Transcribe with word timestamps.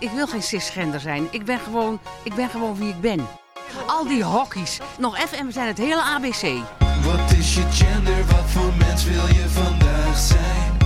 Ik 0.00 0.10
wil 0.10 0.26
geen 0.26 0.42
cisgender 0.42 1.00
zijn. 1.00 1.28
Ik 1.30 1.44
ben 1.44 1.58
gewoon, 1.58 2.00
ik 2.22 2.34
ben 2.34 2.48
gewoon 2.48 2.76
wie 2.76 2.88
ik 2.88 3.00
ben. 3.00 3.26
Al 3.86 4.06
die 4.06 4.24
hokkies. 4.24 4.80
Nog 4.98 5.18
even 5.18 5.38
en 5.38 5.46
we 5.46 5.52
zijn 5.52 5.66
het 5.66 5.78
hele 5.78 6.02
ABC. 6.02 6.42
Wat 7.04 7.32
is 7.38 7.54
je 7.54 7.62
gender? 7.70 8.26
Wat 8.26 8.50
voor 8.50 8.72
mens 8.78 9.04
wil 9.04 9.26
je 9.26 9.48
vandaag 9.48 10.18
zijn? 10.18 10.78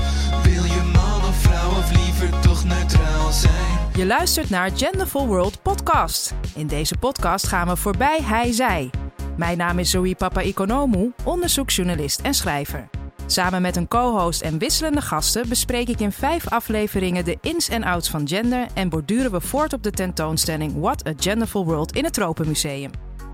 Wil 0.43 0.65
je 0.65 0.91
man 0.93 1.29
of 1.29 1.37
vrouw 1.37 1.71
of 1.71 1.91
liever 1.91 2.41
toch 2.41 2.65
neutraal 2.65 3.33
zijn? 3.33 3.79
Je 3.97 4.07
luistert 4.07 4.51
naar 4.51 4.71
Genderful 4.75 5.27
World 5.27 5.63
Podcast. 5.63 6.35
In 6.55 6.67
deze 6.67 6.97
podcast 6.99 7.47
gaan 7.47 7.69
we 7.69 7.77
voorbij 7.77 8.19
hij-zij. 8.23 8.91
Mijn 9.37 9.59
naam 9.59 9.79
is 9.79 9.91
Zoe 9.91 10.15
Papa 10.15 10.41
Economou, 10.41 11.13
onderzoeksjournalist 11.25 12.21
en 12.21 12.35
schrijver. 12.35 12.89
Samen 13.27 13.63
met 13.63 13.77
een 13.77 13.89
co-host 13.89 14.41
en 14.41 14.59
wisselende 14.59 15.01
gasten 15.01 15.49
bespreek 15.49 15.89
ik 15.89 16.01
in 16.01 16.13
vijf 16.13 16.49
afleveringen 16.49 17.25
de 17.25 17.39
ins 17.41 17.69
en 17.69 17.85
outs 17.85 18.11
van 18.11 18.29
gender 18.29 18.67
en 18.75 18.89
borduren 18.89 19.31
we 19.31 19.41
voort 19.41 19.73
op 19.73 19.83
de 19.83 19.91
tentoonstelling 19.91 20.81
What 20.81 21.07
a 21.07 21.13
Genderful 21.17 21.65
World 21.65 21.97
in 21.97 22.05
het 22.05 22.13
Tropenmuseum. 22.13 22.91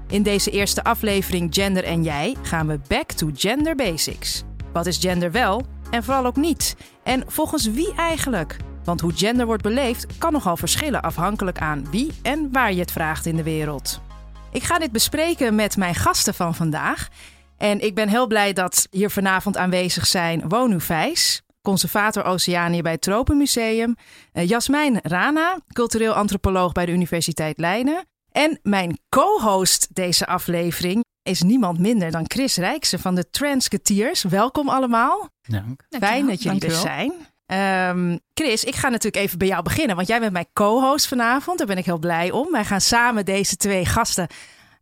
In 0.08 0.22
deze 0.22 0.50
eerste 0.50 0.84
aflevering 0.84 1.54
Gender 1.54 1.84
en 1.84 2.02
Jij 2.02 2.36
gaan 2.42 2.66
we 2.66 2.80
back 2.88 3.12
to 3.12 3.30
gender 3.34 3.74
basics. 3.74 4.44
Wat 4.72 4.86
is 4.86 4.98
gender 4.98 5.32
wel 5.32 5.62
en 5.90 6.04
vooral 6.04 6.26
ook 6.26 6.36
niet? 6.36 6.76
En 7.02 7.24
volgens 7.26 7.70
wie 7.70 7.94
eigenlijk? 7.94 8.56
Want 8.84 9.00
hoe 9.00 9.12
gender 9.14 9.46
wordt 9.46 9.62
beleefd 9.62 10.18
kan 10.18 10.32
nogal 10.32 10.56
verschillen 10.56 11.02
afhankelijk 11.02 11.58
aan 11.58 11.86
wie 11.90 12.12
en 12.22 12.48
waar 12.52 12.72
je 12.72 12.80
het 12.80 12.92
vraagt 12.92 13.26
in 13.26 13.36
de 13.36 13.42
wereld. 13.42 14.00
Ik 14.52 14.62
ga 14.62 14.78
dit 14.78 14.92
bespreken 14.92 15.54
met 15.54 15.76
mijn 15.76 15.94
gasten 15.94 16.34
van 16.34 16.54
vandaag. 16.54 17.08
En 17.60 17.80
ik 17.80 17.94
ben 17.94 18.08
heel 18.08 18.26
blij 18.26 18.52
dat 18.52 18.86
hier 18.90 19.10
vanavond 19.10 19.56
aanwezig 19.56 20.06
zijn 20.06 20.48
Wonu 20.48 20.80
Vijs, 20.80 21.42
conservator 21.62 22.24
Oceanië 22.24 22.82
bij 22.82 22.92
het 22.92 23.00
Tropenmuseum, 23.00 23.96
eh, 24.32 24.48
Jasmijn 24.48 24.98
Rana, 25.02 25.58
cultureel 25.72 26.12
antropoloog 26.12 26.72
bij 26.72 26.86
de 26.86 26.92
Universiteit 26.92 27.58
Leiden. 27.58 28.04
En 28.32 28.58
mijn 28.62 28.98
co-host 29.08 29.88
deze 29.94 30.26
aflevering 30.26 31.04
is 31.22 31.42
niemand 31.42 31.78
minder 31.78 32.10
dan 32.10 32.24
Chris 32.26 32.56
Rijksen 32.56 33.00
van 33.00 33.14
de 33.14 33.30
Transketeers. 33.30 34.22
Welkom 34.22 34.68
allemaal. 34.68 35.28
Dank. 35.42 35.86
Fijn 35.88 36.26
dat 36.26 36.42
jullie 36.42 36.64
er 36.64 36.70
zijn. 36.70 37.12
Ehm, 37.46 38.16
Chris, 38.34 38.64
ik 38.64 38.74
ga 38.74 38.88
natuurlijk 38.88 39.24
even 39.24 39.38
bij 39.38 39.48
jou 39.48 39.62
beginnen, 39.62 39.96
want 39.96 40.08
jij 40.08 40.20
bent 40.20 40.32
mijn 40.32 40.48
co-host 40.52 41.06
vanavond. 41.06 41.58
Daar 41.58 41.66
ben 41.66 41.78
ik 41.78 41.84
heel 41.84 41.98
blij 41.98 42.30
om. 42.30 42.52
Wij 42.52 42.64
gaan 42.64 42.80
samen 42.80 43.24
deze 43.24 43.56
twee 43.56 43.86
gasten 43.86 44.26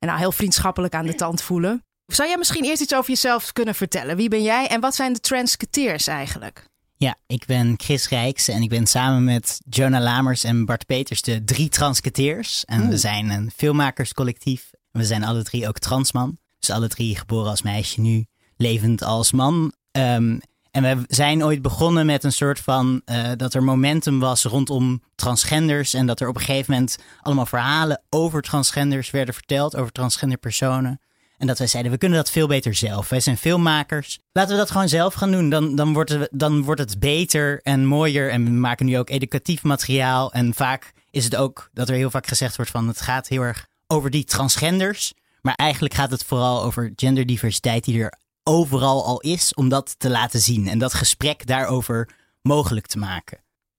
nou, 0.00 0.18
heel 0.18 0.32
vriendschappelijk 0.32 0.94
aan 0.94 1.06
de 1.06 1.14
tand 1.14 1.42
voelen. 1.42 1.82
Zou 2.12 2.28
jij 2.28 2.38
misschien 2.38 2.64
eerst 2.64 2.82
iets 2.82 2.94
over 2.94 3.10
jezelf 3.10 3.52
kunnen 3.52 3.74
vertellen? 3.74 4.16
Wie 4.16 4.28
ben 4.28 4.42
jij 4.42 4.66
en 4.66 4.80
wat 4.80 4.94
zijn 4.94 5.12
de 5.12 5.20
Transketeers 5.20 6.06
eigenlijk? 6.06 6.64
Ja, 6.96 7.16
ik 7.26 7.46
ben 7.46 7.74
Chris 7.76 8.08
Rijks 8.08 8.48
en 8.48 8.62
ik 8.62 8.68
ben 8.68 8.86
samen 8.86 9.24
met 9.24 9.60
Jonah 9.68 10.02
Lamers 10.02 10.44
en 10.44 10.64
Bart 10.64 10.86
Peters 10.86 11.22
de 11.22 11.44
drie 11.44 11.68
Transketeers. 11.68 12.64
En 12.64 12.88
we 12.88 12.96
zijn 12.96 13.30
een 13.30 13.50
filmmakerscollectief. 13.56 14.70
We 14.90 15.04
zijn 15.04 15.24
alle 15.24 15.42
drie 15.42 15.68
ook 15.68 15.78
transman. 15.78 16.38
Dus 16.58 16.70
alle 16.70 16.88
drie 16.88 17.16
geboren 17.16 17.50
als 17.50 17.62
meisje, 17.62 18.00
nu 18.00 18.26
levend 18.56 19.02
als 19.02 19.32
man. 19.32 19.72
Um, 19.92 20.40
en 20.70 20.82
we 20.82 21.04
zijn 21.06 21.44
ooit 21.44 21.62
begonnen 21.62 22.06
met 22.06 22.24
een 22.24 22.32
soort 22.32 22.60
van 22.60 23.02
uh, 23.04 23.30
dat 23.36 23.54
er 23.54 23.62
momentum 23.62 24.20
was 24.20 24.44
rondom 24.44 25.02
transgenders. 25.14 25.94
En 25.94 26.06
dat 26.06 26.20
er 26.20 26.28
op 26.28 26.34
een 26.34 26.42
gegeven 26.42 26.72
moment 26.72 26.96
allemaal 27.22 27.46
verhalen 27.46 28.02
over 28.10 28.42
transgenders 28.42 29.10
werden 29.10 29.34
verteld, 29.34 29.76
over 29.76 29.92
transgender 29.92 30.38
personen. 30.38 31.00
En 31.38 31.46
dat 31.46 31.58
wij 31.58 31.66
zeiden, 31.66 31.92
we 31.92 31.98
kunnen 31.98 32.18
dat 32.18 32.30
veel 32.30 32.46
beter 32.46 32.74
zelf. 32.74 33.08
Wij 33.08 33.20
zijn 33.20 33.36
filmmakers. 33.36 34.18
Laten 34.32 34.52
we 34.52 34.58
dat 34.58 34.70
gewoon 34.70 34.88
zelf 34.88 35.14
gaan 35.14 35.30
doen. 35.30 35.50
Dan, 35.50 35.74
dan, 35.74 35.92
wordt, 35.92 36.28
dan 36.30 36.62
wordt 36.62 36.80
het 36.80 36.98
beter 36.98 37.60
en 37.62 37.86
mooier. 37.86 38.30
En 38.30 38.44
we 38.44 38.50
maken 38.50 38.86
nu 38.86 38.98
ook 38.98 39.10
educatief 39.10 39.62
materiaal. 39.62 40.32
En 40.32 40.54
vaak 40.54 40.92
is 41.10 41.24
het 41.24 41.36
ook 41.36 41.70
dat 41.72 41.88
er 41.88 41.94
heel 41.94 42.10
vaak 42.10 42.26
gezegd 42.26 42.56
wordt 42.56 42.70
van 42.70 42.88
het 42.88 43.00
gaat 43.00 43.28
heel 43.28 43.42
erg 43.42 43.66
over 43.86 44.10
die 44.10 44.24
transgenders. 44.24 45.14
Maar 45.40 45.54
eigenlijk 45.54 45.94
gaat 45.94 46.10
het 46.10 46.24
vooral 46.24 46.62
over 46.62 46.92
genderdiversiteit 46.96 47.84
die 47.84 48.02
er 48.02 48.18
overal 48.42 49.04
al 49.04 49.20
is, 49.20 49.54
om 49.54 49.68
dat 49.68 49.94
te 49.98 50.10
laten 50.10 50.40
zien. 50.40 50.68
En 50.68 50.78
dat 50.78 50.94
gesprek 50.94 51.46
daarover 51.46 52.08
mogelijk 52.42 52.86
te 52.86 52.98
maken. 52.98 53.38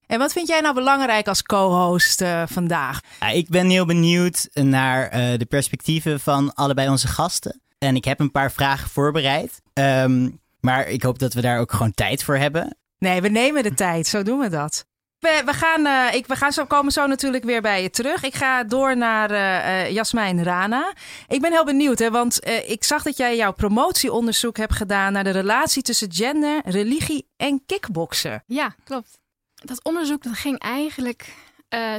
En 0.09 0.19
wat 0.19 0.31
vind 0.31 0.47
jij 0.47 0.61
nou 0.61 0.73
belangrijk 0.73 1.27
als 1.27 1.43
co-host 1.43 2.21
uh, 2.21 2.43
vandaag? 2.47 2.99
Ja, 3.19 3.27
ik 3.27 3.49
ben 3.49 3.69
heel 3.69 3.85
benieuwd 3.85 4.49
naar 4.53 5.03
uh, 5.03 5.37
de 5.37 5.45
perspectieven 5.45 6.19
van 6.19 6.53
allebei 6.53 6.89
onze 6.89 7.07
gasten. 7.07 7.61
En 7.77 7.95
ik 7.95 8.05
heb 8.05 8.19
een 8.19 8.31
paar 8.31 8.51
vragen 8.51 8.89
voorbereid. 8.89 9.61
Um, 9.73 10.39
maar 10.59 10.87
ik 10.87 11.03
hoop 11.03 11.19
dat 11.19 11.33
we 11.33 11.41
daar 11.41 11.59
ook 11.59 11.71
gewoon 11.71 11.93
tijd 11.93 12.23
voor 12.23 12.37
hebben. 12.37 12.77
Nee, 12.97 13.21
we 13.21 13.27
nemen 13.27 13.63
de 13.63 13.73
tijd. 13.73 14.07
Zo 14.07 14.23
doen 14.23 14.39
we 14.39 14.49
dat. 14.49 14.85
We, 15.19 15.41
we, 15.45 15.53
gaan, 15.53 15.85
uh, 15.85 16.13
ik, 16.13 16.27
we 16.27 16.35
gaan 16.35 16.51
zo, 16.51 16.65
komen 16.65 16.91
zo 16.91 17.07
natuurlijk 17.07 17.43
weer 17.43 17.61
bij 17.61 17.81
je 17.81 17.89
terug. 17.89 18.23
Ik 18.23 18.35
ga 18.35 18.63
door 18.63 18.97
naar 18.97 19.31
uh, 19.31 19.91
Jasmijn 19.91 20.43
Rana. 20.43 20.93
Ik 21.27 21.41
ben 21.41 21.51
heel 21.51 21.65
benieuwd, 21.65 21.99
hè, 21.99 22.11
want 22.11 22.47
uh, 22.47 22.69
ik 22.69 22.83
zag 22.83 23.03
dat 23.03 23.17
jij 23.17 23.35
jouw 23.35 23.53
promotieonderzoek 23.53 24.57
hebt 24.57 24.75
gedaan 24.75 25.13
naar 25.13 25.23
de 25.23 25.29
relatie 25.29 25.81
tussen 25.81 26.13
gender, 26.13 26.61
religie 26.65 27.27
en 27.37 27.63
kickboksen. 27.65 28.43
Ja, 28.45 28.75
klopt. 28.83 29.18
Dat 29.63 29.83
onderzoek 29.83 30.23
dat 30.23 30.33
ging 30.33 30.59
eigenlijk 30.59 31.35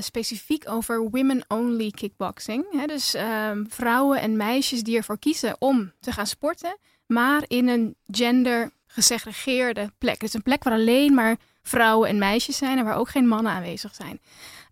specifiek 0.00 0.70
over 0.70 1.10
women-only 1.10 1.90
kickboxing. 1.90 2.64
Hè? 2.70 2.86
Dus 2.86 3.14
ehm, 3.14 3.64
vrouwen 3.68 4.20
en 4.20 4.36
meisjes 4.36 4.82
die 4.82 4.96
ervoor 4.96 5.18
kiezen 5.18 5.56
om 5.58 5.92
te 6.00 6.12
gaan 6.12 6.26
sporten, 6.26 6.78
maar 7.06 7.44
in 7.46 7.68
een 7.68 7.94
gender 8.10 8.70
gesegregeerde 8.86 9.92
plek. 9.98 10.20
Dus 10.20 10.34
een 10.34 10.42
plek 10.42 10.64
waar 10.64 10.72
alleen 10.72 11.14
maar 11.14 11.36
vrouwen 11.62 12.08
en 12.08 12.18
meisjes 12.18 12.56
zijn 12.56 12.78
en 12.78 12.84
waar 12.84 12.96
ook 12.96 13.08
geen 13.08 13.28
mannen 13.28 13.52
aanwezig 13.52 13.94
zijn. 13.94 14.20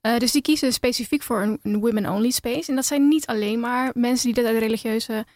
Uh, 0.02 0.18
dus 0.18 0.32
die 0.32 0.42
kiezen 0.42 0.72
specifiek 0.72 1.22
voor 1.22 1.42
een, 1.42 1.58
een 1.62 1.80
women-only 1.80 2.30
space. 2.30 2.68
En 2.70 2.74
dat 2.74 2.86
zijn 2.86 3.08
niet 3.08 3.26
alleen 3.26 3.60
maar 3.60 3.90
mensen 3.94 4.26
die 4.26 4.34
dit 4.34 4.44
uit 4.44 4.58
religieuze 4.58 5.26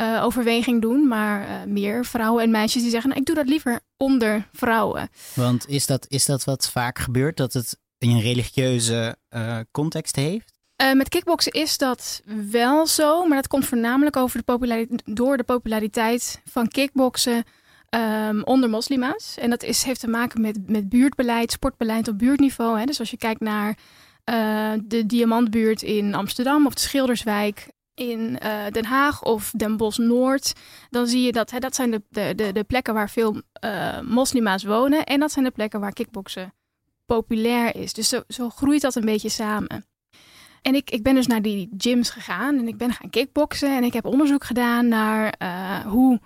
uh, 0.00 0.24
overweging 0.24 0.82
doen, 0.82 1.08
maar 1.08 1.48
uh, 1.48 1.72
meer 1.72 2.04
vrouwen 2.04 2.42
en 2.42 2.50
meisjes 2.50 2.82
die 2.82 2.90
zeggen: 2.90 3.08
nou, 3.08 3.20
Ik 3.20 3.26
doe 3.26 3.36
dat 3.36 3.48
liever 3.48 3.80
onder 3.96 4.48
vrouwen. 4.52 5.08
Want 5.34 5.68
is 5.68 5.86
dat, 5.86 6.06
is 6.08 6.24
dat 6.24 6.44
wat 6.44 6.70
vaak 6.70 6.98
gebeurt, 6.98 7.36
dat 7.36 7.52
het 7.52 7.78
in 7.98 8.10
een 8.10 8.20
religieuze 8.20 9.16
context 9.70 10.16
heeft? 10.16 10.54
met 10.94 11.08
kickboksen 11.08 11.52
is 11.52 11.78
dat 11.78 12.22
wel 12.50 12.86
zo, 12.86 13.26
maar 13.26 13.36
dat 13.36 13.46
komt 13.46 13.66
voornamelijk 13.66 14.16
over 14.16 14.42
de 14.44 14.88
door 15.04 15.36
de 15.36 15.42
populariteit 15.42 16.40
van 16.44 16.68
kickboksen 16.68 17.44
um, 17.90 18.42
onder 18.42 18.70
moslima's. 18.70 19.36
En 19.38 19.50
dat 19.50 19.62
is, 19.62 19.82
heeft 19.82 20.00
te 20.00 20.08
maken 20.08 20.40
met, 20.40 20.68
met 20.68 20.88
buurtbeleid, 20.88 21.52
sportbeleid 21.52 22.08
op 22.08 22.18
buurtniveau. 22.18 22.78
Hè. 22.78 22.84
Dus 22.84 22.98
als 22.98 23.10
je 23.10 23.16
kijkt 23.16 23.40
naar 23.40 23.68
uh, 24.30 24.72
de 24.84 25.06
Diamantbuurt 25.06 25.82
in 25.82 26.14
Amsterdam 26.14 26.66
of 26.66 26.74
de 26.74 26.80
Schilderswijk 26.80 27.68
in 27.96 28.38
uh, 28.44 28.66
Den 28.70 28.84
Haag 28.84 29.22
of 29.22 29.50
Den 29.56 29.76
Bosch 29.76 29.98
Noord, 29.98 30.52
dan 30.90 31.06
zie 31.06 31.22
je 31.22 31.32
dat 31.32 31.50
hè, 31.50 31.58
dat 31.58 31.74
zijn 31.74 31.90
de, 31.90 32.02
de, 32.34 32.52
de 32.52 32.64
plekken 32.64 32.94
waar 32.94 33.10
veel 33.10 33.42
uh, 33.64 34.00
moslima's 34.00 34.64
wonen. 34.64 35.04
En 35.04 35.20
dat 35.20 35.32
zijn 35.32 35.44
de 35.44 35.50
plekken 35.50 35.80
waar 35.80 35.92
kickboksen 35.92 36.54
populair 37.06 37.76
is. 37.76 37.92
Dus 37.92 38.08
zo, 38.08 38.22
zo 38.28 38.50
groeit 38.50 38.80
dat 38.80 38.94
een 38.94 39.04
beetje 39.04 39.28
samen. 39.28 39.86
En 40.62 40.74
ik, 40.74 40.90
ik 40.90 41.02
ben 41.02 41.14
dus 41.14 41.26
naar 41.26 41.42
die 41.42 41.70
gyms 41.76 42.10
gegaan 42.10 42.58
en 42.58 42.68
ik 42.68 42.76
ben 42.76 42.92
gaan 42.92 43.10
kickboksen 43.10 43.76
en 43.76 43.84
ik 43.84 43.92
heb 43.92 44.04
onderzoek 44.04 44.44
gedaan 44.44 44.88
naar 44.88 45.34
uh, 45.42 45.78
hoe 45.78 46.20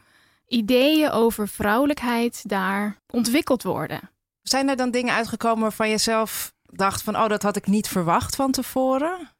ideeën 0.46 1.10
over 1.10 1.48
vrouwelijkheid 1.48 2.48
daar 2.48 2.96
ontwikkeld 3.10 3.62
worden. 3.62 4.10
Zijn 4.42 4.68
er 4.68 4.76
dan 4.76 4.90
dingen 4.90 5.14
uitgekomen 5.14 5.62
waarvan 5.62 5.88
je 5.88 5.98
zelf 5.98 6.52
dacht 6.62 7.02
van, 7.02 7.16
oh, 7.16 7.28
dat 7.28 7.42
had 7.42 7.56
ik 7.56 7.66
niet 7.66 7.88
verwacht 7.88 8.36
van 8.36 8.50
tevoren? 8.50 9.30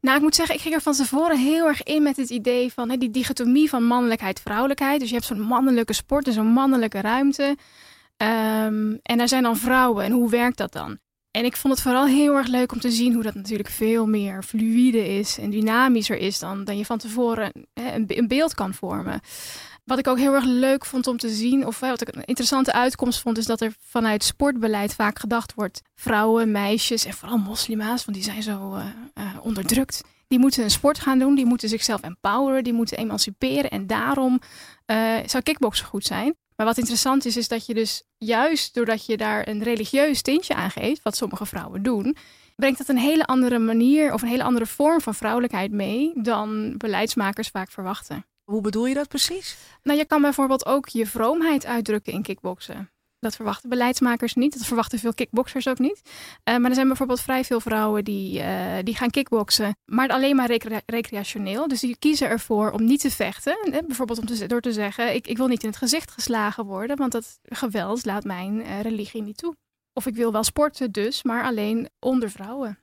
Nou, 0.00 0.16
ik 0.16 0.22
moet 0.22 0.34
zeggen, 0.34 0.54
ik 0.54 0.60
ging 0.60 0.74
er 0.74 0.80
van 0.80 0.92
tevoren 0.92 1.38
heel 1.38 1.66
erg 1.66 1.82
in 1.82 2.02
met 2.02 2.16
het 2.16 2.30
idee 2.30 2.72
van 2.72 2.90
hè, 2.90 2.96
die 2.96 3.10
dichotomie 3.10 3.68
van 3.68 3.84
mannelijkheid, 3.84 4.40
vrouwelijkheid. 4.40 5.00
Dus 5.00 5.08
je 5.08 5.14
hebt 5.14 5.26
zo'n 5.26 5.40
mannelijke 5.40 5.92
sport 5.92 6.26
en 6.26 6.32
zo'n 6.32 6.46
mannelijke 6.46 7.00
ruimte. 7.00 7.56
Um, 8.16 8.98
en 9.02 9.18
daar 9.18 9.28
zijn 9.28 9.42
dan 9.42 9.56
vrouwen. 9.56 10.04
En 10.04 10.12
hoe 10.12 10.30
werkt 10.30 10.56
dat 10.56 10.72
dan? 10.72 10.98
En 11.30 11.44
ik 11.44 11.56
vond 11.56 11.74
het 11.74 11.82
vooral 11.82 12.06
heel 12.06 12.34
erg 12.34 12.46
leuk 12.46 12.72
om 12.72 12.80
te 12.80 12.90
zien 12.90 13.14
hoe 13.14 13.22
dat 13.22 13.34
natuurlijk 13.34 13.68
veel 13.68 14.06
meer 14.06 14.42
fluïde 14.42 15.08
is 15.08 15.38
en 15.38 15.50
dynamischer 15.50 16.16
is 16.18 16.38
dan, 16.38 16.64
dan 16.64 16.78
je 16.78 16.84
van 16.84 16.98
tevoren 16.98 17.52
hè, 17.72 18.04
een, 18.08 18.28
beeld 18.28 18.54
kan 18.54 18.74
vormen. 18.74 19.20
Wat 19.84 19.98
ik 19.98 20.08
ook 20.08 20.18
heel 20.18 20.34
erg 20.34 20.44
leuk 20.44 20.84
vond 20.84 21.06
om 21.06 21.16
te 21.16 21.28
zien, 21.28 21.66
of 21.66 21.80
wat 21.80 22.00
ik 22.00 22.14
een 22.14 22.24
interessante 22.24 22.72
uitkomst 22.72 23.20
vond, 23.20 23.38
is 23.38 23.46
dat 23.46 23.60
er 23.60 23.72
vanuit 23.78 24.24
sportbeleid 24.24 24.94
vaak 24.94 25.18
gedacht 25.18 25.54
wordt: 25.54 25.82
vrouwen, 25.94 26.50
meisjes 26.50 27.04
en 27.04 27.12
vooral 27.12 27.38
moslima's, 27.38 28.04
want 28.04 28.16
die 28.16 28.26
zijn 28.26 28.42
zo 28.42 28.74
uh, 28.74 28.84
uh, 29.14 29.24
onderdrukt. 29.42 30.02
Die 30.28 30.38
moeten 30.38 30.62
een 30.62 30.70
sport 30.70 30.98
gaan 30.98 31.18
doen, 31.18 31.34
die 31.34 31.46
moeten 31.46 31.68
zichzelf 31.68 32.00
empoweren, 32.00 32.64
die 32.64 32.72
moeten 32.72 32.98
emanciperen. 32.98 33.70
En 33.70 33.86
daarom 33.86 34.40
uh, 34.86 35.14
zou 35.26 35.42
kickboksen 35.42 35.86
goed 35.86 36.04
zijn. 36.04 36.34
Maar 36.60 36.68
wat 36.68 36.78
interessant 36.78 37.24
is, 37.24 37.36
is 37.36 37.48
dat 37.48 37.66
je 37.66 37.74
dus 37.74 38.02
juist 38.18 38.74
doordat 38.74 39.06
je 39.06 39.16
daar 39.16 39.48
een 39.48 39.62
religieus 39.62 40.22
tintje 40.22 40.54
aan 40.54 40.70
geeft, 40.70 41.02
wat 41.02 41.16
sommige 41.16 41.46
vrouwen 41.46 41.82
doen, 41.82 42.16
brengt 42.56 42.78
dat 42.78 42.88
een 42.88 42.98
hele 42.98 43.26
andere 43.26 43.58
manier 43.58 44.12
of 44.12 44.22
een 44.22 44.28
hele 44.28 44.42
andere 44.42 44.66
vorm 44.66 45.00
van 45.00 45.14
vrouwelijkheid 45.14 45.72
mee 45.72 46.12
dan 46.22 46.74
beleidsmakers 46.76 47.48
vaak 47.48 47.70
verwachten. 47.70 48.26
Hoe 48.44 48.60
bedoel 48.60 48.86
je 48.86 48.94
dat 48.94 49.08
precies? 49.08 49.56
Nou, 49.82 49.98
je 49.98 50.04
kan 50.04 50.22
bijvoorbeeld 50.22 50.66
ook 50.66 50.88
je 50.88 51.06
vroomheid 51.06 51.66
uitdrukken 51.66 52.12
in 52.12 52.22
kickboksen. 52.22 52.90
Dat 53.20 53.36
verwachten 53.36 53.68
beleidsmakers 53.68 54.34
niet. 54.34 54.52
Dat 54.52 54.66
verwachten 54.66 54.98
veel 54.98 55.14
kickboxers 55.14 55.68
ook 55.68 55.78
niet. 55.78 56.00
Uh, 56.04 56.56
maar 56.56 56.68
er 56.68 56.74
zijn 56.74 56.86
bijvoorbeeld 56.86 57.20
vrij 57.20 57.44
veel 57.44 57.60
vrouwen 57.60 58.04
die, 58.04 58.38
uh, 58.38 58.74
die 58.82 58.96
gaan 58.96 59.10
kickboksen, 59.10 59.76
maar 59.84 60.08
alleen 60.08 60.36
maar 60.36 60.46
recre 60.46 60.82
recreationeel. 60.86 61.68
Dus 61.68 61.80
die 61.80 61.96
kiezen 61.98 62.28
ervoor 62.28 62.70
om 62.70 62.84
niet 62.84 63.00
te 63.00 63.10
vechten. 63.10 63.58
En 63.72 63.86
bijvoorbeeld 63.86 64.18
om 64.18 64.26
te, 64.26 64.46
door 64.46 64.60
te 64.60 64.72
zeggen: 64.72 65.14
ik, 65.14 65.26
ik 65.26 65.36
wil 65.36 65.46
niet 65.46 65.62
in 65.62 65.68
het 65.68 65.78
gezicht 65.78 66.10
geslagen 66.10 66.64
worden, 66.64 66.96
want 66.96 67.12
dat 67.12 67.38
geweld 67.42 68.04
laat 68.04 68.24
mijn 68.24 68.60
uh, 68.60 68.80
religie 68.80 69.22
niet 69.22 69.36
toe. 69.36 69.56
Of 69.92 70.06
ik 70.06 70.14
wil 70.14 70.32
wel 70.32 70.44
sporten, 70.44 70.92
dus, 70.92 71.22
maar 71.22 71.44
alleen 71.44 71.88
onder 71.98 72.30
vrouwen. 72.30 72.78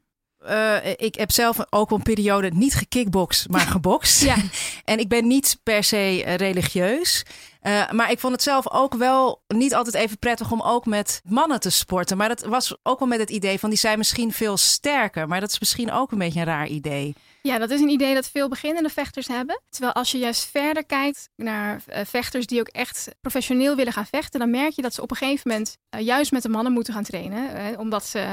Uh, 0.45 0.77
ik 0.95 1.15
heb 1.15 1.31
zelf 1.31 1.57
ook 1.69 1.91
een 1.91 2.01
periode 2.01 2.49
niet 2.49 2.75
gekickboxd, 2.75 3.49
maar 3.49 3.67
gebokst. 3.77 4.23
ja. 4.23 4.35
En 4.83 4.99
ik 4.99 5.07
ben 5.07 5.27
niet 5.27 5.59
per 5.63 5.83
se 5.83 6.23
religieus. 6.35 7.25
Uh, 7.67 7.91
maar 7.91 8.11
ik 8.11 8.19
vond 8.19 8.33
het 8.33 8.43
zelf 8.43 8.71
ook 8.71 8.93
wel 8.93 9.41
niet 9.47 9.75
altijd 9.75 9.95
even 9.95 10.19
prettig 10.19 10.51
om 10.51 10.61
ook 10.61 10.85
met 10.85 11.21
mannen 11.23 11.59
te 11.59 11.69
sporten. 11.69 12.17
Maar 12.17 12.27
dat 12.27 12.41
was 12.41 12.75
ook 12.83 12.99
wel 12.99 13.07
met 13.07 13.19
het 13.19 13.29
idee 13.29 13.59
van 13.59 13.69
die 13.69 13.79
zijn 13.79 13.97
misschien 13.97 14.31
veel 14.31 14.57
sterker. 14.57 15.27
Maar 15.27 15.39
dat 15.39 15.51
is 15.51 15.59
misschien 15.59 15.91
ook 15.91 16.11
een 16.11 16.17
beetje 16.17 16.39
een 16.39 16.45
raar 16.45 16.67
idee. 16.67 17.15
Ja, 17.41 17.57
dat 17.57 17.69
is 17.69 17.81
een 17.81 17.89
idee 17.89 18.13
dat 18.13 18.29
veel 18.29 18.49
beginnende 18.49 18.89
vechters 18.89 19.27
hebben. 19.27 19.61
Terwijl 19.69 19.93
als 19.93 20.11
je 20.11 20.17
juist 20.17 20.45
verder 20.45 20.85
kijkt 20.85 21.29
naar 21.35 21.81
uh, 21.87 21.99
vechters 22.05 22.45
die 22.45 22.59
ook 22.59 22.67
echt 22.67 23.07
professioneel 23.21 23.75
willen 23.75 23.93
gaan 23.93 24.05
vechten, 24.05 24.39
dan 24.39 24.49
merk 24.49 24.71
je 24.71 24.81
dat 24.81 24.93
ze 24.93 25.01
op 25.01 25.11
een 25.11 25.17
gegeven 25.17 25.49
moment 25.51 25.77
uh, 25.95 26.01
juist 26.01 26.31
met 26.31 26.41
de 26.41 26.49
mannen 26.49 26.73
moeten 26.73 26.93
gaan 26.93 27.03
trainen. 27.03 27.79
omdat 27.79 28.05
ze 28.05 28.25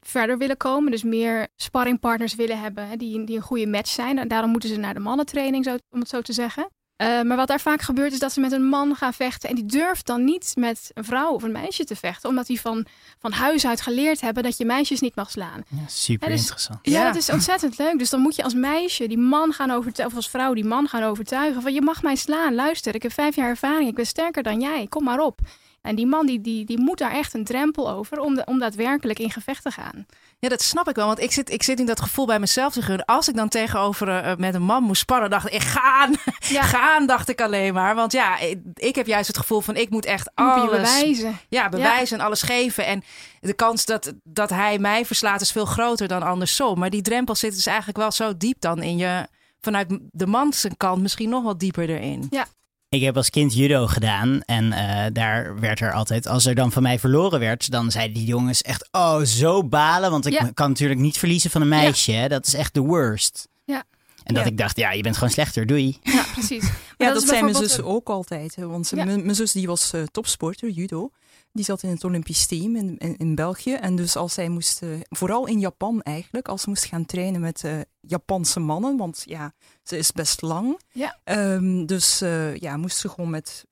verder 0.00 0.38
willen 0.38 0.56
komen. 0.56 0.90
Dus 0.90 1.02
meer 1.02 1.48
sparringpartners 1.56 2.34
willen 2.34 2.60
hebben 2.60 2.98
die, 2.98 3.24
die 3.24 3.36
een 3.36 3.42
goede 3.42 3.66
match 3.66 3.90
zijn. 3.90 4.18
En 4.18 4.28
daarom 4.28 4.50
moeten 4.50 4.68
ze 4.68 4.76
naar 4.76 4.94
de 4.94 5.00
mannentraining, 5.00 5.64
zo, 5.64 5.76
om 5.90 6.00
het 6.00 6.08
zo 6.08 6.20
te 6.20 6.32
zeggen. 6.32 6.68
Uh, 7.02 7.22
maar 7.22 7.36
wat 7.36 7.48
daar 7.48 7.60
vaak 7.60 7.82
gebeurt 7.82 8.12
is 8.12 8.18
dat 8.18 8.32
ze 8.32 8.40
met 8.40 8.52
een 8.52 8.66
man 8.68 8.96
gaan 8.96 9.14
vechten. 9.14 9.48
En 9.48 9.54
die 9.54 9.66
durft 9.66 10.06
dan 10.06 10.24
niet 10.24 10.52
met 10.54 10.90
een 10.94 11.04
vrouw 11.04 11.32
of 11.32 11.42
een 11.42 11.52
meisje 11.52 11.84
te 11.84 11.96
vechten. 11.96 12.28
Omdat 12.28 12.46
die 12.46 12.60
van, 12.60 12.86
van 13.18 13.32
huis 13.32 13.66
uit 13.66 13.80
geleerd 13.80 14.20
hebben 14.20 14.42
dat 14.42 14.56
je 14.56 14.64
meisjes 14.64 15.00
niet 15.00 15.14
mag 15.14 15.30
slaan. 15.30 15.64
Ja, 15.68 15.86
super 15.86 16.28
dus, 16.28 16.40
interessant. 16.40 16.78
Ja, 16.82 17.06
het 17.06 17.16
is 17.16 17.30
ontzettend 17.30 17.78
leuk. 17.78 17.98
Dus 17.98 18.10
dan 18.10 18.20
moet 18.20 18.36
je 18.36 18.42
als 18.42 18.54
meisje 18.54 19.06
die 19.06 19.18
man 19.18 19.52
gaan 19.52 19.70
overtuigen. 19.70 20.06
Of 20.06 20.24
als 20.24 20.30
vrouw 20.30 20.54
die 20.54 20.64
man 20.64 20.88
gaan 20.88 21.02
overtuigen. 21.02 21.62
Van 21.62 21.72
je 21.72 21.82
mag 21.82 22.02
mij 22.02 22.16
slaan. 22.16 22.54
Luister, 22.54 22.94
ik 22.94 23.02
heb 23.02 23.12
vijf 23.12 23.36
jaar 23.36 23.48
ervaring. 23.48 23.88
Ik 23.88 23.94
ben 23.94 24.06
sterker 24.06 24.42
dan 24.42 24.60
jij. 24.60 24.86
Kom 24.88 25.04
maar 25.04 25.20
op. 25.20 25.40
En 25.88 25.94
die 25.94 26.06
man 26.06 26.26
die, 26.26 26.40
die, 26.40 26.64
die 26.64 26.78
moet 26.78 26.98
daar 26.98 27.12
echt 27.12 27.34
een 27.34 27.44
drempel 27.44 27.90
over 27.90 28.20
om, 28.20 28.34
de, 28.34 28.44
om 28.44 28.58
daadwerkelijk 28.58 29.18
in 29.18 29.30
gevecht 29.30 29.62
te 29.62 29.70
gaan. 29.70 30.06
Ja, 30.38 30.48
dat 30.48 30.62
snap 30.62 30.88
ik 30.88 30.96
wel. 30.96 31.06
Want 31.06 31.20
ik 31.20 31.32
zit, 31.32 31.50
ik 31.50 31.62
zit 31.62 31.80
in 31.80 31.86
dat 31.86 32.00
gevoel 32.00 32.26
bij 32.26 32.38
mezelf 32.38 32.72
te 32.72 32.82
gunnen. 32.82 33.04
Als 33.04 33.28
ik 33.28 33.36
dan 33.36 33.48
tegenover 33.48 34.08
uh, 34.08 34.36
met 34.36 34.54
een 34.54 34.62
man 34.62 34.82
moest 34.82 35.00
sparren, 35.00 35.30
dacht 35.30 35.52
ik, 35.52 35.62
gaan. 35.62 36.14
Ja. 36.40 36.62
gaan, 36.62 37.06
dacht 37.06 37.28
ik 37.28 37.40
alleen 37.40 37.74
maar. 37.74 37.94
Want 37.94 38.12
ja, 38.12 38.38
ik, 38.38 38.58
ik, 38.74 38.94
heb 38.94 39.06
juist 39.06 39.26
het 39.26 39.38
gevoel 39.38 39.60
van, 39.60 39.76
ik 39.76 39.90
moet 39.90 40.04
echt 40.04 40.30
alles... 40.34 40.70
Bewijzen. 40.70 41.38
Ja, 41.48 41.68
bewijzen 41.68 42.16
ja. 42.16 42.22
en 42.22 42.28
alles 42.28 42.42
geven. 42.42 42.86
En 42.86 43.02
de 43.40 43.52
kans 43.52 43.84
dat, 43.84 44.12
dat 44.22 44.50
hij 44.50 44.78
mij 44.78 45.04
verslaat 45.04 45.40
is 45.40 45.52
veel 45.52 45.66
groter 45.66 46.08
dan 46.08 46.22
andersom. 46.22 46.78
Maar 46.78 46.90
die 46.90 47.02
drempel 47.02 47.34
zit 47.34 47.54
dus 47.54 47.66
eigenlijk 47.66 47.98
wel 47.98 48.12
zo 48.12 48.36
diep 48.36 48.60
dan 48.60 48.82
in 48.82 48.96
je... 48.96 49.26
Vanuit 49.60 49.98
de 50.10 50.26
mans 50.26 50.66
kant 50.76 51.02
misschien 51.02 51.28
nog 51.28 51.42
wat 51.42 51.60
dieper 51.60 51.88
erin. 51.88 52.26
Ja, 52.30 52.46
ik 52.88 53.02
heb 53.02 53.16
als 53.16 53.30
kind 53.30 53.54
judo 53.54 53.86
gedaan 53.86 54.42
en 54.42 54.64
uh, 54.64 55.04
daar 55.12 55.60
werd 55.60 55.80
er 55.80 55.92
altijd, 55.92 56.26
als 56.26 56.46
er 56.46 56.54
dan 56.54 56.72
van 56.72 56.82
mij 56.82 56.98
verloren 56.98 57.40
werd, 57.40 57.70
dan 57.70 57.90
zeiden 57.90 58.14
die 58.14 58.26
jongens 58.26 58.62
echt, 58.62 58.88
oh, 58.90 59.20
zo 59.20 59.64
balen. 59.64 60.10
Want 60.10 60.26
ik 60.26 60.32
ja. 60.32 60.50
kan 60.54 60.68
natuurlijk 60.68 61.00
niet 61.00 61.18
verliezen 61.18 61.50
van 61.50 61.60
een 61.60 61.68
meisje. 61.68 62.12
Ja. 62.12 62.28
Dat 62.28 62.46
is 62.46 62.54
echt 62.54 62.74
de 62.74 62.80
worst. 62.80 63.48
Ja. 63.64 63.84
En 64.24 64.34
dat 64.34 64.44
ja. 64.44 64.50
ik 64.50 64.58
dacht, 64.58 64.76
ja, 64.76 64.92
je 64.92 65.02
bent 65.02 65.14
gewoon 65.14 65.30
slechter, 65.30 65.66
doei. 65.66 65.98
Ja, 66.02 66.24
precies. 66.32 66.70
Maar 66.98 67.08
ja, 67.08 67.14
dat, 67.14 67.22
zei 67.22 67.42
mijn 67.42 67.54
zus 67.54 67.80
ook 67.80 68.08
altijd. 68.08 68.56
Hè, 68.56 68.66
want 68.66 68.92
Ja. 68.94 69.04
mijn, 69.04 69.22
mijn 69.22 69.34
zus 69.34 69.52
die 69.52 69.66
was 69.66 69.94
uh, 69.94 70.02
topsporter, 70.10 70.68
judo. 70.70 71.10
Die 71.58 71.66
zat 71.66 71.82
in 71.82 71.90
het 71.90 72.04
Olympisch 72.04 72.46
team 72.46 72.76
in, 72.76 72.98
in, 72.98 73.16
in 73.16 73.34
België. 73.34 73.72
En 73.72 73.96
dus 73.96 74.16
als 74.16 74.34
zij 74.34 74.48
moest, 74.48 74.82
uh, 74.82 75.00
vooral 75.08 75.46
in 75.46 75.60
Japan 75.60 76.02
eigenlijk, 76.02 76.48
als 76.48 76.62
ze 76.62 76.68
moest 76.68 76.84
gaan 76.84 77.06
trainen 77.06 77.40
met 77.40 77.62
uh, 77.64 77.80
Japanse 78.00 78.60
mannen, 78.60 78.96
want 78.96 79.22
ja, 79.26 79.52
ze 79.82 79.96
is 79.96 80.12
best 80.12 80.42
lang. 80.42 80.80
Ja. 80.92 81.18
Um, 81.24 81.86
dus 81.86 82.22
uh, 82.22 82.56
ja, 82.56 82.76
moest 82.76 82.96
ze 82.96 83.08
gewoon 83.08 83.30
met 83.30 83.64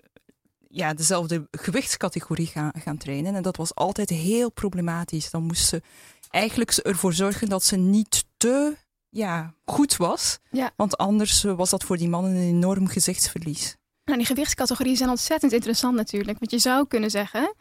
ja, 0.69 0.95
dezelfde 0.95 1.49
gewichtscategorie 1.51 2.47
gaan, 2.47 2.71
gaan 2.79 2.97
trainen. 2.97 3.35
En 3.35 3.43
dat 3.43 3.57
was 3.57 3.75
altijd 3.75 4.11
heel 4.11 4.51
problematisch. 4.51 5.31
Dan 5.31 5.43
moest 5.43 5.69
ze 5.69 5.83
eigenlijk 6.31 6.71
ervoor 6.71 7.13
zorgen 7.13 7.49
dat 7.49 7.65
ze 7.65 7.77
niet 7.77 8.25
te 8.37 8.77
ja, 9.09 9.55
goed 9.65 9.97
was. 9.97 10.39
Ja. 10.51 10.73
Want 10.77 10.97
anders 10.97 11.43
was 11.43 11.71
dat 11.71 11.85
voor 11.85 11.97
die 11.97 12.09
mannen 12.09 12.33
een 12.33 12.49
enorm 12.49 12.87
gezichtsverlies. 12.87 13.77
Nou, 14.05 14.19
die 14.19 14.27
gewichtscategorieën 14.27 14.97
zijn 14.97 15.11
ontzettend 15.11 15.53
interessant 15.53 15.97
natuurlijk. 15.97 16.39
Want 16.39 16.51
je 16.51 16.59
zou 16.59 16.87
kunnen 16.87 17.11
zeggen 17.11 17.55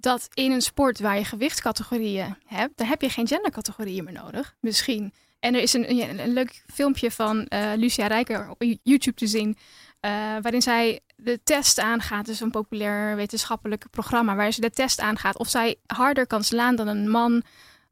dat 0.00 0.28
in 0.34 0.52
een 0.52 0.62
sport 0.62 1.00
waar 1.00 1.18
je 1.18 1.24
gewichtscategorieën 1.24 2.36
hebt, 2.46 2.76
daar 2.76 2.88
heb 2.88 3.02
je 3.02 3.08
geen 3.08 3.26
gendercategorieën 3.26 4.04
meer 4.04 4.12
nodig. 4.12 4.56
Misschien. 4.60 5.12
En 5.40 5.54
er 5.54 5.60
is 5.60 5.72
een, 5.72 5.90
een, 5.90 6.18
een 6.18 6.32
leuk 6.32 6.62
filmpje 6.72 7.10
van 7.10 7.46
uh, 7.48 7.70
Lucia 7.76 8.06
Rijker 8.06 8.50
op 8.50 8.64
YouTube 8.82 9.16
te 9.16 9.26
zien. 9.26 9.56
Uh, 10.00 10.10
waarin 10.42 10.62
zij 10.62 11.00
de 11.16 11.40
test 11.44 11.78
aangaat. 11.78 12.26
Dus 12.26 12.40
een 12.40 12.50
populair 12.50 13.16
wetenschappelijk 13.16 13.84
programma. 13.90 14.34
Waar 14.34 14.52
ze 14.52 14.60
de 14.60 14.70
test 14.70 15.00
aangaat 15.00 15.38
of 15.38 15.48
zij 15.48 15.76
harder 15.86 16.26
kan 16.26 16.44
slaan 16.44 16.76
dan 16.76 16.86
een 16.86 17.08
man 17.08 17.42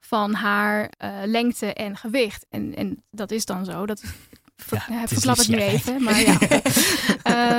van 0.00 0.32
haar 0.32 0.92
uh, 1.04 1.10
lengte 1.24 1.72
en 1.72 1.96
gewicht. 1.96 2.46
En, 2.50 2.74
en 2.74 3.04
dat 3.10 3.30
is 3.30 3.44
dan 3.44 3.64
zo. 3.64 3.86
Dat 3.86 4.02
ver, 4.56 4.86
ja, 4.90 5.08
verklap 5.08 5.36
het 5.46 5.48
nu 5.48 5.58
even. 5.58 6.02
Maar 6.02 6.20
ja. 6.20 6.38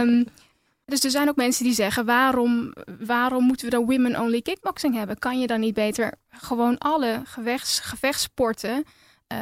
um, 0.01 0.25
dus 0.89 1.03
er 1.03 1.11
zijn 1.11 1.29
ook 1.29 1.35
mensen 1.35 1.63
die 1.63 1.73
zeggen: 1.73 2.05
waarom, 2.05 2.73
waarom 2.99 3.43
moeten 3.43 3.65
we 3.65 3.71
dan 3.71 3.85
women-only 3.85 4.41
kickboxing 4.41 4.95
hebben? 4.95 5.19
Kan 5.19 5.39
je 5.39 5.47
dan 5.47 5.59
niet 5.59 5.73
beter 5.73 6.13
gewoon 6.29 6.77
alle 6.77 7.21
gevechts, 7.25 7.79
gevechtssporten 7.79 8.83
uh, 9.33 9.37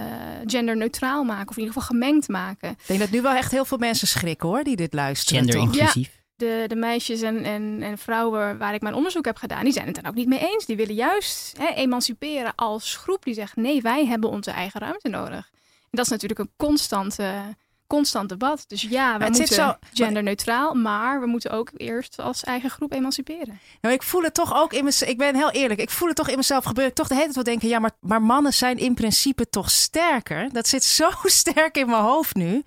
genderneutraal 0.45 1.23
maken, 1.23 1.49
of 1.49 1.57
in 1.57 1.63
ieder 1.63 1.73
geval 1.73 1.97
gemengd 1.97 2.27
maken? 2.27 2.69
Ik 2.69 2.87
denk 2.87 2.99
dat 2.99 3.09
nu 3.09 3.21
wel 3.21 3.33
echt 3.33 3.51
heel 3.51 3.65
veel 3.65 3.77
mensen 3.77 4.07
schrikken 4.07 4.47
hoor, 4.49 4.63
die 4.63 4.75
dit 4.75 4.93
luisteren. 4.93 5.43
Gender-inclusief. 5.43 6.07
Ja. 6.07 6.15
De, 6.35 6.63
de, 6.67 6.75
meisjes 6.75 7.21
en, 7.21 7.43
en, 7.43 7.81
en, 7.81 7.97
vrouwen 7.97 8.57
waar 8.57 8.73
ik 8.73 8.81
mijn 8.81 8.95
onderzoek 8.95 9.25
heb 9.25 9.37
gedaan, 9.37 9.63
die 9.63 9.73
zijn 9.73 9.85
het 9.85 9.95
dan 9.95 10.05
ook 10.05 10.15
niet 10.15 10.27
mee 10.27 10.39
eens. 10.39 10.65
Die 10.65 10.75
willen 10.75 10.95
juist 10.95 11.57
hè, 11.57 11.73
emanciperen 11.73 12.55
als 12.55 12.95
groep. 12.95 13.23
Die 13.23 13.33
zeggen: 13.33 13.61
nee, 13.61 13.81
wij 13.81 14.05
hebben 14.05 14.29
onze 14.29 14.51
eigen 14.51 14.79
ruimte 14.79 15.09
nodig. 15.09 15.49
En 15.89 15.97
dat 15.97 16.05
is 16.05 16.11
natuurlijk 16.11 16.39
een 16.39 16.51
constante 16.57 17.55
constant 17.87 18.29
debat. 18.29 18.63
Dus 18.67 18.81
ja, 18.81 19.17
we 19.17 19.23
het 19.23 19.37
moeten 19.37 19.55
zo, 19.55 19.75
genderneutraal, 19.93 20.73
maar 20.73 21.19
we 21.19 21.25
moeten 21.25 21.51
ook 21.51 21.71
eerst 21.77 22.19
als 22.19 22.43
eigen 22.43 22.69
groep 22.69 22.93
emanciperen. 22.93 23.59
Nou, 23.81 23.95
ik 23.95 24.03
voel 24.03 24.21
het 24.21 24.33
toch 24.33 24.55
ook 24.55 24.73
in 24.73 24.83
mezelf. 24.83 25.11
Ik 25.11 25.17
ben 25.17 25.35
heel 25.35 25.51
eerlijk. 25.51 25.79
Ik 25.79 25.89
voel 25.89 26.07
het 26.07 26.17
toch 26.17 26.29
in 26.29 26.37
mezelf 26.37 26.65
gebeuren. 26.65 26.93
Toch 26.93 27.07
de 27.07 27.13
hele 27.13 27.25
tijd 27.25 27.35
wel 27.35 27.53
denken, 27.53 27.67
ja, 27.67 27.79
maar, 27.79 27.91
maar 27.99 28.21
mannen 28.21 28.53
zijn 28.53 28.77
in 28.77 28.93
principe 28.93 29.49
toch 29.49 29.71
sterker. 29.71 30.49
Dat 30.53 30.67
zit 30.67 30.83
zo 30.83 31.09
sterk 31.23 31.77
in 31.77 31.89
mijn 31.89 32.03
hoofd 32.03 32.35
nu. 32.35 32.63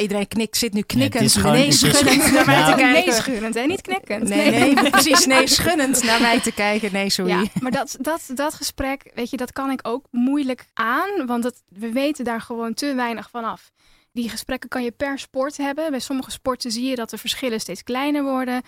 Iedereen 0.00 0.28
knikt, 0.28 0.56
zit 0.56 0.72
nu 0.72 0.82
knikkend, 0.82 1.42
nee, 1.42 1.72
schunnend 1.72 2.32
naar 2.32 2.46
mij 2.46 2.58
nou, 2.58 2.70
te 2.70 2.76
kijken. 2.76 3.06
Nee, 3.06 3.12
schunnend, 3.12 3.54
hè? 3.54 3.62
niet 3.62 3.80
knikkend. 3.80 4.28
Nee, 4.28 4.50
nee, 4.50 4.74
nee, 4.74 4.90
precies. 4.90 5.26
Nee, 5.26 5.46
schunnend 5.46 6.02
naar 6.02 6.20
mij 6.20 6.40
te 6.40 6.52
kijken. 6.52 6.92
Nee, 6.92 7.10
sorry. 7.10 7.30
Ja, 7.30 7.44
maar 7.60 7.70
dat, 7.70 7.96
dat, 8.00 8.30
dat 8.34 8.54
gesprek, 8.54 9.10
weet 9.14 9.30
je, 9.30 9.36
dat 9.36 9.52
kan 9.52 9.70
ik 9.70 9.80
ook 9.82 10.06
moeilijk 10.10 10.66
aan. 10.74 11.26
Want 11.26 11.42
dat, 11.42 11.62
we 11.68 11.92
weten 11.92 12.24
daar 12.24 12.40
gewoon 12.40 12.74
te 12.74 12.94
weinig 12.94 13.30
van 13.30 13.44
af. 13.44 13.70
Die 14.12 14.28
gesprekken 14.28 14.68
kan 14.68 14.84
je 14.84 14.90
per 14.90 15.18
sport 15.18 15.56
hebben. 15.56 15.90
Bij 15.90 16.00
sommige 16.00 16.30
sporten 16.30 16.70
zie 16.70 16.88
je 16.88 16.94
dat 16.94 17.10
de 17.10 17.18
verschillen 17.18 17.60
steeds 17.60 17.82
kleiner 17.82 18.22
worden. 18.22 18.62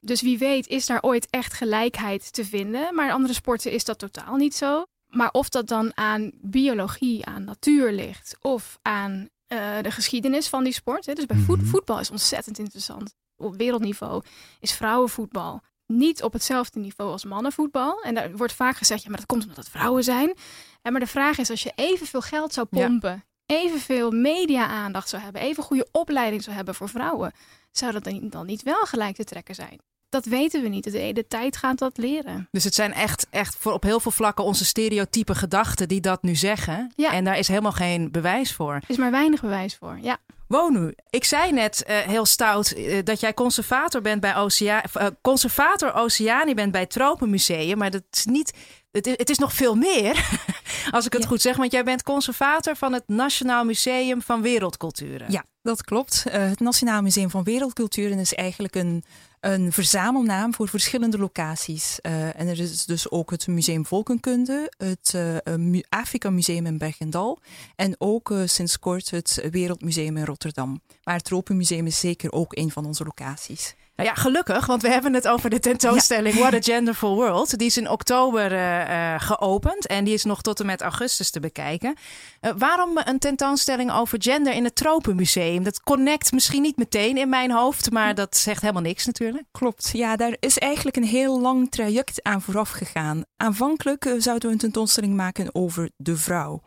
Dus 0.00 0.22
wie 0.22 0.38
weet 0.38 0.66
is 0.66 0.86
daar 0.86 1.02
ooit 1.02 1.26
echt 1.30 1.52
gelijkheid 1.52 2.32
te 2.32 2.44
vinden. 2.44 2.94
Maar 2.94 3.06
in 3.06 3.12
andere 3.12 3.34
sporten 3.34 3.72
is 3.72 3.84
dat 3.84 3.98
totaal 3.98 4.36
niet 4.36 4.54
zo. 4.54 4.84
Maar 5.06 5.30
of 5.30 5.48
dat 5.48 5.66
dan 5.68 5.96
aan 5.96 6.30
biologie, 6.34 7.26
aan 7.26 7.44
natuur 7.44 7.92
ligt 7.92 8.36
of 8.40 8.78
aan 8.82 9.28
uh, 9.48 9.82
de 9.82 9.90
geschiedenis 9.90 10.48
van 10.48 10.64
die 10.64 10.72
sport. 10.72 11.06
Hè. 11.06 11.12
Dus 11.12 11.26
bij 11.26 11.36
voet, 11.36 11.60
voetbal 11.62 12.00
is 12.00 12.10
ontzettend 12.10 12.58
interessant. 12.58 13.14
Op 13.36 13.56
wereldniveau 13.56 14.22
is 14.60 14.72
vrouwenvoetbal 14.72 15.62
niet 15.86 16.22
op 16.22 16.32
hetzelfde 16.32 16.80
niveau 16.80 17.10
als 17.10 17.24
mannenvoetbal. 17.24 18.02
En 18.02 18.14
daar 18.14 18.36
wordt 18.36 18.52
vaak 18.52 18.76
gezegd, 18.76 19.02
ja, 19.02 19.08
maar 19.08 19.18
dat 19.18 19.26
komt 19.26 19.42
omdat 19.42 19.56
het 19.56 19.68
vrouwen 19.68 20.04
zijn. 20.04 20.34
En 20.82 20.92
maar 20.92 21.00
de 21.00 21.06
vraag 21.06 21.38
is, 21.38 21.50
als 21.50 21.62
je 21.62 21.72
evenveel 21.74 22.20
geld 22.20 22.52
zou 22.52 22.66
pompen... 22.66 23.24
Evenveel 23.50 24.10
media-aandacht 24.10 25.08
zou 25.08 25.22
hebben, 25.22 25.42
even 25.42 25.62
goede 25.62 25.88
opleiding 25.92 26.42
zou 26.42 26.56
hebben 26.56 26.74
voor 26.74 26.88
vrouwen, 26.88 27.32
zou 27.70 27.92
dat 27.92 28.04
dan, 28.04 28.28
dan 28.28 28.46
niet 28.46 28.62
wel 28.62 28.84
gelijk 28.84 29.16
te 29.16 29.24
trekken 29.24 29.54
zijn? 29.54 29.78
Dat 30.08 30.24
weten 30.24 30.62
we 30.62 30.68
niet. 30.68 30.84
De, 30.84 31.12
de 31.12 31.26
tijd 31.28 31.56
gaat 31.56 31.78
dat 31.78 31.98
leren. 31.98 32.48
Dus 32.50 32.64
het 32.64 32.74
zijn 32.74 32.92
echt, 32.92 33.26
echt 33.30 33.56
voor 33.56 33.72
op 33.72 33.82
heel 33.82 34.00
veel 34.00 34.10
vlakken 34.10 34.44
onze 34.44 34.64
stereotype 34.64 35.34
gedachten 35.34 35.88
die 35.88 36.00
dat 36.00 36.22
nu 36.22 36.34
zeggen. 36.34 36.92
Ja. 36.96 37.12
En 37.12 37.24
daar 37.24 37.38
is 37.38 37.48
helemaal 37.48 37.72
geen 37.72 38.10
bewijs 38.10 38.52
voor. 38.52 38.74
Er 38.74 38.82
is 38.86 38.96
maar 38.96 39.10
weinig 39.10 39.40
bewijs 39.40 39.76
voor, 39.76 39.98
ja. 40.02 40.18
Wonu, 40.50 40.94
ik 41.10 41.24
zei 41.24 41.52
net 41.52 41.84
uh, 41.88 41.98
heel 41.98 42.26
stout 42.26 42.76
uh, 42.76 42.98
dat 43.04 43.20
jij 43.20 43.34
conservator 43.34 44.00
bent 44.00 44.20
bij 44.20 44.36
Oceaan, 44.36 44.82
uh, 44.96 45.06
conservator 45.20 45.94
Oceani 45.94 46.54
bent 46.54 46.72
bij 46.72 46.80
het 46.80 46.90
Tropenmuseum, 46.90 47.78
maar 47.78 47.90
dat 47.90 48.02
is 48.10 48.24
niet 48.24 48.52
het, 48.90 49.06
is, 49.06 49.14
het 49.16 49.30
is 49.30 49.38
nog 49.38 49.52
veel 49.52 49.74
meer, 49.74 50.28
als 50.90 51.06
ik 51.06 51.12
het 51.12 51.22
Ja. 51.22 51.28
goed 51.28 51.40
zeg. 51.40 51.56
Want 51.56 51.72
jij 51.72 51.84
bent 51.84 52.02
conservator 52.02 52.76
van 52.76 52.92
het 52.92 53.02
Nationaal 53.06 53.64
Museum 53.64 54.22
van 54.22 54.42
Wereldculturen. 54.42 55.32
Ja, 55.32 55.44
dat 55.62 55.84
klopt. 55.84 56.24
Eh, 56.26 56.48
het 56.48 56.60
Nationaal 56.60 57.02
Museum 57.02 57.30
van 57.30 57.44
Wereldculturen 57.44 58.18
is 58.18 58.34
eigenlijk 58.34 58.74
een, 58.74 59.04
een 59.40 59.72
verzamelnaam 59.72 60.54
voor 60.54 60.68
verschillende 60.68 61.18
locaties. 61.18 62.00
Eh, 62.00 62.40
en 62.40 62.48
er 62.48 62.58
is 62.60 62.84
dus 62.84 63.10
ook 63.10 63.30
het 63.30 63.46
Museum 63.46 63.86
Volkenkunde, 63.86 64.72
het 64.76 65.14
eh, 65.14 65.54
Mu- 65.56 65.82
Afrika 65.88 66.30
Museum 66.30 66.66
in 66.66 66.78
Bergendal 66.78 67.38
en 67.76 67.94
ook 67.98 68.30
eh, 68.30 68.42
sinds 68.44 68.78
kort 68.78 69.10
het 69.10 69.48
Wereldmuseum 69.50 70.16
in 70.16 70.24
Rotterdam. 70.24 70.80
Maar 71.04 71.14
het 71.14 71.24
Tropenmuseum 71.24 71.86
is 71.86 72.00
zeker 72.00 72.32
ook 72.32 72.56
een 72.56 72.70
van 72.70 72.86
onze 72.86 73.04
locaties. 73.04 73.74
Nou 74.00 74.12
ja, 74.12 74.20
gelukkig, 74.20 74.66
want 74.66 74.82
we 74.82 74.88
hebben 74.88 75.14
het 75.14 75.28
over 75.28 75.50
de 75.50 75.58
tentoonstelling 75.58 76.34
What 76.34 76.54
a 76.54 76.60
Genderful 76.60 77.14
World. 77.14 77.58
Die 77.58 77.66
is 77.66 77.76
in 77.76 77.90
oktober 77.90 78.52
eh, 78.52 79.14
eh, 79.14 79.20
geopend 79.20 79.86
en 79.86 80.04
die 80.04 80.14
is 80.14 80.24
nog 80.24 80.42
tot 80.42 80.60
en 80.60 80.66
met 80.66 80.80
augustus 80.80 81.30
te 81.30 81.40
bekijken. 81.40 81.94
Eh, 82.40 82.52
waarom 82.58 83.00
een 83.04 83.18
tentoonstelling 83.18 83.92
over 83.92 84.22
gender 84.22 84.52
in 84.52 84.64
het 84.64 84.76
Tropenmuseum? 84.76 85.62
Dat 85.62 85.80
connect 85.80 86.32
misschien 86.32 86.62
niet 86.62 86.76
meteen 86.76 87.16
in 87.16 87.28
mijn 87.28 87.50
hoofd, 87.50 87.90
maar 87.90 88.14
dat 88.14 88.36
zegt 88.36 88.60
helemaal 88.60 88.82
niks 88.82 89.06
natuurlijk. 89.06 89.44
Klopt, 89.50 89.90
ja, 89.92 90.16
daar 90.16 90.36
is 90.38 90.58
eigenlijk 90.58 90.96
een 90.96 91.04
heel 91.04 91.40
lang 91.40 91.70
traject 91.70 92.22
aan 92.22 92.42
vooraf 92.42 92.70
gegaan. 92.70 93.24
Aanvankelijk 93.36 94.14
zouden 94.18 94.48
we 94.48 94.54
een 94.54 94.60
tentoonstelling 94.60 95.14
maken 95.14 95.54
over 95.54 95.90
de 95.96 96.16
vrouw. 96.16 96.62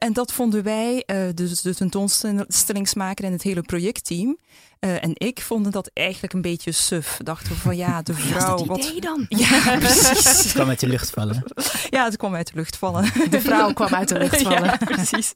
En 0.00 0.12
dat 0.12 0.32
vonden 0.32 0.62
wij, 0.62 1.02
eh, 1.06 1.18
dus 1.34 1.60
de 1.60 1.74
tentoonstellingsmaker 1.74 3.24
en 3.24 3.32
het 3.32 3.42
hele 3.42 3.62
projectteam, 3.62 4.38
eh, 4.78 5.04
en 5.04 5.10
ik, 5.14 5.40
vonden 5.40 5.72
dat 5.72 5.90
eigenlijk 5.94 6.32
een 6.32 6.42
beetje 6.42 6.72
suf. 6.72 7.18
Dachten 7.22 7.48
we 7.48 7.54
van 7.54 7.76
ja, 7.76 8.02
de 8.02 8.14
vrouw. 8.28 8.56
dat 8.56 8.66
wat... 8.66 8.78
idee 8.78 9.00
dan? 9.00 9.26
Ja, 9.38 9.76
precies. 9.78 10.42
Het 10.42 10.52
kwam 10.52 10.68
uit 10.68 10.80
de 10.80 10.86
lucht 10.86 11.10
vallen. 11.10 11.44
Ja, 11.90 12.04
het 12.04 12.16
kwam 12.16 12.34
uit 12.34 12.46
de 12.46 12.54
lucht 12.54 12.76
vallen. 12.76 13.12
De 13.30 13.40
vrouw 13.40 13.72
kwam 13.72 13.94
uit 13.94 14.08
de 14.08 14.18
lucht 14.18 14.42
vallen. 14.42 14.64
Ja, 14.64 14.76
precies. 14.76 15.34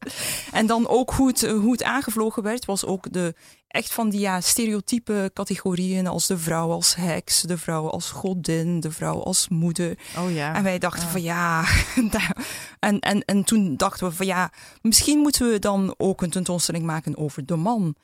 En 0.52 0.66
dan 0.66 0.88
ook 0.88 1.10
hoe 1.10 1.28
het, 1.28 1.46
hoe 1.46 1.72
het 1.72 1.82
aangevlogen 1.82 2.42
werd, 2.42 2.64
was 2.64 2.84
ook 2.84 3.12
de, 3.12 3.34
echt 3.74 3.92
van 3.92 4.08
die 4.10 4.20
ja, 4.20 4.40
stereotype 4.40 5.30
categorieën 5.34 6.06
als 6.06 6.26
de 6.26 6.38
vrouw 6.38 6.70
als 6.70 6.94
heks, 6.94 7.40
de 7.40 7.58
vrouw 7.58 7.90
als 7.90 8.10
godin, 8.10 8.80
de 8.80 8.90
vrouw 8.90 9.22
als 9.22 9.48
moeder. 9.48 9.98
Oh 10.18 10.32
ja. 10.32 10.54
En 10.54 10.62
wij 10.62 10.78
dachten 10.78 11.08
van 11.08 11.22
ja, 11.22 11.64
en, 12.80 13.00
en, 13.00 13.24
en 13.24 13.44
toen 13.44 13.76
dachten 13.76 14.08
we 14.08 14.14
van 14.14 14.26
ja, 14.26 14.52
misschien 14.82 15.18
moeten 15.18 15.50
we 15.50 15.58
dan 15.58 15.94
ook 15.96 16.22
een 16.22 16.30
tentoonstelling 16.30 16.84
maken 16.84 17.16
over 17.18 17.46
de 17.46 17.56
man. 17.56 17.94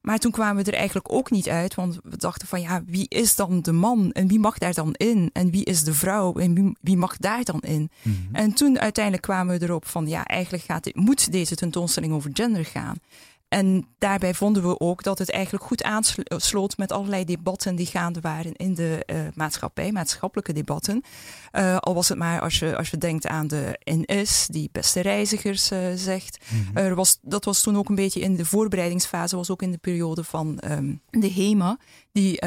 Maar 0.00 0.18
toen 0.18 0.30
kwamen 0.32 0.64
we 0.64 0.70
er 0.70 0.76
eigenlijk 0.78 1.12
ook 1.12 1.30
niet 1.30 1.48
uit, 1.48 1.74
want 1.74 1.98
we 2.02 2.16
dachten 2.16 2.48
van 2.48 2.60
ja, 2.60 2.82
wie 2.86 3.06
is 3.08 3.36
dan 3.36 3.60
de 3.62 3.72
man 3.72 4.12
en 4.12 4.28
wie 4.28 4.38
mag 4.38 4.58
daar 4.58 4.74
dan 4.74 4.92
in? 4.94 5.30
En 5.32 5.50
wie 5.50 5.64
is 5.64 5.84
de 5.84 5.94
vrouw 5.94 6.32
en 6.34 6.54
wie, 6.54 6.76
wie 6.80 6.96
mag 6.96 7.16
daar 7.16 7.44
dan 7.44 7.60
in? 7.60 7.90
En 8.32 8.52
toen 8.52 8.78
uiteindelijk 8.80 9.24
kwamen 9.24 9.58
we 9.58 9.64
erop 9.64 9.86
van 9.86 10.06
ja, 10.08 10.24
eigenlijk 10.26 10.64
gaat, 10.64 10.84
dit- 10.84 10.96
moet 10.96 11.32
deze 11.32 11.54
tentoonstelling 11.56 12.12
over 12.12 12.30
gender 12.32 12.64
gaan. 12.64 12.96
En 13.50 13.86
daarbij 13.98 14.34
vonden 14.34 14.62
we 14.62 14.80
ook 14.80 15.02
dat 15.02 15.18
het 15.18 15.30
eigenlijk 15.30 15.64
goed 15.64 15.82
aansloot 15.82 16.76
met 16.76 16.92
allerlei 16.92 17.24
debatten 17.24 17.76
die 17.76 17.86
gaande 17.86 18.20
waren 18.20 18.56
in 18.56 18.74
de 18.74 19.02
eh, 19.06 19.16
maatschappij, 19.34 19.92
maatschappelijke 19.92 20.52
debatten. 20.52 21.02
Eh, 21.50 21.76
al 21.76 21.94
was 21.94 22.08
het 22.08 22.18
maar 22.18 22.40
als 22.40 22.58
je, 22.58 22.76
als 22.76 22.90
je 22.90 22.98
denkt 22.98 23.26
aan 23.26 23.46
de 23.46 23.80
NS, 23.84 24.46
die 24.46 24.68
beste 24.72 25.00
reizigers 25.00 25.70
eh, 25.70 25.78
zegt. 25.94 26.44
Er 26.74 26.94
was, 26.94 27.18
dat 27.22 27.44
was 27.44 27.60
toen 27.62 27.76
ook 27.76 27.88
een 27.88 27.94
beetje 27.94 28.20
in 28.20 28.36
de 28.36 28.44
voorbereidingsfase, 28.44 29.36
was 29.36 29.50
ook 29.50 29.62
in 29.62 29.70
de 29.70 29.78
periode 29.78 30.24
van 30.24 30.58
ehm, 30.58 30.94
de 31.10 31.32
HEMA, 31.32 31.78
die 32.12 32.42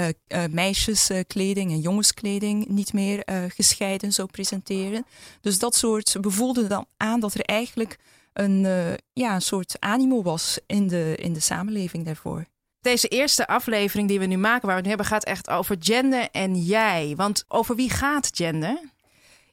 meisjeskleding 0.50 1.72
en 1.72 1.80
jongenskleding 1.80 2.68
niet 2.68 2.94
meer 2.94 3.24
gescheiden 3.48 4.14
zou 4.14 4.28
presenteren. 4.32 5.06
Dus 5.42 5.60
dat 5.60 5.76
soort, 5.76 6.18
we 6.22 6.30
voelden 6.30 6.70
dan 6.70 6.86
aan 6.98 7.20
dat 7.20 7.34
er 7.34 7.42
eigenlijk 7.42 7.98
een, 8.34 8.66
eh, 8.66 8.94
ja, 9.14 9.36
een 9.36 9.42
soort 9.42 9.76
animo 9.80 10.22
was 10.22 10.60
in 10.66 10.88
de, 10.88 11.16
in 11.16 11.34
de 11.34 11.40
samenleving 11.40 12.06
daarvoor. 12.06 12.46
Deze 12.82 13.08
eerste 13.08 13.48
aflevering 13.48 14.08
die 14.08 14.20
we 14.20 14.26
nu 14.26 14.38
maken, 14.38 14.68
waar 14.68 14.70
we 14.70 14.74
het 14.76 14.84
nu 14.84 14.90
hebben, 14.90 15.06
gaat 15.06 15.24
echt 15.24 15.50
over 15.50 15.76
gender 15.80 16.30
en 16.32 16.56
jij. 16.56 17.14
Want 17.16 17.44
over 17.48 17.76
wie 17.76 17.90
gaat 17.90 18.30
gender? 18.34 18.92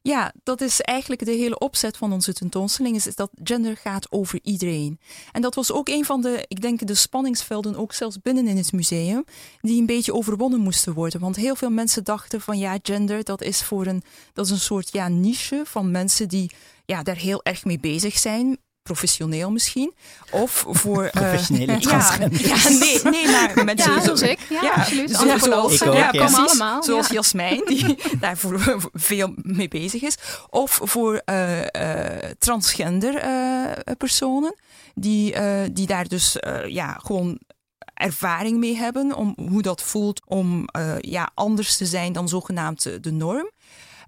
Ja, 0.03 0.33
dat 0.43 0.61
is 0.61 0.81
eigenlijk 0.81 1.25
de 1.25 1.31
hele 1.31 1.59
opzet 1.59 1.97
van 1.97 2.13
onze 2.13 2.33
tentoonstelling, 2.33 2.97
is 2.97 3.15
dat 3.15 3.31
gender 3.45 3.77
gaat 3.77 4.13
over 4.13 4.39
iedereen. 4.43 5.01
En 5.33 5.43
dat 5.43 5.55
was 5.55 5.73
ook 5.73 5.89
een 5.89 6.05
van 6.05 6.21
de, 6.21 6.45
ik 6.49 6.61
denk, 6.61 6.87
de 6.87 6.95
spanningsvelden, 6.95 7.77
ook 7.77 7.93
zelfs 7.93 8.21
binnen 8.23 8.47
in 8.47 8.57
het 8.57 8.73
museum, 8.73 9.25
die 9.61 9.81
een 9.81 9.87
beetje 9.87 10.15
overwonnen 10.15 10.61
moesten 10.61 10.93
worden. 10.93 11.21
Want 11.21 11.37
heel 11.37 11.57
veel 11.57 11.71
mensen 11.71 12.05
dachten 12.05 12.41
van 12.41 12.59
ja, 12.59 12.79
gender, 12.83 13.25
dat 13.25 13.43
is 13.43 13.63
voor 13.63 13.87
een, 13.87 14.03
dat 14.33 14.45
is 14.45 14.51
een 14.51 14.59
soort 14.59 14.93
ja, 14.93 15.09
niche 15.09 15.63
van 15.65 15.91
mensen 15.91 16.29
die 16.29 16.51
ja, 16.85 17.03
daar 17.03 17.17
heel 17.17 17.43
erg 17.43 17.65
mee 17.65 17.81
bezig 17.81 18.19
zijn. 18.19 18.59
Professioneel 18.91 19.51
misschien. 19.51 19.95
Of 20.31 20.65
voor. 20.69 21.05
eh, 21.05 21.11
Professionele 21.11 21.73
ja, 21.73 21.79
transgenders. 21.79 22.63
ja, 22.63 22.69
nee, 22.79 23.01
nee, 23.05 23.29
maar 23.29 23.65
mensen. 23.65 23.95
Ja, 23.95 24.01
zoals 24.03 24.23
ik. 24.23 24.39
Ja, 24.49 24.63
Ja, 24.63 24.71
absoluut. 24.73 25.11
zo- 25.11 25.17
Antropologen. 25.29 25.75
Ik 25.75 25.83
ook, 25.83 25.95
ja, 25.95 26.01
ja. 26.01 26.11
Precies, 26.11 26.37
allemaal. 26.37 26.83
Zoals 26.83 27.07
ja. 27.09 27.15
Jasmijn, 27.15 27.63
die 27.67 27.99
daar 28.21 28.39
veel 28.93 29.33
mee 29.37 29.69
bezig 29.69 30.03
is. 30.03 30.17
Of 30.49 30.81
voor 30.83 31.23
eh, 31.25 31.61
eh, 32.27 32.31
transgender 32.39 33.15
eh, 33.17 33.95
personen, 33.99 34.55
die, 34.95 35.33
eh, 35.33 35.69
die 35.73 35.87
daar 35.87 36.09
dus 36.09 36.39
eh, 36.39 36.67
ja, 36.69 36.93
gewoon 37.03 37.39
ervaring 37.95 38.59
mee 38.59 38.77
hebben 38.77 39.15
om 39.17 39.35
hoe 39.49 39.63
dat 39.63 39.83
voelt 39.83 40.23
om 40.27 40.65
eh, 40.67 40.93
ja, 41.01 41.31
anders 41.35 41.77
te 41.77 41.87
zijn 41.87 42.13
dan 42.13 42.29
zogenaamd 42.29 42.83
de 43.05 43.11
norm. 43.13 43.51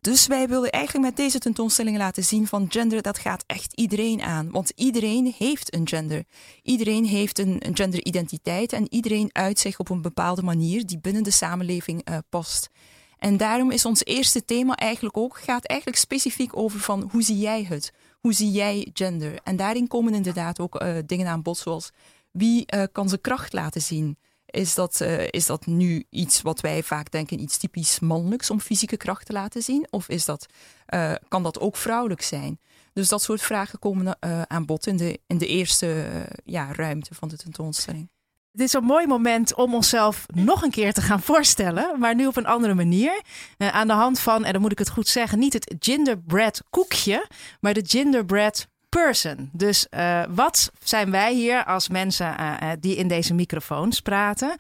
Dus 0.03 0.27
wij 0.27 0.49
willen 0.49 0.71
eigenlijk 0.71 1.07
met 1.07 1.17
deze 1.17 1.39
tentoonstelling 1.39 1.97
laten 1.97 2.25
zien 2.25 2.47
van 2.47 2.67
gender, 2.69 3.03
dat 3.03 3.19
gaat 3.19 3.45
echt 3.47 3.73
iedereen 3.73 4.23
aan. 4.23 4.51
Want 4.51 4.73
iedereen 4.77 5.35
heeft 5.39 5.75
een 5.75 5.89
gender. 5.89 6.25
Iedereen 6.63 7.05
heeft 7.05 7.39
een, 7.39 7.63
genderidentiteit 7.73 8.73
en 8.73 8.87
iedereen 8.93 9.31
uit 9.33 9.59
zich 9.59 9.79
op 9.79 9.91
een 9.91 10.03
bepaalde 10.03 10.43
manier 10.43 10.87
die 10.87 10.99
binnen 10.99 11.23
de 11.23 11.31
samenleving 11.31 12.05
eh, 12.05 12.19
past. 12.29 12.71
En 13.19 13.37
daarom 13.37 13.71
is 13.71 13.85
ons 13.85 14.05
eerste 14.05 14.45
thema 14.45 14.77
eigenlijk 14.77 15.17
ook, 15.17 15.39
gaat 15.39 15.67
eigenlijk 15.67 16.01
specifiek 16.01 16.57
over 16.57 16.81
van 16.81 17.09
hoe 17.11 17.23
zie 17.23 17.39
jij 17.39 17.65
het? 17.69 17.93
Hoe 18.21 18.33
zie 18.33 18.51
jij 18.51 18.91
gender? 18.95 19.39
En 19.45 19.57
daarin 19.57 19.89
komen 19.89 20.15
inderdaad 20.15 20.61
ook 20.61 20.77
eh, 20.77 20.97
dingen 21.07 21.27
aan 21.27 21.43
bod 21.43 21.59
zoals 21.59 21.91
wie 22.31 22.67
eh, 22.67 22.83
kan 22.93 23.09
zijn 23.09 23.21
kracht 23.21 23.53
laten 23.53 23.83
zien? 23.83 24.17
Is 24.53 24.75
dat, 24.75 25.01
eh, 25.01 25.27
is 25.31 25.47
dat 25.47 25.67
nu 25.67 26.05
iets 26.11 26.43
wat 26.43 26.61
wij 26.61 26.83
vaak 26.83 27.11
denken, 27.11 27.41
iets 27.41 27.57
typisch 27.57 28.01
mannelijks 28.01 28.51
om 28.51 28.61
fysieke 28.61 28.97
kracht 28.97 29.27
te 29.27 29.33
laten 29.33 29.63
zien? 29.63 29.87
Of 29.91 30.09
is 30.09 30.25
dat, 30.25 30.47
eh, 30.87 31.13
kan 31.29 31.43
dat 31.43 31.61
ook 31.61 31.77
vrouwelijk 31.77 32.23
zijn? 32.23 32.61
Dus 32.93 33.09
dat 33.09 33.23
soort 33.23 33.43
vragen 33.43 33.79
komen 33.79 34.17
eh, 34.21 34.43
aan 34.43 34.67
bod 34.67 34.87
in 34.87 34.97
de, 34.97 35.21
in 35.27 35.39
de 35.39 35.47
eerste 35.47 36.07
ja, 36.45 36.73
ruimte 36.73 37.15
van 37.15 37.29
de 37.29 37.37
tentoonstelling. 37.37 38.11
Dit 38.51 38.67
is 38.67 38.73
een 38.73 38.85
mooi 38.85 39.07
moment 39.07 39.55
om 39.55 39.75
onszelf 39.75 40.27
nog 40.35 40.63
een 40.63 40.71
keer 40.71 40.93
te 40.93 41.03
gaan 41.03 41.23
voorstellen, 41.23 41.99
maar 41.99 42.15
nu 42.15 42.27
op 42.27 42.37
een 42.37 42.47
andere 42.47 42.75
manier. 42.75 43.23
Aan 43.59 43.87
de 43.87 43.93
hand 43.93 44.21
van, 44.21 44.45
en 44.45 44.53
dan 44.53 44.61
moet 44.63 44.73
ik 44.73 44.79
het 44.79 44.91
goed 44.91 45.09
zeggen, 45.09 45.39
niet 45.39 45.53
het 45.53 45.75
gingerbread 45.79 46.63
koekje, 46.71 47.29
maar 47.61 47.75
de 47.75 47.85
gingerbread 47.87 48.67
person. 49.01 49.49
Dus 49.53 49.89
eh, 49.89 50.23
wat 50.29 50.71
zijn 50.85 51.11
wij 51.11 51.35
hier 51.35 51.65
als 51.65 51.89
mensen 51.89 52.39
eh, 52.39 52.53
eh, 52.61 52.77
die 52.81 52.97
in 52.97 53.09
deze 53.09 53.35
microfoons 53.35 54.01
praten? 54.01 54.57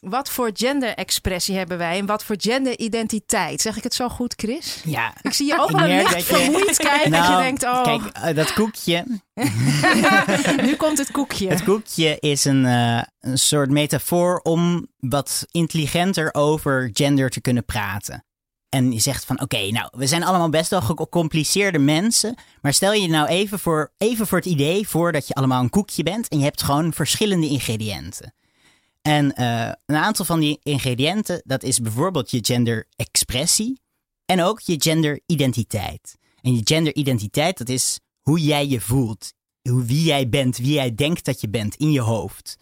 Wat 0.00 0.30
voor 0.30 0.50
gender-expressie 0.54 1.56
hebben 1.56 1.78
wij 1.78 1.98
en 1.98 2.06
wat 2.06 2.24
voor 2.24 2.36
gender-identiteit? 2.38 3.60
Zeg 3.60 3.76
ik 3.76 3.82
het 3.82 3.94
zo 3.94 4.08
goed, 4.08 4.34
Chris? 4.36 4.80
Ja, 4.84 5.12
Ik 5.22 5.32
zie 5.32 5.46
je 5.46 5.58
ook 5.60 5.70
wel 5.76 5.80
een 5.80 5.88
merk 5.88 6.10
licht 6.10 6.28
dat 6.28 6.38
je- 6.38 6.44
vermoeid 6.44 6.76
kijken. 6.76 7.10
dat 7.10 7.22
je 7.22 7.28
Nou, 7.28 7.42
denkt, 7.42 7.62
oh, 7.64 7.82
kijk, 7.82 8.36
dat 8.36 8.52
koekje, 8.52 9.04
nu 10.66 10.74
komt 10.76 10.98
het 10.98 11.10
koekje. 11.10 11.48
Het 11.48 11.64
koekje 11.64 12.16
is 12.20 12.44
een, 12.44 12.64
een 12.64 13.38
soort 13.38 13.70
metafoor 13.70 14.38
om 14.42 14.86
wat 14.98 15.46
intelligenter 15.50 16.34
over 16.34 16.90
gender 16.92 17.30
te 17.30 17.40
kunnen 17.40 17.64
praten. 17.64 18.24
En 18.74 18.92
je 18.92 18.98
zegt 18.98 19.24
van 19.24 19.40
oké, 19.40 19.70
nou, 19.70 19.88
we 19.96 20.06
zijn 20.06 20.24
allemaal 20.24 20.48
best 20.48 20.70
wel 20.70 20.80
gecompliceerde 20.82 21.78
mensen. 21.78 22.34
Maar 22.60 22.74
stel 22.74 22.92
je 22.92 23.08
nou 23.08 23.28
even 23.28 23.58
voor, 23.58 23.92
even 23.98 24.26
voor 24.26 24.38
het 24.38 24.46
idee 24.46 24.88
voor 24.88 25.12
dat 25.12 25.28
je 25.28 25.34
allemaal 25.34 25.62
een 25.62 25.70
koekje 25.70 26.02
bent 26.02 26.28
en 26.28 26.38
je 26.38 26.44
hebt 26.44 26.62
gewoon 26.62 26.92
verschillende 26.92 27.48
ingrediënten. 27.48 28.34
En 29.02 29.34
eh, 29.34 29.72
een 29.86 29.96
aantal 29.96 30.24
van 30.24 30.40
die 30.40 30.58
ingrediënten, 30.62 31.42
dat 31.44 31.62
is 31.62 31.80
bijvoorbeeld 31.80 32.30
je 32.30 32.38
genderexpressie 32.42 33.80
en 34.24 34.42
ook 34.42 34.60
je 34.60 34.74
genderidentiteit. 34.78 36.16
En 36.40 36.54
je 36.54 36.60
genderidentiteit, 36.64 37.58
dat 37.58 37.68
is 37.68 38.00
hoe 38.20 38.40
jij 38.40 38.66
je 38.66 38.80
voelt. 38.80 39.32
Wie 39.62 40.02
jij 40.02 40.28
bent, 40.28 40.56
wie 40.56 40.72
jij 40.72 40.94
denkt 40.94 41.24
dat 41.24 41.40
je 41.40 41.48
bent 41.48 41.74
in 41.74 41.92
je 41.92 42.00
hoofd. 42.00 42.58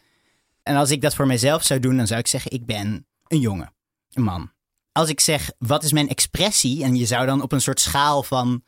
En 0.62 0.76
als 0.76 0.90
ik 0.90 1.00
dat 1.00 1.14
voor 1.14 1.26
mezelf 1.26 1.62
zou 1.62 1.80
doen, 1.80 1.96
dan 1.96 2.06
zou 2.06 2.20
ik 2.20 2.26
zeggen, 2.26 2.50
ik 2.50 2.66
ben 2.66 3.06
een 3.26 3.40
jongen, 3.40 3.74
een 4.12 4.22
man. 4.22 4.50
Als 4.92 5.08
ik 5.08 5.20
zeg, 5.20 5.50
wat 5.58 5.82
is 5.82 5.92
mijn 5.92 6.08
expressie? 6.08 6.84
En 6.84 6.96
je 6.96 7.06
zou 7.06 7.26
dan 7.26 7.42
op 7.42 7.52
een 7.52 7.60
soort 7.60 7.80
schaal 7.80 8.22
van 8.22 8.62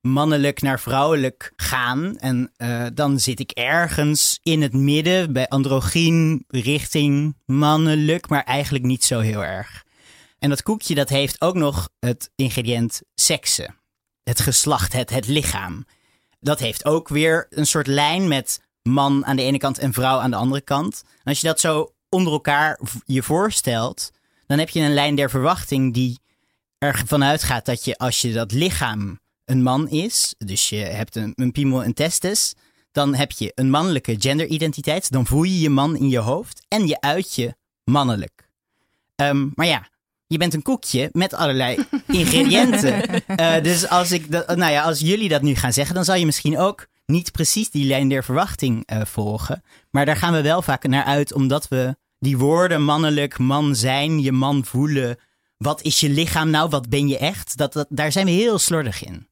mannelijk 0.00 0.62
naar 0.62 0.80
vrouwelijk 0.80 1.52
gaan. 1.56 2.18
En 2.18 2.52
eh, 2.56 2.86
dan 2.94 3.20
zit 3.20 3.40
ik 3.40 3.50
ergens 3.50 4.38
in 4.42 4.62
het 4.62 4.72
midden, 4.72 5.32
bij 5.32 5.48
androgyn, 5.48 6.44
richting 6.48 7.36
mannelijk, 7.44 8.28
maar 8.28 8.44
eigenlijk 8.44 8.84
niet 8.84 9.04
zo 9.04 9.20
heel 9.20 9.44
erg. 9.44 9.84
En 10.38 10.48
dat 10.48 10.62
koekje, 10.62 10.94
dat 10.94 11.08
heeft 11.08 11.40
ook 11.40 11.54
nog 11.54 11.88
het 11.98 12.30
ingrediënt 12.34 13.02
seksen. 13.14 13.74
het 14.22 14.40
geslacht, 14.40 14.92
het, 14.92 15.10
het 15.10 15.26
lichaam. 15.26 15.84
Dat 16.40 16.58
heeft 16.58 16.84
ook 16.84 17.08
weer 17.08 17.46
een 17.50 17.66
soort 17.66 17.86
lijn 17.86 18.28
met 18.28 18.60
man 18.82 19.26
aan 19.26 19.36
de 19.36 19.42
ene 19.42 19.58
kant 19.58 19.78
en 19.78 19.92
vrouw 19.92 20.18
aan 20.18 20.30
de 20.30 20.36
andere 20.36 20.60
kant. 20.60 21.02
En 21.04 21.24
als 21.24 21.40
je 21.40 21.46
dat 21.46 21.60
zo 21.60 21.94
onder 22.08 22.32
elkaar 22.32 22.80
je 23.04 23.22
voorstelt, 23.22 24.10
dan 24.50 24.58
heb 24.58 24.68
je 24.68 24.80
een 24.80 24.94
lijn 24.94 25.14
der 25.14 25.30
verwachting 25.30 25.94
die 25.94 26.18
ervan 26.78 27.24
uitgaat 27.24 27.64
dat 27.64 27.84
je 27.84 27.96
als 27.96 28.20
je 28.20 28.32
dat 28.32 28.52
lichaam 28.52 29.20
een 29.44 29.62
man 29.62 29.88
is, 29.88 30.34
dus 30.38 30.68
je 30.68 30.76
hebt 30.76 31.16
een, 31.16 31.32
een 31.34 31.52
piemel 31.52 31.82
en 31.82 31.94
testes, 31.94 32.54
dan 32.92 33.14
heb 33.14 33.30
je 33.30 33.52
een 33.54 33.70
mannelijke 33.70 34.16
genderidentiteit, 34.18 35.10
dan 35.10 35.26
voel 35.26 35.42
je 35.42 35.60
je 35.60 35.70
man 35.70 35.96
in 35.96 36.08
je 36.08 36.18
hoofd 36.18 36.64
en 36.68 36.86
je 36.86 37.00
uit 37.00 37.34
je 37.34 37.54
mannelijk. 37.84 38.50
Ehm, 39.16 39.48
maar 39.54 39.66
ja, 39.66 39.88
je 40.26 40.38
bent 40.38 40.54
een 40.54 40.62
koekje 40.62 41.08
met 41.12 41.34
allerlei 41.34 41.84
ingrediënten. 42.06 43.26
Eh, 43.26 43.62
dus 43.62 43.88
als, 43.88 44.12
ik 44.12 44.30
dat, 44.30 44.56
nou 44.56 44.72
ja, 44.72 44.82
als 44.82 45.00
jullie 45.00 45.28
dat 45.28 45.42
nu 45.42 45.54
gaan 45.54 45.72
zeggen, 45.72 45.94
dan 45.94 46.04
zal 46.04 46.14
je 46.14 46.26
misschien 46.26 46.58
ook 46.58 46.86
niet 47.06 47.32
precies 47.32 47.70
die 47.70 47.86
lijn 47.86 48.08
der 48.08 48.24
verwachting 48.24 48.86
eh, 48.86 49.04
volgen. 49.04 49.62
Maar 49.90 50.06
daar 50.06 50.16
gaan 50.16 50.32
we 50.32 50.42
wel 50.42 50.62
vaak 50.62 50.86
naar 50.86 51.04
uit, 51.04 51.32
omdat 51.32 51.68
we 51.68 51.96
die 52.20 52.38
woorden 52.38 52.82
mannelijk, 52.82 53.38
man 53.38 53.74
zijn, 53.74 54.20
je 54.20 54.32
man 54.32 54.64
voelen. 54.64 55.18
Wat 55.56 55.82
is 55.82 56.00
je 56.00 56.08
lichaam 56.08 56.50
nou? 56.50 56.68
Wat 56.68 56.88
ben 56.88 57.08
je 57.08 57.18
echt? 57.18 57.56
Dat, 57.56 57.72
dat, 57.72 57.86
daar 57.88 58.12
zijn 58.12 58.26
we 58.26 58.30
heel 58.30 58.58
slordig 58.58 59.04
in. 59.04 59.28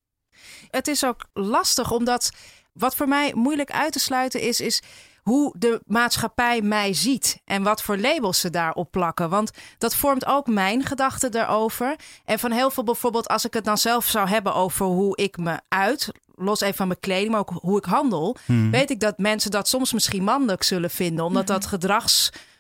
Het 0.70 0.88
is 0.88 1.04
ook 1.04 1.26
lastig, 1.32 1.90
omdat 1.90 2.30
wat 2.72 2.96
voor 2.96 3.08
mij 3.08 3.32
moeilijk 3.34 3.70
uit 3.70 3.92
te 3.92 3.98
sluiten 3.98 4.40
is, 4.40 4.60
is 4.60 4.82
hoe 5.22 5.54
de 5.58 5.80
maatschappij 5.86 6.62
mij 6.62 6.92
ziet 6.94 7.40
en 7.44 7.62
wat 7.62 7.82
voor 7.82 7.98
labels 7.98 8.40
ze 8.40 8.50
daarop 8.50 8.90
plakken. 8.90 9.30
Want 9.30 9.50
dat 9.78 9.94
vormt 9.94 10.26
ook 10.26 10.46
mijn 10.46 10.84
gedachten 10.84 11.30
daarover. 11.30 11.96
En 12.24 12.38
van 12.38 12.50
heel 12.50 12.70
veel 12.70 12.84
bijvoorbeeld, 12.84 13.28
als 13.28 13.44
ik 13.44 13.54
het 13.54 13.64
dan 13.64 13.78
zelf 13.78 14.06
zou 14.06 14.28
hebben 14.28 14.54
over 14.54 14.86
hoe 14.86 15.16
ik 15.16 15.36
me 15.36 15.60
uit, 15.68 16.08
los 16.34 16.60
even 16.60 16.76
van 16.76 16.86
mijn 16.86 17.00
kleding, 17.00 17.30
maar 17.30 17.40
ook 17.40 17.52
hoe 17.60 17.78
ik 17.78 17.84
handel, 17.84 18.36
weet 18.70 18.90
ik 18.90 19.00
dat 19.00 19.18
mensen 19.18 19.50
dat 19.50 19.68
soms 19.68 19.92
misschien 19.92 20.24
mannelijk 20.24 20.62
zullen 20.62 20.90
vinden, 20.90 21.24
omdat 21.24 21.46
dat 21.46 21.66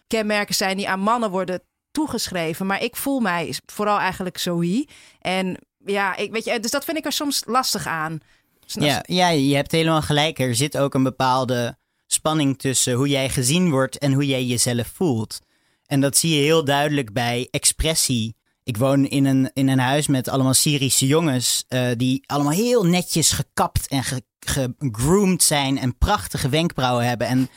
gedragskenmerken 0.08 0.54
zijn 0.54 0.76
die 0.76 0.88
aan 0.88 1.00
mannen 1.00 1.30
worden 1.30 1.62
toegeschreven. 1.90 2.66
Maar 2.66 2.82
ik 2.82 2.96
voel 2.96 3.20
mij 3.20 3.54
vooral 3.66 3.98
eigenlijk 3.98 4.38
zoï. 4.38 4.88
En 5.20 5.56
ja, 5.84 6.16
ik, 6.16 6.32
weet 6.32 6.44
je, 6.44 6.60
dus 6.60 6.70
dat 6.70 6.84
vind 6.84 6.96
ik 6.98 7.04
er 7.04 7.12
soms 7.12 7.42
lastig 7.46 7.86
aan. 7.86 8.20
Ja, 8.66 9.02
ja, 9.06 9.28
je 9.28 9.54
hebt 9.54 9.72
helemaal 9.72 10.02
gelijk. 10.02 10.38
Er 10.38 10.54
zit 10.54 10.78
ook 10.78 10.94
een 10.94 11.02
bepaalde 11.02 11.76
spanning 12.06 12.58
tussen 12.58 12.92
hoe 12.92 13.08
jij 13.08 13.28
gezien 13.28 13.70
wordt 13.70 13.98
en 13.98 14.12
hoe 14.12 14.26
jij 14.26 14.44
jezelf 14.44 14.86
voelt. 14.94 15.40
En 15.86 16.00
dat 16.00 16.16
zie 16.16 16.34
je 16.36 16.42
heel 16.42 16.64
duidelijk 16.64 17.12
bij 17.12 17.48
expressie. 17.50 18.36
Ik 18.68 18.76
woon 18.76 19.06
in 19.06 19.24
een, 19.24 19.50
in 19.54 19.68
een 19.68 19.78
huis 19.78 20.06
met 20.06 20.28
allemaal 20.28 20.54
Syrische 20.54 21.06
jongens 21.06 21.64
eh, 21.68 21.88
die 21.96 22.22
allemaal 22.26 22.52
heel 22.52 22.84
netjes 22.84 23.32
gekapt 23.32 23.88
en 23.88 24.04
ge, 24.04 24.22
gegroomd 24.40 25.42
zijn 25.42 25.78
en 25.78 25.98
prachtige 25.98 26.48
wenkbrauwen 26.48 27.06
hebben. 27.06 27.26
En 27.26 27.48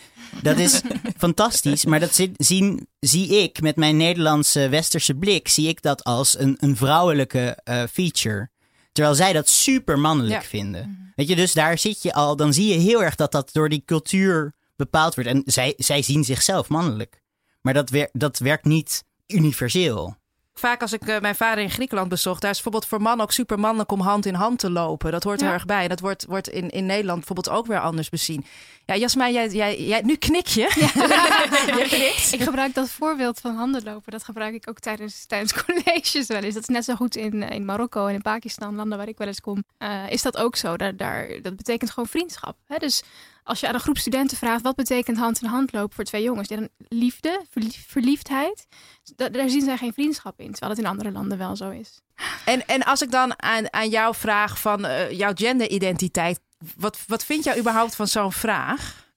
dat 0.42 0.58
is 0.58 0.82
fantastisch, 1.18 1.86
maar 1.86 2.00
dat 2.00 2.28
zien, 2.38 2.88
zie 3.00 3.28
ik 3.44 3.62
met 3.62 3.76
mijn 3.76 3.98
Nederlandse 3.98 4.70
westerse 4.70 5.14
blik, 5.16 5.48
zie 5.48 5.68
ik 5.68 5.82
dat 5.82 6.04
als 6.04 6.40
een, 6.40 6.58
een 6.60 6.76
vrouwelijke 6.76 7.58
eh, 7.64 7.84
feature. 7.92 8.50
Terwijl 8.92 9.16
zij 9.16 9.34
dat 9.34 9.50
super 9.50 10.00
mannelijk 10.00 10.42
Ja. 10.42 10.48
vinden. 10.48 11.12
Weet 11.16 11.28
je, 11.28 11.36
dus 11.36 11.54
daar 11.54 11.78
zit 11.78 12.02
je 12.02 12.14
al, 12.14 12.36
dan 12.36 12.54
zie 12.54 12.68
je 12.68 12.80
heel 12.80 13.04
erg 13.04 13.16
dat 13.16 13.32
dat 13.32 13.50
door 13.54 13.70
die 13.70 13.84
cultuur 13.86 14.54
bepaald 14.76 15.16
wordt. 15.16 15.30
En 15.30 15.42
zij, 15.46 15.74
zij 15.78 16.02
zien 16.02 16.24
zichzelf 16.24 16.70
mannelijk. 16.70 17.22
Maar 17.62 17.74
dat, 17.74 17.90
wer, 17.90 18.10
dat 18.14 18.40
werkt 18.40 18.66
niet 18.66 19.04
universeel. 19.28 20.20
Vaak 20.54 20.82
als 20.82 20.94
ik 20.94 21.08
eh, 21.08 21.20
mijn 21.20 21.36
vader 21.36 21.64
in 21.64 21.70
Griekenland 21.70 22.10
bezocht, 22.10 22.42
daar 22.42 22.50
is 22.50 22.56
bijvoorbeeld 22.62 22.86
voor 22.86 23.02
mannen 23.02 23.26
ook 23.26 23.32
super 23.32 23.60
mannelijk 23.60 23.92
om 23.92 24.00
hand 24.00 24.26
in 24.26 24.34
hand 24.34 24.60
te 24.60 24.70
lopen. 24.70 25.12
Dat 25.12 25.24
hoort 25.24 25.42
er 25.42 25.52
erg 25.52 25.66
bij. 25.66 25.84
En 25.84 25.90
dat 25.90 26.00
wordt, 26.00 26.26
wordt 26.26 26.50
in, 26.50 26.70
in 26.70 26.86
Nederland 26.86 27.18
bijvoorbeeld 27.18 27.58
ook 27.58 27.66
weer 27.66 27.80
anders 27.80 28.10
bezien. 28.10 28.46
Ja, 28.86 28.96
Jasmijn, 28.96 29.34
jij, 29.34 29.50
jij, 29.50 29.82
jij, 29.82 30.02
nu 30.02 30.16
knik 30.16 30.48
je. 30.48 30.62
je 30.76 31.86
knikt. 31.90 32.34
Ik 32.34 32.42
gebruik 32.42 32.74
dat 32.74 32.90
voorbeeld 32.90 33.40
van 33.40 33.56
handen 33.56 33.84
lopen. 33.84 34.12
Dat 34.12 34.24
gebruik 34.24 34.54
ik 34.54 34.70
ook 34.70 34.80
tijdens, 34.80 35.26
tijdens 35.26 35.54
colleges 35.64 36.28
wel 36.28 36.42
eens. 36.42 36.54
Dat 36.54 36.64
is 36.64 36.70
net 36.70 36.86
zo 36.86 36.96
goed 36.96 37.16
in, 37.16 37.44
in 37.44 37.66
Marokko 37.66 38.06
en 38.08 38.14
in 38.14 38.22
Pakistan, 38.22 38.76
landen 38.76 38.98
waar 38.98 39.08
ik 39.08 39.18
wel 39.18 39.28
eens 39.28 39.42
kom. 39.42 39.64
eh, 39.78 40.10
is 40.10 40.22
dat 40.22 40.38
ook 40.38 40.56
zo? 40.56 40.78
Daar, 40.78 40.96
daar, 40.96 41.28
dat 41.42 41.56
betekent 41.56 41.90
gewoon 41.92 42.10
vriendschap. 42.10 42.58
Hè? 42.68 42.78
Dus 42.78 43.04
als 43.52 43.60
je 43.60 43.68
aan 43.68 43.74
een 43.74 43.80
groep 43.80 43.98
studenten 43.98 44.38
vraagt... 44.38 44.62
wat 44.62 44.76
betekent 44.76 45.18
hand 45.18 45.42
in 45.42 45.48
hand 45.48 45.72
lopen 45.72 45.96
voor 45.96 46.04
twee 46.04 46.24
jongens? 46.24 46.48
Dan 46.48 46.70
liefde, 46.78 47.46
verlief- 47.50 47.86
verliefdheid. 47.88 48.68
Da- 49.16 49.30
daar 49.30 49.50
zien 49.50 49.62
zij 49.62 49.78
geen 49.78 49.94
vriendschap 49.94 50.40
in. 50.40 50.52
Terwijl 50.52 50.72
het 50.72 50.80
in 50.80 50.86
andere 50.90 51.12
landen 51.12 51.38
wel 51.38 51.56
zo 51.56 51.70
is. 51.70 52.02
En, 52.46 52.68
en 52.68 52.84
als 52.84 53.02
ik 53.02 53.12
dan 53.12 53.42
aan, 53.42 53.74
aan 53.74 53.90
jou 53.90 54.16
vraag 54.16 54.60
van 54.60 54.86
eh, 54.86 55.12
jouw 55.12 55.32
genderidentiteit. 55.34 56.40
Wat, 56.78 57.00
wat 57.08 57.26
vind 57.26 57.44
jij 57.44 57.60
überhaupt 57.60 57.96
van 57.96 58.08
zo'n 58.08 58.32
vraag? 58.32 59.10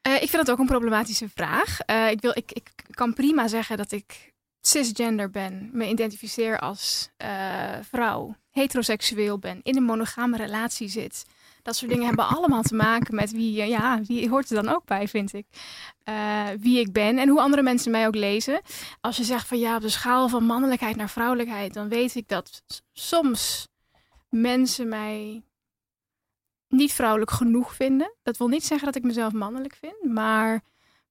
Eh, 0.00 0.14
ik 0.14 0.30
vind 0.30 0.46
dat 0.46 0.50
ook 0.50 0.58
een 0.58 0.66
problematische 0.66 1.28
vraag. 1.34 1.80
Eh, 1.80 2.10
ik, 2.10 2.20
wil, 2.20 2.32
ik, 2.34 2.52
ik 2.52 2.70
kan 2.90 3.14
prima 3.14 3.48
zeggen 3.48 3.76
dat 3.76 3.92
ik 3.92 4.34
cisgender 4.60 5.30
ben, 5.30 5.70
me 5.72 5.88
identificeer 5.88 6.58
als 6.58 7.08
vrouw, 7.90 8.36
heteroseksueel 8.60 9.38
ben, 9.38 9.60
in 9.62 9.76
een 9.76 9.82
monogame 9.82 10.36
relatie 10.36 10.88
zit. 10.88 11.24
Dat 11.62 11.76
soort 11.76 11.90
dingen 11.90 12.06
hebben 12.06 12.26
allemaal 12.28 12.62
te 12.62 12.74
maken 12.74 13.14
met 13.14 13.30
wie, 13.32 13.60
eh, 13.62 13.68
ja, 13.68 14.00
wie 14.02 14.28
hoort 14.28 14.50
er 14.50 14.62
dan 14.62 14.74
ook 14.74 14.84
bij, 14.84 15.08
vind 15.08 15.32
ik. 15.32 15.46
Eh, 16.02 16.46
wie 16.58 16.78
ik 16.80 16.92
ben 16.92 17.18
en 17.18 17.28
hoe 17.28 17.40
andere 17.40 17.62
mensen 17.62 17.90
mij 17.90 18.06
ook 18.06 18.14
lezen. 18.14 18.60
Als 19.00 19.16
je 19.16 19.24
zegt 19.24 19.46
van 19.48 19.58
ja, 19.58 19.76
op 19.76 19.82
de 19.82 19.88
schaal 19.88 20.28
van 20.28 20.44
mannelijkheid 20.44 20.96
naar 20.96 21.10
vrouwelijkheid, 21.10 21.74
dan 21.74 21.88
weet 21.88 22.14
ik 22.14 22.28
dat 22.28 22.62
soms 22.92 23.68
mensen 24.28 24.88
mij 24.88 25.42
niet 26.68 26.92
vrouwelijk 26.92 27.30
genoeg 27.30 27.74
vinden. 27.74 28.14
Dat 28.22 28.36
wil 28.36 28.48
niet 28.48 28.64
zeggen 28.64 28.86
dat 28.86 28.96
ik 28.96 29.02
mezelf 29.02 29.32
mannelijk 29.32 29.74
vind, 29.74 30.12
maar 30.14 30.60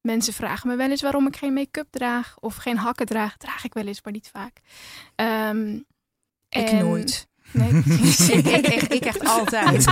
mensen 0.01 0.33
vragen 0.33 0.69
me 0.69 0.75
wel 0.75 0.89
eens 0.89 1.01
waarom 1.01 1.27
ik 1.27 1.35
geen 1.35 1.53
make-up 1.53 1.87
draag 1.89 2.35
of 2.39 2.55
geen 2.55 2.77
hakken 2.77 3.05
draag. 3.05 3.37
Draag 3.37 3.63
ik 3.63 3.73
wel 3.73 3.87
eens, 3.87 4.01
maar 4.03 4.13
niet 4.13 4.29
vaak. 4.33 4.59
Ehm, 5.15 5.75
Ik 6.49 6.69
en- 6.69 6.85
nooit. 6.85 7.27
Nee. 7.51 7.69
ik, 8.43 8.83
ik, 8.83 9.05
echt 9.05 9.27
altijd. 9.27 9.85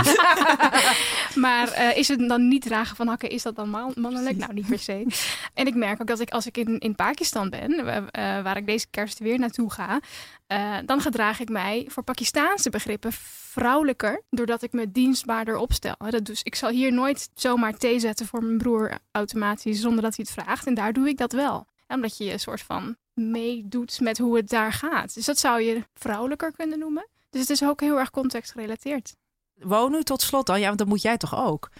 maar 1.44 1.68
eh, 1.68 1.96
is 1.96 2.08
het 2.08 2.28
dan 2.28 2.48
niet 2.48 2.62
dragen 2.62 2.96
van 2.96 3.08
hakken, 3.08 3.30
is 3.30 3.42
dat 3.42 3.56
dan 3.56 3.70
man- 3.70 3.92
mannelijk? 3.96 4.36
Nou, 4.36 4.52
niet 4.52 4.66
per 4.66 4.78
se. 4.78 5.06
En 5.54 5.66
ik 5.66 5.74
merk 5.74 6.00
ook 6.00 6.06
dat 6.06 6.20
ik 6.20 6.30
als 6.30 6.46
ik 6.46 6.56
in, 6.56 6.78
in 6.78 6.94
Pakistan 6.94 7.50
ben, 7.50 8.10
eh, 8.10 8.42
waar 8.42 8.56
ik 8.56 8.66
deze 8.66 8.86
kerst 8.90 9.18
weer 9.18 9.38
naartoe 9.38 9.72
ga, 9.72 10.00
eh, 10.46 10.76
dan 10.86 11.00
gedraag 11.00 11.40
ik 11.40 11.48
mij 11.48 11.86
voor 11.88 12.02
Pakistaanse 12.02 12.70
begrippen 12.70 13.12
vrouwelijker, 13.54 14.22
doordat 14.30 14.62
ik 14.62 14.72
me 14.72 14.90
dienstbaarder 14.90 15.56
opstel. 15.56 15.94
Dat 16.10 16.24
dus 16.24 16.42
ik 16.42 16.54
zal 16.54 16.70
hier 16.70 16.92
nooit 16.92 17.28
zomaar 17.34 17.76
thee 17.76 17.98
zetten 17.98 18.26
voor 18.26 18.44
mijn 18.44 18.58
broer 18.58 18.98
automatisch, 19.10 19.80
zonder 19.80 20.02
dat 20.02 20.16
hij 20.16 20.26
het 20.28 20.44
vraagt. 20.44 20.66
En 20.66 20.74
daar 20.74 20.92
doe 20.92 21.08
ik 21.08 21.16
dat 21.18 21.32
wel. 21.32 21.66
Omdat 21.88 22.16
je 22.16 22.32
een 22.32 22.40
soort 22.40 22.60
van 22.60 22.96
meedoet 23.14 24.00
met 24.00 24.18
hoe 24.18 24.36
het 24.36 24.48
daar 24.48 24.72
gaat. 24.72 25.14
Dus 25.14 25.24
dat 25.24 25.38
zou 25.38 25.60
je 25.60 25.82
vrouwelijker 25.94 26.52
kunnen 26.52 26.78
noemen. 26.78 27.06
Dus 27.34 27.42
het 27.48 27.50
is 27.60 27.64
ook 27.68 27.80
heel 27.80 27.98
erg 27.98 28.10
contextgerelateerd. 28.10 29.16
Wonen 29.54 30.04
tot 30.04 30.22
slot 30.22 30.46
dan? 30.46 30.60
Ja, 30.60 30.66
want 30.66 30.78
dat 30.78 30.88
moet 30.88 31.02
jij 31.02 31.16
toch 31.16 31.36
ook? 31.36 31.70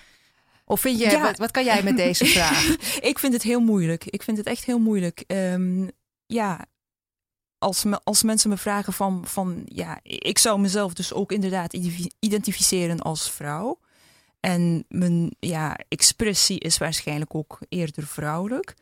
Of 0.65 0.81
vind 0.81 0.99
je, 0.99 1.11
Ja. 1.11 1.21
wat, 1.21 1.39
wat 1.39 1.51
kan 1.51 1.65
jij 1.65 1.83
met 1.83 1.97
deze 1.97 2.25
vraag? 2.37 2.67
Ik 3.01 3.19
vind 3.19 3.33
het 3.33 3.43
heel 3.43 3.61
moeilijk. 3.61 4.05
Ik 4.05 4.23
vind 4.23 4.37
het 4.37 4.47
echt 4.47 4.65
heel 4.65 4.79
moeilijk. 4.79 5.25
Ehm, 5.27 5.89
ja, 6.27 6.67
als, 7.59 7.85
me, 7.85 8.01
als 8.05 8.23
mensen 8.23 8.51
me 8.51 8.57
vragen 8.57 8.93
van, 8.93 9.27
van... 9.27 9.63
Ja, 9.65 9.99
ik 10.03 10.39
zou 10.39 10.61
mezelf 10.61 10.95
dus 10.95 11.13
ook 11.13 11.33
inderdaad 11.33 11.73
identifi- 11.73 12.11
identificeren 12.19 13.01
als 13.01 13.31
vrouw. 13.31 13.79
En 14.41 14.85
mijn 14.89 15.37
ja, 15.39 15.77
expressie 15.89 16.59
is 16.61 16.79
waarschijnlijk 16.79 17.35
ook 17.35 17.59
eerder 17.69 18.07
vrouwelijk. 18.07 18.75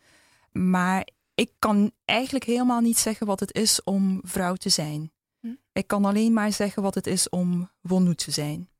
Maar 0.52 1.08
ik 1.34 1.50
kan 1.58 1.92
eigenlijk 2.04 2.44
helemaal 2.44 2.80
niet 2.80 2.98
zeggen 2.98 3.26
wat 3.26 3.40
het 3.40 3.54
is 3.54 3.82
om 3.84 4.20
vrouw 4.24 4.54
te 4.54 4.68
zijn. 4.68 5.12
Hm. 5.42 5.48
Ik 5.72 5.86
kan 5.86 6.04
alleen 6.04 6.32
maar 6.32 6.52
zeggen 6.52 6.82
wat 6.82 6.94
het 6.94 7.06
is 7.06 7.28
om 7.28 7.70
wonu 7.80 8.14
te 8.14 8.30
zijn. 8.30 8.70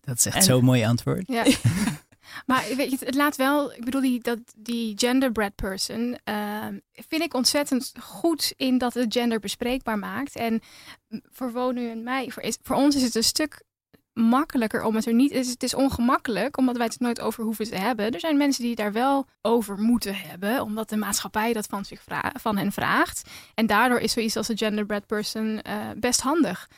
Dat 0.00 0.18
is 0.18 0.26
echt 0.26 0.36
En- 0.36 0.42
zo'n 0.42 0.64
mooi 0.64 0.84
antwoord. 0.84 1.22
Ja. 1.26 1.44
maar 2.46 2.64
weet 2.76 2.90
je, 2.90 2.96
het 3.04 3.14
laat 3.14 3.36
wel, 3.36 3.72
ik 3.72 3.84
bedoel, 3.84 4.00
die, 4.00 4.20
dat, 4.20 4.38
die 4.56 4.92
genderbread 4.96 5.54
person 5.54 6.18
ehm, 6.24 6.78
vind 6.92 7.22
ik 7.22 7.34
ontzettend 7.34 7.92
goed 8.00 8.52
in 8.56 8.78
dat 8.78 8.94
het 8.94 9.12
gender 9.12 9.38
bespreekbaar 9.40 9.98
maakt. 9.98 10.36
En 10.36 10.60
voor 11.30 11.52
Wonu 11.52 11.90
en 11.90 12.02
mij, 12.02 12.30
voor, 12.30 12.42
is, 12.42 12.58
voor 12.62 12.76
ons 12.76 12.96
is 12.96 13.02
het 13.02 13.14
een 13.14 13.24
stuk 13.24 13.62
makkelijker 14.12 14.82
om 14.82 14.94
het 14.94 15.06
er 15.06 15.14
niet. 15.14 15.30
Is, 15.30 15.48
het 15.48 15.62
is 15.62 15.74
ongemakkelijk, 15.74 16.56
omdat 16.56 16.76
wij 16.76 16.86
het 16.86 17.00
nooit 17.00 17.20
over 17.20 17.44
hoeven 17.44 17.68
te 17.68 17.76
hebben. 17.76 18.10
Er 18.10 18.20
zijn 18.20 18.36
mensen 18.36 18.60
die 18.62 18.70
het 18.70 18.80
daar 18.80 18.92
wel 18.92 19.26
over 19.42 19.78
moeten 19.78 20.14
hebben, 20.14 20.62
omdat 20.62 20.88
de 20.88 20.96
maatschappij 20.96 21.52
dat 21.52 21.66
van, 21.66 21.84
zich 21.84 22.04
van 22.40 22.56
hen 22.56 22.72
vraagt. 22.72 23.30
En 23.54 23.66
daardoor 23.66 23.98
is 23.98 24.12
zoiets 24.12 24.36
als 24.36 24.48
een 24.48 24.58
genderbread 24.58 25.06
person 25.06 25.62
eh, 25.62 25.76
best 25.96 26.20
handig. 26.20 26.68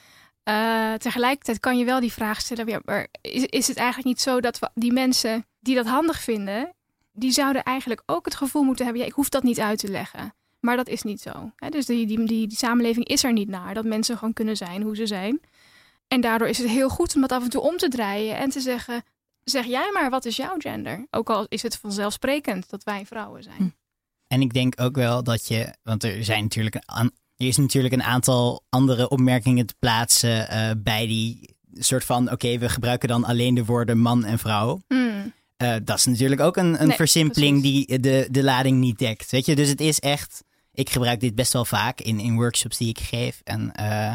Eh, 0.43 0.93
tegelijkertijd 0.95 1.61
kan 1.61 1.79
je 1.79 1.85
wel 1.85 2.01
die 2.01 2.13
vraag 2.13 2.41
stellen: 2.41 2.67
ja, 2.67 2.81
maar 2.85 3.07
is, 3.21 3.45
is 3.45 3.67
het 3.67 3.77
eigenlijk 3.77 4.09
niet 4.09 4.21
zo 4.21 4.41
dat 4.41 4.59
die 4.75 4.93
mensen 4.93 5.47
die 5.61 5.75
dat 5.75 5.87
handig 5.87 6.21
vinden, 6.21 6.75
die 7.13 7.31
zouden 7.31 7.63
eigenlijk 7.63 8.03
ook 8.07 8.25
het 8.25 8.35
gevoel 8.35 8.63
moeten 8.63 8.85
hebben: 8.85 9.03
ja, 9.03 9.09
ik 9.09 9.15
hoef 9.15 9.29
dat 9.29 9.43
niet 9.43 9.61
uit 9.61 9.79
te 9.79 9.89
leggen. 9.89 10.35
Maar 10.61 10.77
dat 10.77 10.89
is 10.89 11.03
niet 11.03 11.21
zo. 11.21 11.53
Hè? 11.57 11.69
Dus 11.69 11.87
die, 11.87 12.07
die, 12.07 12.25
die, 12.25 12.47
die 12.47 12.57
samenleving 12.57 13.07
is 13.07 13.25
er 13.25 13.33
niet 13.33 13.49
naar 13.49 13.75
dat 13.75 13.85
mensen 13.85 14.19
gewoon 14.19 14.33
kunnen 14.33 14.57
zijn 14.57 14.83
hoe 14.83 14.97
ze 14.97 15.07
zijn. 15.07 15.41
En 16.09 16.21
daardoor 16.21 16.49
is 16.49 16.59
het 16.59 16.69
heel 16.69 16.89
goed 16.89 17.15
om 17.15 17.21
dat 17.21 17.33
af 17.33 17.43
en 17.43 17.51
toe 17.51 17.61
om 17.61 17.77
te 17.77 17.89
draaien 17.89 18.37
en 18.37 18.51
te 18.51 18.61
zeggen: 18.61 19.03
zeg 19.45 19.67
jij 19.67 19.91
maar, 19.93 20.11
wat 20.11 20.25
is 20.25 20.37
jouw 20.37 20.55
gender? 20.59 21.07
Ook 21.11 21.31
al 21.31 21.47
is 21.49 21.63
het 21.63 21.77
vanzelfsprekend 21.77 22.71
dat 22.71 22.85
wij 22.85 23.07
vrouwen 23.07 23.43
zijn. 23.43 23.57
Hm. 23.57 23.69
En 24.27 24.41
ik 24.41 24.53
denk 24.53 24.81
ook 24.81 24.97
wel 24.97 25.23
dat 25.23 25.49
je, 25.49 25.75
want 25.83 26.05
er 26.05 26.25
zijn 26.25 26.43
natuurlijk 26.43 26.75
een, 26.75 27.13
er 27.37 27.47
is 27.47 27.57
natuurlijk 27.57 27.95
een 27.95 28.03
aantal 28.03 28.65
andere 28.69 29.09
opmerkingen 29.09 29.67
te 29.67 29.75
plaatsen 29.79 30.49
uh, 30.51 30.71
bij 30.79 31.07
die 31.07 31.57
soort 31.73 32.05
van: 32.05 32.31
oké, 32.31 32.59
we 32.59 32.69
gebruiken 32.69 33.09
dan 33.09 33.25
alleen 33.25 33.55
de 33.55 33.65
woorden 33.65 33.99
man 33.99 34.25
en 34.25 34.39
vrouw. 34.39 34.83
Hmm. 34.89 35.33
Uh, 35.63 35.75
dat 35.85 35.99
is 35.99 36.05
natuurlijk 36.05 36.41
ook 36.41 36.57
een, 36.57 36.81
een 36.81 36.89
Nee, 36.89 36.97
versimpeling 36.97 37.61
precies. 37.61 37.87
die 37.87 38.01
de, 38.01 38.29
de 38.31 38.43
lading 38.43 38.79
niet 38.79 38.99
dekt. 38.99 39.31
Weet 39.31 39.47
je, 39.47 39.55
dus 39.57 39.69
het 39.69 39.81
is 39.81 40.01
echt. 40.01 40.43
Ik 40.73 40.91
gebruik 40.91 41.21
dit 41.21 41.35
best 41.35 41.53
wel 41.53 41.65
vaak 41.65 42.01
in, 42.01 42.21
in 42.21 42.35
workshops 42.35 42.77
die 42.77 42.89
ik 42.89 42.99
geef 42.99 43.41
en 43.45 43.73
eh, 43.75 44.15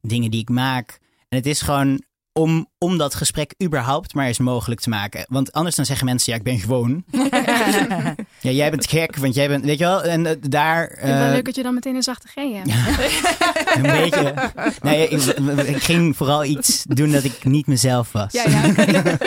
dingen 0.00 0.30
die 0.30 0.40
ik 0.40 0.48
maak. 0.48 0.98
En 1.32 1.38
het 1.38 1.46
is 1.46 1.60
gewoon 1.60 2.02
om, 2.32 2.68
om 2.78 2.98
dat 2.98 3.14
gesprek 3.14 3.54
überhaupt 3.62 4.14
maar 4.14 4.26
eens 4.26 4.38
mogelijk 4.38 4.80
te 4.80 4.88
maken. 4.88 5.24
Want 5.28 5.52
anders 5.52 5.76
dan 5.76 5.84
zeggen 5.84 6.06
mensen, 6.06 6.32
ja, 6.32 6.38
ik 6.38 6.44
ben 6.44 6.58
gewoon. 6.58 7.04
ja, 8.40 8.50
jij 8.50 8.70
bent 8.70 8.86
gek, 8.86 9.16
want 9.16 9.34
jij 9.34 9.48
bent, 9.48 9.64
weet 9.64 9.78
je 9.78 9.84
wel, 9.84 10.02
en 10.02 10.26
eh, 10.26 10.36
daar... 10.40 10.82
Ik 10.82 10.98
vind 10.98 11.08
het 11.08 11.18
wel 11.18 11.26
eh, 11.26 11.32
leuk 11.32 11.44
dat 11.44 11.54
je 11.54 11.62
dan 11.62 11.74
meteen 11.74 11.94
een 11.94 12.02
zachte 12.02 12.28
G 12.28 12.34
hebt. 12.34 12.68
een 13.76 13.82
beetje. 13.82 14.50
Nee, 14.82 15.08
ik, 15.08 15.22
ik 15.66 15.82
ging 15.82 16.16
vooral 16.16 16.44
iets 16.44 16.84
doen 16.88 17.10
dat 17.10 17.24
ik 17.24 17.44
niet 17.44 17.66
mezelf 17.66 18.12
was. 18.12 18.32
Ja, 18.32 18.48
ja. 18.48 18.66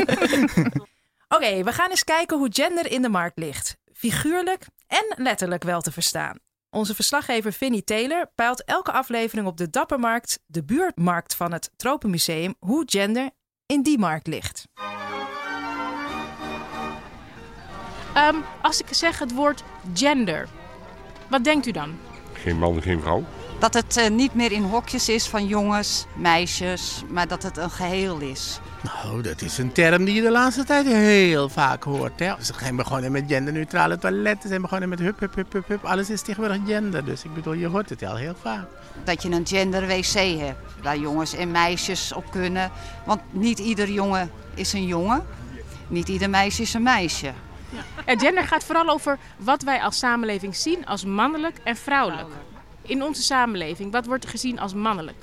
Oké, 1.35 1.63
we 1.63 1.71
gaan 1.71 1.89
eens 1.89 2.03
kijken 2.03 2.37
hoe 2.37 2.49
gender 2.51 2.91
in 2.91 3.01
de 3.01 3.09
markt 3.09 3.37
ligt. 3.37 3.77
Figuurlijk 3.93 4.67
en 4.87 5.23
letterlijk 5.23 5.63
wel 5.63 5.81
te 5.81 5.91
verstaan. 5.91 6.39
Onze 6.75 6.95
verslaggever 6.95 7.53
Vinnie 7.53 7.83
Taylor 7.83 8.31
peilt 8.35 8.63
elke 8.63 8.91
aflevering 8.91 9.47
op 9.47 9.57
de 9.57 9.69
Dappermarkt, 9.69 10.39
de 10.45 10.63
buurtmarkt 10.63 11.35
van 11.35 11.51
het 11.51 11.71
Tropenmuseum, 11.75 12.55
hoe 12.59 12.83
gender 12.85 13.29
in 13.65 13.81
die 13.81 13.99
markt 13.99 14.27
ligt. 14.27 14.67
Ehm, 18.13 18.35
als 18.61 18.81
ik 18.81 18.87
zeg 18.91 19.19
het 19.19 19.33
woord 19.33 19.63
gender, 19.93 20.47
wat 21.29 21.43
denkt 21.43 21.65
u 21.65 21.71
dan? 21.71 21.99
Geen 22.33 22.57
man, 22.57 22.81
geen 22.81 23.01
vrouw. 23.01 23.23
Dat 23.59 23.73
het 23.73 23.97
eh, 23.97 24.09
niet 24.09 24.33
meer 24.33 24.51
in 24.51 24.63
hokjes 24.63 25.09
is 25.09 25.27
van 25.27 25.47
jongens, 25.47 26.05
meisjes, 26.15 27.03
maar 27.09 27.27
dat 27.27 27.43
het 27.43 27.57
een 27.57 27.69
geheel 27.69 28.19
is. 28.19 28.59
Nou, 28.81 29.21
dat 29.21 29.41
is 29.41 29.57
een 29.57 29.71
term 29.71 30.05
die 30.05 30.13
je 30.13 30.21
de 30.21 30.31
laatste 30.31 30.63
tijd 30.63 30.85
heel 30.85 31.49
vaak 31.49 31.83
hoort. 31.83 32.19
Hè? 32.19 32.33
Ze 32.41 32.53
zijn 32.59 32.75
begonnen 32.75 33.11
met 33.11 33.23
genderneutrale 33.27 33.97
toiletten, 33.97 34.41
ze 34.41 34.47
zijn 34.47 34.61
begonnen 34.61 34.89
met 34.89 34.99
hup, 34.99 35.19
hup, 35.19 35.35
hup, 35.35 35.53
hup, 35.53 35.67
hup. 35.67 35.85
Alles 35.85 36.09
is 36.09 36.21
tegenwoordig 36.21 36.61
gender, 36.65 37.05
dus 37.05 37.23
ik 37.23 37.33
bedoel, 37.33 37.53
je 37.53 37.67
hoort 37.67 37.89
het 37.89 38.03
al 38.03 38.15
heel 38.15 38.35
vaak. 38.41 38.67
Dat 39.03 39.21
je 39.23 39.29
een 39.29 39.47
gender 39.47 39.87
wc 39.87 40.39
hebt, 40.39 40.59
waar 40.81 40.97
jongens 40.97 41.33
en 41.33 41.51
meisjes 41.51 42.13
op 42.13 42.31
kunnen. 42.31 42.71
Want 43.05 43.21
niet 43.31 43.59
ieder 43.59 43.89
jongen 43.89 44.31
is 44.53 44.73
een 44.73 44.85
jongen, 44.85 45.25
niet 45.87 46.07
ieder 46.07 46.29
meisje 46.29 46.61
is 46.61 46.73
een 46.73 46.83
meisje. 46.83 47.31
Het 48.05 48.21
gender 48.21 48.43
gaat 48.43 48.63
vooral 48.63 48.89
over 48.89 49.17
wat 49.37 49.63
wij 49.63 49.81
als 49.81 49.97
samenleving 49.97 50.55
zien 50.55 50.85
als 50.85 51.05
mannelijk 51.05 51.57
en 51.63 51.75
vrouwelijk. 51.75 52.29
In 52.85 53.03
onze 53.03 53.21
samenleving, 53.21 53.91
wat 53.91 54.05
wordt 54.05 54.23
er 54.23 54.29
gezien 54.29 54.59
als 54.59 54.73
mannelijk? 54.73 55.17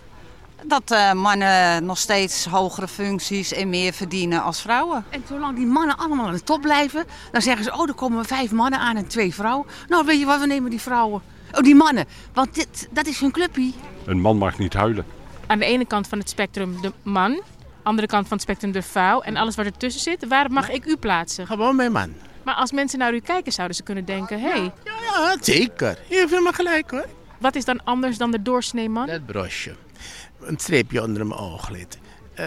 Dat 0.64 0.90
eh, 0.90 1.12
mannen 1.12 1.84
nog 1.84 1.98
steeds 1.98 2.44
hogere 2.44 2.88
functies 2.88 3.52
en 3.52 3.68
meer 3.68 3.92
verdienen 3.92 4.42
als 4.42 4.60
vrouwen. 4.60 5.04
En 5.10 5.24
zolang 5.28 5.56
die 5.56 5.66
mannen 5.66 5.96
allemaal 5.96 6.26
aan 6.26 6.32
de 6.32 6.42
top 6.42 6.60
blijven, 6.60 7.04
dan 7.32 7.42
zeggen 7.42 7.64
ze: 7.64 7.72
Oh, 7.72 7.88
er 7.88 7.94
komen 7.94 8.24
vijf 8.24 8.50
mannen 8.50 8.78
aan 8.80 8.96
en 8.96 9.06
twee 9.06 9.34
vrouwen. 9.34 9.66
Nou, 9.88 10.06
weet 10.06 10.18
je 10.18 10.26
wat, 10.26 10.40
we 10.40 10.46
nemen 10.46 10.70
die 10.70 10.80
vrouwen. 10.80 11.22
Oh, 11.52 11.62
die 11.62 11.74
mannen. 11.74 12.06
Want 12.32 12.54
dit, 12.54 12.88
dat 12.90 13.06
is 13.06 13.20
hun 13.20 13.30
clubje. 13.30 13.72
Een 14.06 14.20
man 14.20 14.36
mag 14.36 14.58
niet 14.58 14.74
huilen. 14.74 15.04
Aan 15.46 15.58
de 15.58 15.64
ene 15.64 15.86
kant 15.86 16.08
van 16.08 16.18
het 16.18 16.28
spectrum 16.28 16.80
de 16.80 16.92
man, 17.02 17.42
andere 17.82 18.06
kant 18.06 18.28
van 18.28 18.36
het 18.36 18.46
spectrum 18.46 18.72
de 18.72 18.82
vrouw 18.82 19.20
en 19.20 19.36
alles 19.36 19.54
wat 19.56 19.66
ertussen 19.66 20.02
zit. 20.02 20.28
Waar 20.28 20.50
mag 20.50 20.70
ik 20.70 20.84
u 20.86 20.96
plaatsen? 20.96 21.46
Gewoon 21.46 21.76
mijn 21.76 21.92
man. 21.92 22.14
Maar 22.42 22.54
als 22.54 22.72
mensen 22.72 22.98
naar 22.98 23.14
u 23.14 23.20
kijken, 23.20 23.52
zouden 23.52 23.76
ze 23.76 23.82
kunnen 23.82 24.04
denken: 24.04 24.40
hé, 24.40 24.48
hey, 24.48 24.72
Ja, 24.84 25.36
zeker. 25.40 25.98
Je 26.08 26.16
hebt 26.16 26.30
helemaal 26.30 26.52
gelijk 26.52 26.90
hoor. 26.90 27.06
Wat 27.42 27.54
is 27.54 27.64
dan 27.64 27.84
anders 27.84 28.18
dan 28.18 28.30
de 28.30 28.42
doorsnee 28.42 28.88
man? 28.88 29.06
Dat 29.06 29.26
brosje. 29.26 29.74
Een 30.40 30.58
streepje 30.58 31.02
onder 31.02 31.26
mijn 31.26 31.40
ooglid. 31.40 31.98
Eh, 32.34 32.46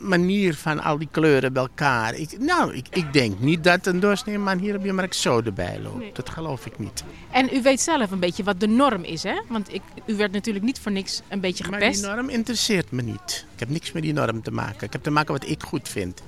manier 0.00 0.54
van 0.54 0.82
al 0.82 0.98
die 0.98 1.08
kleuren 1.10 1.52
bij 1.52 1.62
elkaar. 1.62 2.14
Ik, 2.14 2.38
nou, 2.38 2.74
ik, 2.74 2.86
ik 2.90 3.12
denk 3.12 3.38
niet 3.40 3.64
dat 3.64 3.86
een 3.86 4.00
doorsneeman 4.00 4.58
hier 4.58 4.76
op 4.76 4.84
je 4.84 4.92
markt 4.92 5.16
zo 5.16 5.40
erbij 5.40 5.80
loopt. 5.80 5.98
Nee. 5.98 6.10
Dat 6.12 6.30
geloof 6.30 6.66
ik 6.66 6.78
niet. 6.78 7.04
En 7.30 7.48
u 7.52 7.62
weet 7.62 7.80
zelf 7.80 8.10
een 8.10 8.18
beetje 8.18 8.42
wat 8.44 8.60
de 8.60 8.66
norm 8.66 9.04
is, 9.04 9.22
hè? 9.22 9.40
Want 9.48 9.74
ik, 9.74 9.82
u 10.06 10.16
werd 10.16 10.32
natuurlijk 10.32 10.64
niet 10.64 10.78
voor 10.80 10.92
niks 10.92 11.22
een 11.28 11.40
beetje 11.40 11.64
Maar 11.70 11.78
die 11.78 11.88
gepest. 11.88 12.06
norm 12.06 12.28
interesseert 12.28 12.90
me 12.90 13.02
niet. 13.02 13.46
Ik 13.54 13.58
heb 13.60 13.68
niks 13.68 13.92
met 13.92 14.02
die 14.02 14.12
norm 14.12 14.42
te 14.42 14.50
maken. 14.50 14.86
Ik 14.86 14.92
heb 14.92 15.02
te 15.02 15.10
maken 15.10 15.32
wat 15.32 15.48
ik 15.48 15.62
goed 15.62 15.88
vind. 15.88 16.22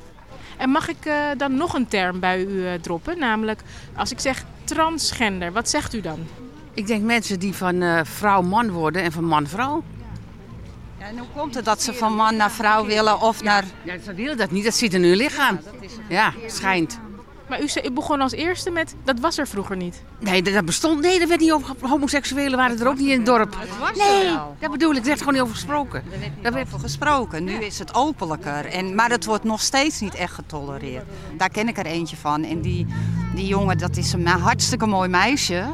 En 0.56 0.70
mag 0.70 0.88
ik 0.88 1.06
eh, 1.06 1.14
dan 1.36 1.54
nog 1.56 1.74
een 1.74 1.88
term 1.88 2.20
bij 2.20 2.44
u 2.44 2.66
eh, 2.66 2.72
droppen? 2.80 3.18
Namelijk, 3.18 3.62
als 3.94 4.10
ik 4.10 4.20
zeg 4.20 4.44
transgender, 4.64 5.52
wat 5.52 5.68
zegt 5.68 5.94
u 5.94 6.00
dan? 6.00 6.18
Ik 6.74 6.86
denk 6.86 7.02
mensen 7.02 7.38
die 7.38 7.54
van 7.54 7.82
eh, 7.82 8.00
vrouw 8.02 8.42
man 8.42 8.70
worden 8.70 9.02
en 9.02 9.12
van 9.12 9.24
man 9.24 9.46
vrouw. 9.46 9.82
Ja, 10.98 11.06
en 11.06 11.18
hoe 11.18 11.28
komt 11.36 11.54
het 11.54 11.64
dat 11.64 11.82
ze 11.82 11.94
van 11.94 12.14
man 12.14 12.36
naar 12.36 12.50
vrouw 12.50 12.86
willen 12.86 13.20
of 13.20 13.42
naar... 13.42 13.64
Ja, 13.82 13.94
ze 14.04 14.14
willen 14.14 14.36
dat 14.36 14.50
niet, 14.50 14.64
dat 14.64 14.74
zit 14.74 14.94
in 14.94 15.02
hun 15.02 15.16
lichaam. 15.16 15.58
Ja, 16.08 16.32
schijnt. 16.46 16.98
Maar 17.48 17.62
u, 17.62 17.68
zei- 17.68 17.86
u 17.86 17.90
begon 17.90 18.20
als 18.20 18.32
eerste 18.32 18.70
met, 18.70 18.94
dat 19.04 19.20
was 19.20 19.38
er 19.38 19.46
vroeger 19.48 19.76
niet. 19.76 20.02
Nee, 20.18 20.42
dat 20.42 20.64
bestond. 20.64 21.00
Nee, 21.00 21.18
dat 21.18 21.28
werd 21.28 21.40
niet 21.40 21.52
over. 21.52 21.74
Homoseksuelen 21.80 22.56
waren 22.58 22.80
er 22.80 22.88
ook 22.88 22.98
niet 22.98 23.08
in 23.08 23.16
het 23.16 23.26
dorp. 23.26 23.56
Nee, 23.96 24.36
dat 24.58 24.70
bedoel 24.70 24.90
ik. 24.90 24.96
Er 24.98 25.04
werd 25.04 25.18
gewoon 25.18 25.32
niet 25.32 25.42
over 25.42 25.54
gesproken. 25.54 26.02
Daar 26.42 26.52
werd 26.52 26.68
voor 26.68 26.78
gesproken. 26.80 27.44
Nu 27.44 27.52
is 27.52 27.78
het 27.78 27.94
openlijker. 27.94 28.66
En, 28.66 28.94
maar 28.94 29.10
het 29.10 29.24
wordt 29.24 29.44
nog 29.44 29.60
steeds 29.60 30.00
niet 30.00 30.14
echt 30.14 30.34
getolereerd. 30.34 31.04
Daar 31.36 31.50
ken 31.50 31.68
ik 31.68 31.78
er 31.78 31.86
eentje 31.86 32.16
van. 32.16 32.44
En 32.44 32.60
die, 32.60 32.86
die 33.34 33.46
jongen, 33.46 33.78
dat 33.78 33.96
is 33.96 34.12
een 34.12 34.26
hartstikke 34.26 34.86
mooi 34.86 35.08
meisje. 35.08 35.64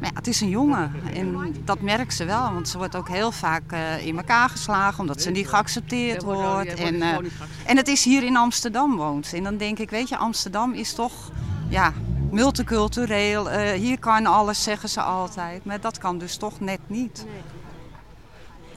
Maar 0.00 0.08
ja, 0.10 0.16
het 0.16 0.26
is 0.26 0.40
een 0.40 0.48
jongen. 0.48 0.92
En 1.14 1.54
dat 1.64 1.80
merkt 1.80 2.14
ze 2.14 2.24
wel. 2.24 2.52
Want 2.52 2.68
ze 2.68 2.78
wordt 2.78 2.96
ook 2.96 3.08
heel 3.08 3.32
vaak 3.32 3.72
eh, 3.72 4.06
in 4.06 4.16
elkaar 4.16 4.48
geslagen. 4.48 5.00
Omdat 5.00 5.22
ze 5.22 5.30
niet 5.30 5.48
geaccepteerd 5.48 6.22
wordt- 6.22 6.40
En, 6.68 6.76
geaccepteerd. 6.76 7.32
en 7.66 7.76
het 7.76 7.88
is 7.88 8.04
hier 8.04 8.22
in 8.22 8.36
Amsterdam 8.36 8.96
woont. 8.96 9.32
En 9.32 9.42
dan 9.42 9.56
denk 9.56 9.78
ik, 9.78 9.90
weet 9.90 10.08
je, 10.08 10.16
Amsterdam 10.16 10.72
is 10.72 10.92
toch... 10.94 11.30
Ja, 11.68 11.92
multicultureel. 12.30 13.50
Eh, 13.50 13.72
hier 13.72 13.98
kan 13.98 14.26
alles, 14.26 14.62
zeggen 14.62 14.88
ze 14.88 15.00
altijd. 15.02 15.64
Maar 15.64 15.80
dat 15.80 15.98
kan 15.98 16.18
dus 16.18 16.36
toch 16.36 16.60
net 16.60 16.80
niet. 16.86 17.26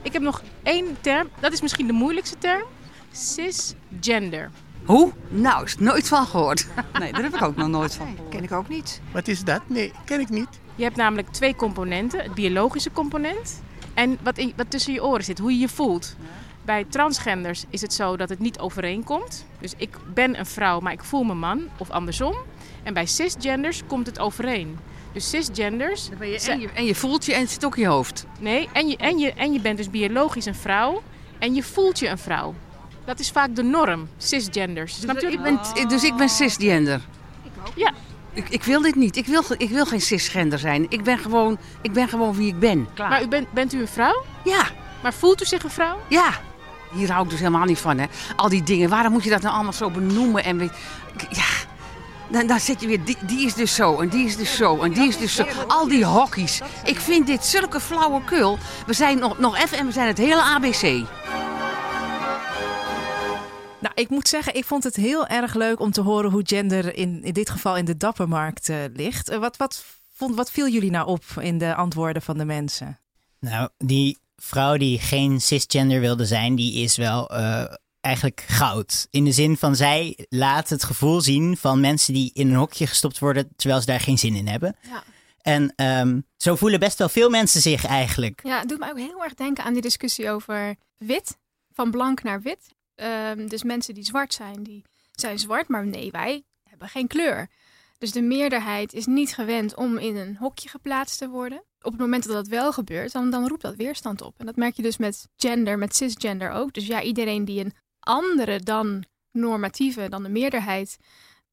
Ik 0.02 0.12
heb 0.12 0.22
nog 0.22 0.42
één 0.62 0.96
term, 1.00 1.28
dat 1.40 1.52
is 1.52 1.60
misschien 1.60 1.86
de 1.86 1.92
moeilijkste 1.92 2.38
term. 2.38 2.62
Cisgender. 3.12 4.50
Hoe? 4.88 5.12
Nou, 5.28 5.64
is 5.64 5.78
nooit 5.78 6.08
van 6.08 6.26
gehoord. 6.26 6.66
Nee, 6.98 7.12
daar 7.12 7.22
heb 7.22 7.34
ik 7.34 7.42
ook 7.42 7.56
nog 7.56 7.68
nooit 7.68 7.94
van 7.94 8.06
gehoord. 8.06 8.28
Ken 8.30 8.42
ik 8.42 8.52
ook 8.52 8.68
niet. 8.68 9.00
Wat 9.12 9.28
is 9.28 9.44
dat? 9.44 9.60
Nee, 9.66 9.92
ken 10.04 10.20
ik 10.20 10.28
niet. 10.28 10.48
Je 10.74 10.82
hebt 10.82 10.96
namelijk 10.96 11.28
twee 11.28 11.56
componenten. 11.56 12.22
Het 12.22 12.34
biologische 12.34 12.92
component 12.92 13.62
en 13.94 14.18
wat, 14.22 14.38
in, 14.38 14.52
wat 14.56 14.70
tussen 14.70 14.92
je 14.92 15.04
oren 15.04 15.24
zit, 15.24 15.38
hoe 15.38 15.52
je 15.52 15.58
je 15.58 15.68
voelt. 15.68 16.16
Bij 16.64 16.84
transgenders 16.84 17.64
is 17.70 17.80
het 17.80 17.92
zo 17.92 18.16
dat 18.16 18.28
het 18.28 18.38
niet 18.38 18.58
overeenkomt. 18.58 19.46
Dus 19.60 19.74
ik 19.76 19.96
ben 20.14 20.38
een 20.38 20.46
vrouw, 20.46 20.80
maar 20.80 20.92
ik 20.92 21.04
voel 21.04 21.22
me 21.22 21.34
man, 21.34 21.68
of 21.78 21.90
andersom. 21.90 22.34
En 22.82 22.94
bij 22.94 23.06
cisgenders 23.06 23.82
komt 23.86 24.06
het 24.06 24.18
overeen. 24.18 24.78
Dus 25.12 25.30
cisgenders... 25.30 26.08
Dan 26.08 26.18
ben 26.18 26.28
je, 26.28 26.40
en, 26.40 26.60
je, 26.60 26.68
en 26.74 26.84
je 26.84 26.94
voelt 26.94 27.24
je 27.24 27.34
en 27.34 27.40
het 27.40 27.50
zit 27.50 27.64
ook 27.64 27.76
in 27.76 27.82
je 27.82 27.88
hoofd. 27.88 28.26
Nee, 28.40 28.68
en 28.72 28.88
je, 28.88 28.96
en, 28.96 29.18
je, 29.18 29.32
en 29.32 29.52
je 29.52 29.60
bent 29.60 29.76
dus 29.76 29.90
biologisch 29.90 30.46
een 30.46 30.54
vrouw 30.54 31.02
en 31.38 31.54
je 31.54 31.62
voelt 31.62 31.98
je 31.98 32.08
een 32.08 32.18
vrouw. 32.18 32.54
Dat 33.08 33.18
is 33.18 33.30
vaak 33.30 33.56
de 33.56 33.62
norm, 33.62 34.08
cisgenders. 34.18 35.00
Dus 35.00 35.22
ik 35.22 35.42
ben, 35.42 35.60
dus 35.88 36.04
ik 36.04 36.16
ben 36.16 36.28
cisgender. 36.28 37.00
Ja. 37.74 37.92
Ik, 38.32 38.48
ik 38.48 38.64
wil 38.64 38.80
dit 38.80 38.94
niet. 38.94 39.16
Ik 39.16 39.26
wil, 39.26 39.42
ik 39.56 39.70
wil 39.70 39.86
geen 39.86 40.00
cisgender 40.00 40.58
zijn. 40.58 40.86
Ik 40.88 41.02
ben 41.02 41.18
gewoon, 41.18 41.58
ik 41.82 41.92
ben 41.92 42.08
gewoon 42.08 42.34
wie 42.34 42.48
ik 42.48 42.58
ben. 42.58 42.88
Klaar. 42.94 43.08
Maar 43.08 43.22
u 43.22 43.28
bent, 43.28 43.52
bent 43.52 43.74
u 43.74 43.80
een 43.80 43.88
vrouw? 43.88 44.24
ja, 44.44 44.66
Maar 45.02 45.12
voelt 45.12 45.42
u 45.42 45.44
zich 45.44 45.62
een 45.62 45.70
vrouw? 45.70 45.98
ja. 46.08 46.30
Hier 46.92 47.10
hou 47.10 47.24
ik 47.24 47.30
dus 47.30 47.38
helemaal 47.38 47.64
niet 47.64 47.78
van, 47.78 47.98
hè. 47.98 48.06
Al 48.36 48.48
die 48.48 48.62
dingen. 48.62 48.88
Waarom 48.88 49.12
moet 49.12 49.24
je 49.24 49.30
dat 49.30 49.42
nou 49.42 49.54
allemaal 49.54 49.72
zo 49.72 49.90
benoemen? 49.90 50.44
En 50.44 50.58
weet, 50.58 50.72
ja, 51.30 51.46
dan, 52.28 52.46
dan 52.46 52.60
zit 52.60 52.80
je 52.80 52.86
weer, 52.86 53.04
die, 53.04 53.16
die 53.22 53.46
is 53.46 53.54
dus 53.54 53.74
zo 53.74 54.00
en 54.00 54.08
die 54.08 54.26
is 54.26 54.36
dus 54.36 54.56
zo 54.56 54.82
en 54.82 54.92
die 54.92 55.08
is 55.08 55.18
dus 55.18 55.34
zo. 55.34 55.44
Al 55.66 55.88
die 55.88 56.04
hokkies. 56.04 56.60
Ik 56.84 56.98
vind 56.98 57.26
dit 57.26 57.44
zulke 57.44 57.80
flauwekul. 57.80 58.58
We 58.86 58.92
zijn 58.92 59.18
nog, 59.18 59.38
nog 59.38 59.56
even 59.56 59.78
en 59.78 59.86
we 59.86 59.92
zijn 59.92 60.06
het 60.06 60.18
hele 60.18 60.42
ABC. 60.42 61.06
Nou, 63.80 63.94
ik 63.94 64.08
moet 64.08 64.28
zeggen, 64.28 64.54
ik 64.54 64.64
vond 64.64 64.84
het 64.84 64.96
heel 64.96 65.26
erg 65.26 65.54
leuk 65.54 65.80
om 65.80 65.90
te 65.90 66.00
horen 66.00 66.30
hoe 66.30 66.42
gender 66.44 66.94
in, 66.96 67.22
in 67.22 67.32
dit 67.32 67.50
geval 67.50 67.76
in 67.76 67.84
de 67.84 67.96
dappermarkt 67.96 68.68
eh, 68.68 68.76
ligt. 68.92 69.28
Eh, 69.28 69.38
wat, 69.38 69.56
wat, 69.56 69.84
vond, 70.14 70.34
wat 70.34 70.50
viel 70.50 70.68
jullie 70.68 70.90
nou 70.90 71.06
op 71.06 71.24
in 71.40 71.58
de 71.58 71.74
antwoorden 71.74 72.22
van 72.22 72.38
de 72.38 72.44
mensen? 72.44 73.00
Nou, 73.40 73.68
die 73.76 74.18
vrouw 74.36 74.76
die 74.76 74.98
geen 74.98 75.40
cisgender 75.40 76.00
wilde 76.00 76.26
zijn, 76.26 76.54
die 76.54 76.82
is 76.82 76.96
wel 76.96 77.30
eh, 77.30 77.74
eigenlijk 78.00 78.44
goud. 78.48 79.06
In 79.10 79.24
de 79.24 79.32
zin 79.32 79.56
van 79.56 79.76
zij 79.76 80.26
laat 80.28 80.68
het 80.68 80.84
gevoel 80.84 81.20
zien 81.20 81.56
van 81.56 81.80
mensen 81.80 82.14
die 82.14 82.30
in 82.34 82.48
een 82.48 82.56
hokje 82.56 82.86
gestopt 82.86 83.18
worden 83.18 83.48
terwijl 83.56 83.80
ze 83.80 83.86
daar 83.86 84.00
geen 84.00 84.18
zin 84.18 84.34
in 84.34 84.48
hebben. 84.48 84.76
Ja. 84.88 85.02
En 85.40 85.72
ehm, 85.76 86.20
zo 86.36 86.56
voelen 86.56 86.80
best 86.80 86.98
wel 86.98 87.08
veel 87.08 87.30
mensen 87.30 87.60
zich 87.60 87.86
eigenlijk. 87.86 88.40
Ja, 88.42 88.58
het 88.58 88.68
doet 88.68 88.78
mij 88.78 88.90
ook 88.90 88.98
heel 88.98 89.24
erg 89.24 89.34
denken 89.34 89.64
aan 89.64 89.72
die 89.72 89.82
discussie 89.82 90.30
over 90.30 90.76
wit 90.96 91.36
van 91.72 91.90
blank 91.90 92.22
naar 92.22 92.42
wit. 92.42 92.76
Ehm, 92.98 93.46
dus 93.46 93.62
mensen 93.62 93.94
die 93.94 94.04
zwart 94.04 94.34
zijn, 94.34 94.62
die 94.62 94.84
zijn 95.12 95.38
zwart, 95.38 95.68
maar 95.68 95.86
nee, 95.86 96.10
wij 96.10 96.44
hebben 96.62 96.88
geen 96.88 97.06
kleur. 97.06 97.48
Dus 97.98 98.12
de 98.12 98.22
meerderheid 98.22 98.92
is 98.92 99.06
niet 99.06 99.34
gewend 99.34 99.74
om 99.74 99.98
in 99.98 100.16
een 100.16 100.36
hokje 100.36 100.68
geplaatst 100.68 101.18
te 101.18 101.28
worden. 101.28 101.64
Op 101.80 101.92
het 101.92 102.00
moment 102.00 102.24
dat 102.24 102.32
dat 102.32 102.46
wel 102.46 102.72
gebeurt, 102.72 103.12
dan, 103.12 103.30
dan 103.30 103.48
roept 103.48 103.62
dat 103.62 103.76
weerstand 103.76 104.22
op. 104.22 104.34
En 104.38 104.46
dat 104.46 104.56
merk 104.56 104.76
je 104.76 104.82
dus 104.82 104.96
met 104.96 105.28
gender, 105.36 105.78
met 105.78 105.96
cisgender 105.96 106.50
ook. 106.50 106.72
Dus 106.72 106.86
ja, 106.86 107.02
iedereen 107.02 107.44
die 107.44 107.64
een 107.64 107.74
andere 108.00 108.60
dan 108.60 109.04
normatieve, 109.30 110.08
dan 110.08 110.22
de 110.22 110.28
meerderheid, 110.28 110.98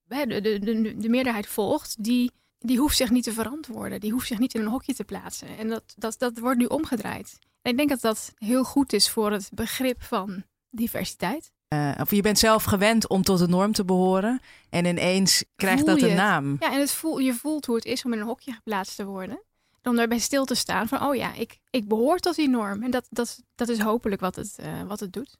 de, 0.04 0.28
de, 0.28 0.60
de, 0.60 0.98
de 0.98 1.10
meerderheid 1.10 1.48
volgt, 1.48 2.04
die, 2.04 2.32
die 2.60 2.78
hoeft 2.78 2.98
zich 2.98 3.10
niet 3.10 3.24
te 3.24 3.34
verantwoorden. 3.34 4.00
Die 4.00 4.12
hoeft 4.12 4.28
zich 4.28 4.40
niet 4.40 4.54
in 4.54 4.62
een 4.62 4.68
hokje 4.68 4.94
te 4.94 5.04
plaatsen. 5.04 5.58
En 5.58 5.70
dat, 5.70 5.84
dat, 5.98 6.16
dat 6.20 6.38
wordt 6.38 6.60
nu 6.60 6.66
omgedraaid. 6.66 7.38
En 7.62 7.72
ik 7.72 7.78
denk 7.78 7.90
dat 7.90 8.02
dat 8.02 8.34
heel 8.38 8.64
goed 8.64 8.94
is 8.94 9.10
voor 9.10 9.32
het 9.32 9.50
begrip 9.54 10.04
van 10.04 10.44
diversiteit. 10.76 11.52
Eh, 11.68 11.92
of 12.02 12.12
je 12.12 12.22
bent 12.22 12.40
zelf 12.40 12.64
gewend 12.64 13.08
om 13.10 13.22
tot 13.24 13.40
de 13.40 13.48
norm 13.48 13.72
te 13.72 13.86
behoren. 13.86 14.40
En 14.70 14.86
ineens 14.86 15.44
krijgt 15.56 15.84
Voel 15.84 16.00
dat 16.00 16.10
een 16.10 16.16
naam. 16.16 16.56
Ja, 16.60 16.74
en 16.74 16.80
het 16.80 16.92
voel, 16.92 17.18
je 17.20 17.34
voelt 17.34 17.66
hoe 17.66 17.76
het 17.76 17.86
is 17.86 18.06
om 18.06 18.14
in 18.14 18.20
een 18.20 18.26
hokje 18.26 18.52
geplaatst 18.52 18.96
te 18.96 19.06
worden. 19.06 19.42
Om 19.84 19.96
daarbij 19.96 20.20
stil 20.20 20.46
te 20.46 20.56
staan 20.56 20.88
van, 20.88 21.02
oh 21.04 21.16
ja, 21.16 21.34
ik, 21.34 21.60
ik 21.70 21.88
behoor 21.88 22.18
tot 22.20 22.36
die 22.36 22.50
norm. 22.50 22.84
En 22.84 22.92
dat, 22.92 23.08
dat, 23.10 23.42
dat 23.56 23.70
is 23.70 23.80
hopelijk 23.80 24.22
wat 24.22 24.36
het, 24.36 24.54
eh, 24.60 24.82
wat 24.88 25.00
het 25.00 25.14
doet. 25.14 25.38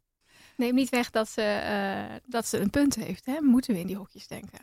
Neem 0.58 0.76
niet 0.76 0.90
weg 0.90 1.10
dat 1.10 1.30
ze, 1.30 1.42
eh, 1.42 2.16
dat 2.26 2.48
ze 2.48 2.60
een 2.60 2.70
punt 2.70 2.96
heeft. 2.96 3.26
Hè? 3.26 3.42
Moeten 3.42 3.74
we 3.74 3.80
in 3.80 3.88
die 3.88 3.96
hokjes 3.98 4.28
denken? 4.28 4.60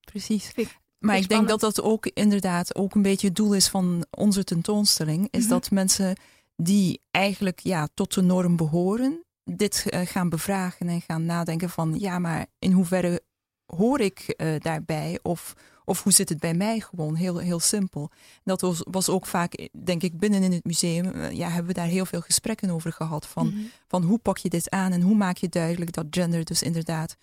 Precies. 0.00 0.50
Ik- 0.54 0.78
Maar 0.98 1.16
ik 1.16 1.28
denk 1.28 1.48
dat 1.48 1.60
dat 1.60 1.82
ook 1.82 2.06
inderdaad 2.06 2.74
ook 2.74 2.94
een 2.94 3.02
beetje 3.02 3.26
het 3.26 3.36
doel 3.36 3.54
is 3.54 3.68
van 3.68 4.06
onze 4.10 4.44
tentoonstelling. 4.44 5.28
Is 5.30 5.40
Mhm. 5.42 5.48
dat 5.50 5.70
mensen 5.70 6.16
die 6.56 7.00
eigenlijk 7.10 7.60
ja, 7.60 7.88
tot 7.94 8.14
de 8.14 8.22
norm 8.22 8.56
behoren, 8.56 9.24
dit 9.54 9.84
eh, 9.88 10.00
gaan 10.04 10.28
bevragen 10.28 10.88
en 10.88 11.00
gaan 11.00 11.24
nadenken 11.24 11.70
van 11.70 11.98
ja, 11.98 12.18
maar 12.18 12.46
in 12.58 12.72
hoeverre 12.72 13.22
hoor 13.66 14.00
ik 14.00 14.18
eh, 14.20 14.48
daarbij? 14.58 15.18
Of, 15.22 15.54
of 15.84 16.02
hoe 16.02 16.12
zit 16.12 16.28
het 16.28 16.38
bij 16.40 16.54
mij 16.54 16.80
gewoon? 16.80 17.14
Heel, 17.14 17.38
heel 17.38 17.60
simpel. 17.60 18.10
Dat 18.44 18.60
was, 18.60 18.80
was 18.90 19.08
ook 19.08 19.26
vaak, 19.26 19.68
denk 19.84 20.02
ik, 20.02 20.18
binnen 20.18 20.42
in 20.42 20.52
het 20.52 20.64
museum, 20.64 21.10
eh, 21.12 21.30
ja, 21.30 21.48
hebben 21.48 21.66
we 21.66 21.80
daar 21.80 21.86
heel 21.86 22.06
veel 22.06 22.20
gesprekken 22.20 22.70
over 22.70 22.92
gehad. 22.92 23.26
Van, 23.26 23.46
Mhm. 23.46 23.58
van 23.88 24.02
hoe 24.02 24.18
pak 24.18 24.38
je 24.38 24.48
dit 24.48 24.70
aan 24.70 24.92
en 24.92 25.00
hoe 25.02 25.16
maak 25.16 25.36
je 25.36 25.48
duidelijk 25.48 25.92
dat 25.92 26.06
gender 26.10 26.44
dus 26.44 26.62
inderdaad 26.62 27.16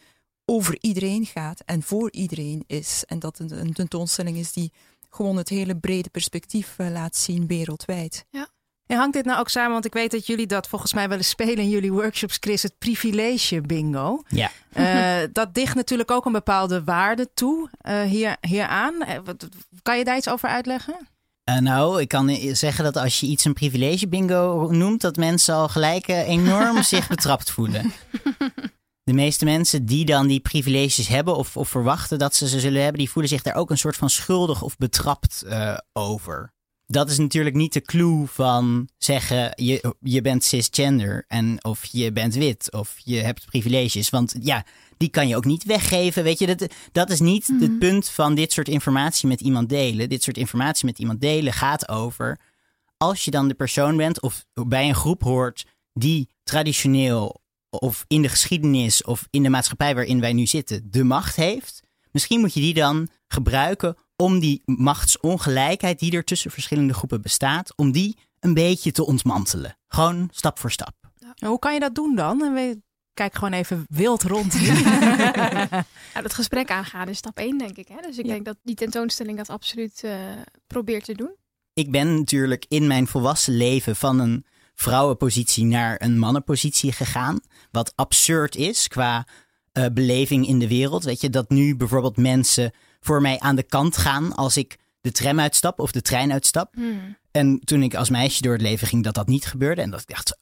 over 0.45 0.77
iedereen 0.81 1.25
gaat 1.25 1.59
en 1.59 1.81
voor 1.83 2.11
iedereen 2.11 2.63
is. 2.67 3.03
En 3.05 3.19
dat 3.19 3.37
het 3.37 3.51
een 3.51 3.73
tentoonstelling 3.73 4.37
is 4.37 4.53
die 4.53 4.71
gewoon 5.09 5.37
het 5.37 5.49
hele 5.49 5.77
brede 5.77 6.09
perspectief 6.09 6.75
laat 6.77 7.15
zien 7.15 7.47
wereldwijd. 7.47 8.25
En 8.93 8.99
hangt 8.99 9.13
dit 9.13 9.25
nou 9.25 9.39
ook 9.39 9.49
samen? 9.49 9.71
Want 9.71 9.85
ik 9.85 9.93
weet 9.93 10.11
dat 10.11 10.25
jullie 10.25 10.47
dat 10.47 10.67
volgens 10.67 10.93
mij 10.93 11.09
wel 11.09 11.17
eens 11.17 11.29
spelen 11.29 11.57
in 11.57 11.69
jullie 11.69 11.91
workshops, 11.91 12.37
Chris, 12.39 12.63
het 12.63 12.77
privilege 12.77 13.61
bingo. 13.61 14.23
Ja. 14.27 14.51
Eh, 14.73 15.27
dat 15.31 15.53
dicht 15.53 15.75
natuurlijk 15.75 16.11
ook 16.11 16.25
een 16.25 16.31
bepaalde 16.31 16.83
waarde 16.83 17.29
toe 17.33 17.69
eh, 17.77 18.01
hier, 18.01 18.37
hieraan. 18.41 19.01
Eh, 19.01 19.19
Kan 19.81 19.97
je 19.97 20.03
daar 20.03 20.17
iets 20.17 20.29
over 20.29 20.49
uitleggen? 20.49 21.07
Eh, 21.43 21.57
nou, 21.57 22.01
ik 22.01 22.07
kan 22.07 22.37
zeggen 22.51 22.83
dat 22.83 22.97
als 22.97 23.19
je 23.19 23.27
iets 23.27 23.45
een 23.45 23.53
privilege 23.53 24.07
bingo 24.07 24.67
noemt, 24.71 25.01
dat 25.01 25.15
mensen 25.15 25.55
al 25.55 25.67
gelijk 25.67 26.07
enorm 26.07 26.83
zich 26.93 27.07
betrapt 27.07 27.51
voelen. 27.51 27.93
De 29.03 29.13
meeste 29.13 29.45
mensen 29.45 29.85
die 29.85 30.05
dan 30.05 30.27
die 30.27 30.39
privileges 30.39 31.07
hebben 31.07 31.35
of, 31.35 31.57
of 31.57 31.69
verwachten 31.69 32.19
dat 32.19 32.35
ze 32.35 32.47
ze 32.47 32.59
zullen 32.59 32.81
hebben, 32.81 32.99
die 32.99 33.09
voelen 33.09 33.31
zich 33.31 33.41
daar 33.41 33.55
ook 33.55 33.69
een 33.69 33.77
soort 33.77 33.95
van 33.95 34.09
schuldig 34.09 34.61
of 34.61 34.77
betrapt 34.77 35.45
over. 35.93 36.52
Dat 36.93 37.09
is 37.09 37.17
natuurlijk 37.17 37.55
niet 37.55 37.73
de 37.73 37.81
clue 37.81 38.27
van 38.27 38.89
zeggen 38.97 39.51
je, 39.55 39.95
je 39.99 40.21
bent 40.21 40.43
cisgender 40.43 41.25
en 41.27 41.63
of 41.65 41.85
je 41.85 42.11
bent 42.11 42.33
wit 42.33 42.71
of 42.71 42.95
je 43.03 43.15
hebt 43.15 43.45
privileges. 43.45 44.09
Want 44.09 44.35
ja, 44.39 44.65
die 44.97 45.09
kan 45.09 45.27
je 45.27 45.35
ook 45.35 45.45
niet 45.45 45.63
weggeven. 45.63 46.23
Weet 46.23 46.39
je, 46.39 46.55
dat, 46.55 46.73
dat 46.91 47.09
is 47.09 47.19
niet 47.19 47.47
het 47.59 47.79
punt 47.79 48.09
van 48.09 48.35
dit 48.35 48.51
soort 48.51 48.67
informatie 48.67 49.27
met 49.27 49.41
iemand 49.41 49.69
delen. 49.69 50.09
Dit 50.09 50.23
soort 50.23 50.37
informatie 50.37 50.85
met 50.85 50.99
iemand 50.99 51.21
delen 51.21 51.53
gaat 51.53 51.89
over 51.89 52.39
als 52.97 53.25
je 53.25 53.31
dan 53.31 53.47
de 53.47 53.53
persoon 53.53 53.97
bent 53.97 54.21
of 54.21 54.45
bij 54.53 54.87
een 54.87 54.95
groep 54.95 55.23
hoort 55.23 55.65
die 55.93 56.29
traditioneel 56.43 57.41
of 57.69 58.05
in 58.07 58.21
de 58.21 58.29
geschiedenis 58.29 59.03
of 59.03 59.27
in 59.29 59.43
de 59.43 59.49
maatschappij 59.49 59.95
waarin 59.95 60.19
wij 60.19 60.33
nu 60.33 60.45
zitten 60.45 60.91
de 60.91 61.03
macht 61.03 61.35
heeft. 61.35 61.81
Misschien 62.11 62.39
moet 62.39 62.53
je 62.53 62.59
die 62.59 62.73
dan 62.73 63.07
gebruiken 63.27 63.97
om 64.23 64.39
die 64.39 64.61
machtsongelijkheid 64.65 65.99
die 65.99 66.11
er 66.11 66.23
tussen 66.23 66.51
verschillende 66.51 66.93
groepen 66.93 67.21
bestaat, 67.21 67.73
om 67.75 67.91
die 67.91 68.17
een 68.39 68.53
beetje 68.53 68.91
te 68.91 69.05
ontmantelen. 69.05 69.77
Gewoon 69.87 70.27
stap 70.31 70.59
voor 70.59 70.71
stap. 70.71 70.93
En 71.37 71.47
Hoe 71.47 71.59
kan 71.59 71.73
je 71.73 71.79
dat 71.79 71.95
doen 71.95 72.15
dan? 72.15 72.43
En 72.43 72.53
we 72.53 72.81
kijk 73.13 73.35
gewoon 73.35 73.53
even 73.53 73.85
wild 73.89 74.23
rond. 74.23 74.53
Ja, 76.13 76.21
dat 76.21 76.33
gesprek 76.33 76.71
aangaan 76.71 77.07
is 77.09 77.17
stap 77.17 77.37
één, 77.37 77.57
denk 77.57 77.77
ik. 77.77 77.87
Hè? 77.87 77.95
Dus 78.01 78.17
ik 78.17 78.25
Ja. 78.25 78.31
denk 78.31 78.45
dat 78.45 78.57
die 78.63 78.75
tentoonstelling 78.75 79.37
dat 79.37 79.49
absoluut 79.49 80.03
eh, 80.03 80.15
probeert 80.67 81.05
te 81.05 81.13
doen. 81.15 81.35
Ik 81.73 81.91
ben 81.91 82.17
natuurlijk 82.17 82.65
in 82.67 82.87
mijn 82.87 83.07
volwassen 83.07 83.57
leven 83.57 83.95
van 83.95 84.19
een 84.19 84.45
vrouwenpositie 84.75 85.65
naar 85.65 85.95
een 86.01 86.19
mannenpositie 86.19 86.91
gegaan. 86.91 87.39
Wat 87.71 87.93
absurd 87.95 88.55
is 88.55 88.87
qua 88.87 89.27
eh, 89.71 89.85
beleving 89.93 90.47
in 90.47 90.59
de 90.59 90.67
wereld. 90.67 91.03
Weet 91.03 91.21
je, 91.21 91.29
dat 91.29 91.49
nu 91.49 91.75
bijvoorbeeld 91.75 92.17
mensen 92.17 92.71
voor 93.03 93.21
mij 93.21 93.39
aan 93.39 93.55
de 93.55 93.63
kant 93.63 93.97
gaan 93.97 94.35
als 94.35 94.57
ik 94.57 94.77
de 95.01 95.11
tram 95.11 95.39
uitstap 95.39 95.79
of 95.79 95.91
de 95.91 96.01
trein 96.01 96.31
uitstap. 96.31 96.75
En 97.31 97.59
toen 97.59 97.83
ik 97.83 97.95
als 97.95 98.09
meisje 98.09 98.41
door 98.41 98.53
het 98.53 98.61
leven 98.61 98.87
ging, 98.87 99.03
dat 99.03 99.13
dat 99.15 99.27
niet 99.27 99.45
gebeurde. 99.45 99.81
En 99.81 99.89
dat 99.89 100.01
ik 100.01 100.07
dacht, 100.07 100.37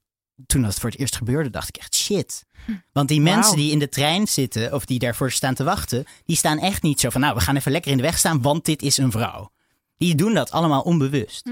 toen 0.45 0.62
dat 0.62 0.76
voor 0.76 0.89
het 0.89 1.00
eerst 1.00 1.15
gebeurde, 1.15 1.50
dacht 1.50 1.67
ik 1.67 1.78
echt 1.78 1.95
shit. 1.95 2.45
Want 2.91 3.08
die 3.08 3.21
mensen 3.21 3.56
die 3.56 3.71
in 3.71 3.80
de 3.80 3.89
trein 3.89 4.28
zitten 4.28 4.74
of 4.74 4.86
die 4.86 5.00
daarvoor 5.00 5.32
staan 5.32 5.54
te 5.54 5.63
wachten, 5.63 6.06
die 6.26 6.36
staan 6.36 6.60
echt 6.60 6.84
niet 6.84 7.00
zo 7.00 7.10
van, 7.10 7.21
nou, 7.21 7.36
we 7.36 7.41
gaan 7.41 7.56
even 7.56 7.71
lekker 7.71 7.91
in 7.91 7.97
de 7.97 8.04
weg 8.04 8.17
staan, 8.17 8.41
want 8.41 8.65
dit 8.65 8.82
is 8.82 8.97
een 8.97 9.12
vrouw. 9.12 9.52
Die 9.97 10.15
doen 10.15 10.34
dat 10.34 10.52
allemaal 10.52 10.82
onbewust. 10.82 11.50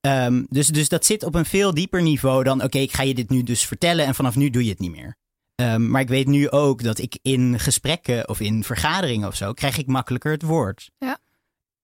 Ehm, 0.00 0.44
dus, 0.48 0.68
dus 0.68 0.88
dat 0.88 1.06
zit 1.06 1.24
op 1.24 1.34
een 1.34 1.44
veel 1.44 1.74
dieper 1.74 2.02
niveau 2.02 2.44
dan, 2.44 2.62
oké, 2.62 2.78
ik 2.78 2.92
ga 2.92 3.02
je 3.02 3.14
dit 3.14 3.30
nu 3.30 3.42
dus 3.42 3.64
vertellen 3.64 4.06
en 4.06 4.14
vanaf 4.14 4.36
nu 4.36 4.50
doe 4.50 4.64
je 4.64 4.70
het 4.70 4.78
niet 4.78 4.90
meer. 4.90 5.16
Ehm, 5.60 5.90
maar 5.90 6.00
ik 6.00 6.08
weet 6.08 6.26
nu 6.26 6.50
ook 6.50 6.82
dat 6.82 6.98
ik 6.98 7.18
in 7.22 7.58
gesprekken 7.58 8.28
of 8.28 8.40
in 8.40 8.64
vergaderingen 8.64 9.28
of 9.28 9.34
zo, 9.34 9.52
krijg 9.52 9.78
ik 9.78 9.86
makkelijker 9.86 10.32
het 10.32 10.42
woord. 10.42 10.90
Ja. 10.98 11.18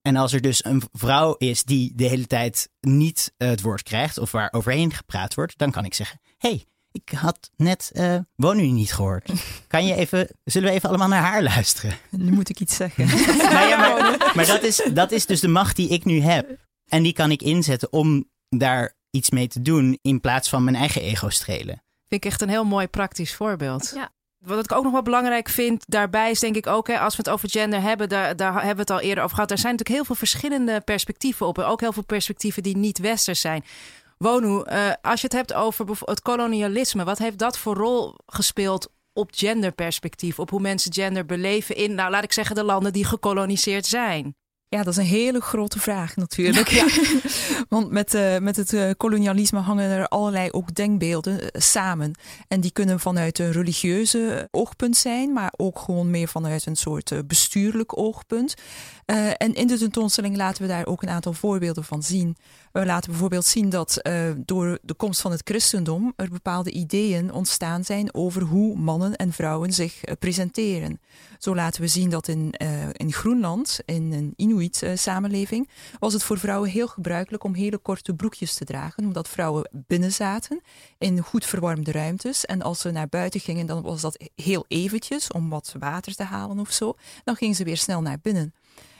En 0.02 0.16
als 0.16 0.32
er 0.32 0.40
dus 0.40 0.64
een 0.64 0.82
vrouw 0.92 1.34
is 1.38 1.64
die 1.64 1.92
de 1.94 2.04
hele 2.04 2.26
tijd 2.26 2.70
niet 2.80 3.32
eh, 3.36 3.48
het 3.48 3.60
woord 3.60 3.82
krijgt 3.82 4.18
of 4.18 4.30
waar 4.30 4.52
overheen 4.52 4.92
gepraat 4.92 5.34
wordt, 5.34 5.58
dan 5.58 5.70
kan 5.70 5.84
ik 5.84 5.94
zeggen: 5.94 6.20
hey, 6.38 6.64
ik 6.92 7.08
had 7.08 7.50
net 7.56 7.90
uh, 7.94 8.18
Wonen 8.36 8.74
niet 8.74 8.92
gehoord. 8.92 9.30
Kan 9.68 9.86
je 9.86 9.94
even, 9.94 10.28
zullen 10.44 10.68
we 10.68 10.74
even 10.74 10.88
allemaal 10.88 11.08
naar 11.08 11.22
haar 11.22 11.42
luisteren? 11.42 11.96
Nu 12.10 12.32
moet 12.32 12.48
ik 12.48 12.60
iets 12.60 12.76
zeggen. 12.76 13.06
nou 13.54 13.68
ja, 13.68 13.76
maar, 13.76 14.18
maar 14.36 14.46
dat, 14.46 14.62
is, 14.62 14.88
dat 14.92 15.12
is 15.12 15.26
dus 15.26 15.40
de 15.40 15.48
macht 15.48 15.76
die 15.76 15.88
ik 15.88 16.04
nu 16.04 16.20
heb. 16.20 16.58
En 16.88 17.02
die 17.02 17.12
kan 17.12 17.30
ik 17.30 17.42
inzetten 17.42 17.92
om 17.92 18.30
daar 18.48 18.96
iets 19.10 19.30
mee 19.30 19.46
te 19.46 19.62
doen 19.62 19.98
in 20.02 20.20
plaats 20.20 20.48
van 20.48 20.64
mijn 20.64 20.76
eigen 20.76 21.02
ego 21.02 21.28
strelen. 21.28 21.83
Vind 22.14 22.26
ik 22.26 22.32
echt 22.32 22.42
een 22.42 22.48
heel 22.48 22.64
mooi 22.64 22.88
praktisch 22.88 23.34
voorbeeld. 23.34 23.92
Ja. 23.94 24.10
Wat 24.38 24.64
ik 24.64 24.72
ook 24.72 24.82
nog 24.82 24.92
wel 24.92 25.02
belangrijk 25.02 25.48
vind 25.48 25.84
daarbij 25.86 26.30
is 26.30 26.40
denk 26.40 26.56
ik 26.56 26.66
ook, 26.66 26.86
hè, 26.86 26.98
als 26.98 27.16
we 27.16 27.22
het 27.22 27.32
over 27.32 27.50
gender 27.50 27.80
hebben, 27.80 28.08
daar, 28.08 28.36
daar 28.36 28.52
hebben 28.52 28.74
we 28.74 28.80
het 28.80 28.90
al 28.90 29.00
eerder 29.00 29.24
over 29.24 29.34
gehad. 29.34 29.50
Er 29.50 29.58
zijn 29.58 29.72
natuurlijk 29.72 29.96
heel 29.96 30.06
veel 30.06 30.26
verschillende 30.26 30.80
perspectieven 30.80 31.46
op. 31.46 31.58
En 31.58 31.64
ook 31.64 31.80
heel 31.80 31.92
veel 31.92 32.04
perspectieven 32.04 32.62
die 32.62 32.76
niet 32.76 32.98
westers 32.98 33.40
zijn. 33.40 33.64
Wonu, 34.18 34.48
uh, 34.48 34.92
als 35.02 35.20
je 35.20 35.26
het 35.26 35.36
hebt 35.36 35.52
over 35.52 35.86
het 36.04 36.22
kolonialisme, 36.22 37.04
wat 37.04 37.18
heeft 37.18 37.38
dat 37.38 37.58
voor 37.58 37.74
rol 37.74 38.14
gespeeld 38.26 38.88
op 39.12 39.30
genderperspectief? 39.34 40.38
Op 40.38 40.50
hoe 40.50 40.60
mensen 40.60 40.92
gender 40.92 41.26
beleven 41.26 41.76
in, 41.76 41.94
nou 41.94 42.10
laat 42.10 42.24
ik 42.24 42.32
zeggen, 42.32 42.56
de 42.56 42.64
landen 42.64 42.92
die 42.92 43.04
gekoloniseerd 43.04 43.86
zijn? 43.86 44.36
Ja, 44.74 44.82
dat 44.82 44.92
is 44.92 44.96
een 44.96 45.04
hele 45.04 45.40
grote 45.40 45.78
vraag 45.78 46.16
natuurlijk. 46.16 46.68
Ja. 46.68 46.86
Want 47.68 47.90
met, 47.90 48.14
uh, 48.14 48.38
met 48.38 48.56
het 48.56 48.72
uh, 48.72 48.90
kolonialisme 48.96 49.58
hangen 49.58 49.90
er 49.90 50.08
allerlei 50.08 50.50
ook 50.50 50.74
denkbeelden 50.74 51.42
uh, 51.42 51.48
samen. 51.52 52.18
En 52.48 52.60
die 52.60 52.70
kunnen 52.70 53.00
vanuit 53.00 53.38
een 53.38 53.52
religieuze 53.52 54.48
oogpunt 54.50 54.96
zijn, 54.96 55.32
maar 55.32 55.52
ook 55.56 55.78
gewoon 55.78 56.10
meer 56.10 56.28
vanuit 56.28 56.66
een 56.66 56.76
soort 56.76 57.26
bestuurlijk 57.26 57.98
oogpunt. 57.98 58.54
Uh, 59.06 59.28
en 59.36 59.54
in 59.54 59.66
de 59.66 59.78
tentoonstelling 59.78 60.36
laten 60.36 60.62
we 60.62 60.68
daar 60.68 60.86
ook 60.86 61.02
een 61.02 61.08
aantal 61.08 61.32
voorbeelden 61.32 61.84
van 61.84 62.02
zien. 62.02 62.36
We 62.72 62.86
laten 62.86 63.10
bijvoorbeeld 63.10 63.44
zien 63.44 63.68
dat 63.68 63.98
uh, 64.02 64.30
door 64.36 64.78
de 64.82 64.94
komst 64.94 65.20
van 65.20 65.30
het 65.30 65.40
christendom 65.44 66.12
er 66.16 66.28
bepaalde 66.28 66.70
ideeën 66.70 67.32
ontstaan 67.32 67.84
zijn 67.84 68.14
over 68.14 68.42
hoe 68.42 68.76
mannen 68.76 69.16
en 69.16 69.32
vrouwen 69.32 69.72
zich 69.72 70.08
uh, 70.08 70.14
presenteren. 70.18 71.00
Zo 71.38 71.54
laten 71.54 71.80
we 71.80 71.88
zien 71.88 72.10
dat 72.10 72.28
in, 72.28 72.54
in 72.92 73.12
Groenland, 73.12 73.78
in 73.84 74.12
een 74.12 74.32
Inuit-samenleving, 74.36 75.68
was 75.98 76.12
het 76.12 76.22
voor 76.22 76.38
vrouwen 76.38 76.70
heel 76.70 76.88
gebruikelijk 76.88 77.44
om 77.44 77.54
hele 77.54 77.78
korte 77.78 78.14
broekjes 78.14 78.54
te 78.54 78.64
dragen, 78.64 79.04
omdat 79.04 79.28
vrouwen 79.28 79.68
binnen 79.72 80.12
zaten 80.12 80.60
in 80.98 81.20
goed 81.20 81.44
verwarmde 81.44 81.92
ruimtes. 81.92 82.44
En 82.44 82.62
als 82.62 82.80
ze 82.80 82.90
naar 82.90 83.08
buiten 83.08 83.40
gingen, 83.40 83.66
dan 83.66 83.82
was 83.82 84.00
dat 84.00 84.30
heel 84.34 84.64
eventjes 84.68 85.28
om 85.32 85.48
wat 85.48 85.74
water 85.78 86.14
te 86.14 86.22
halen 86.24 86.58
of 86.58 86.70
zo. 86.70 86.94
Dan 87.24 87.36
gingen 87.36 87.54
ze 87.54 87.64
weer 87.64 87.76
snel 87.76 88.02
naar 88.02 88.18
binnen 88.22 88.54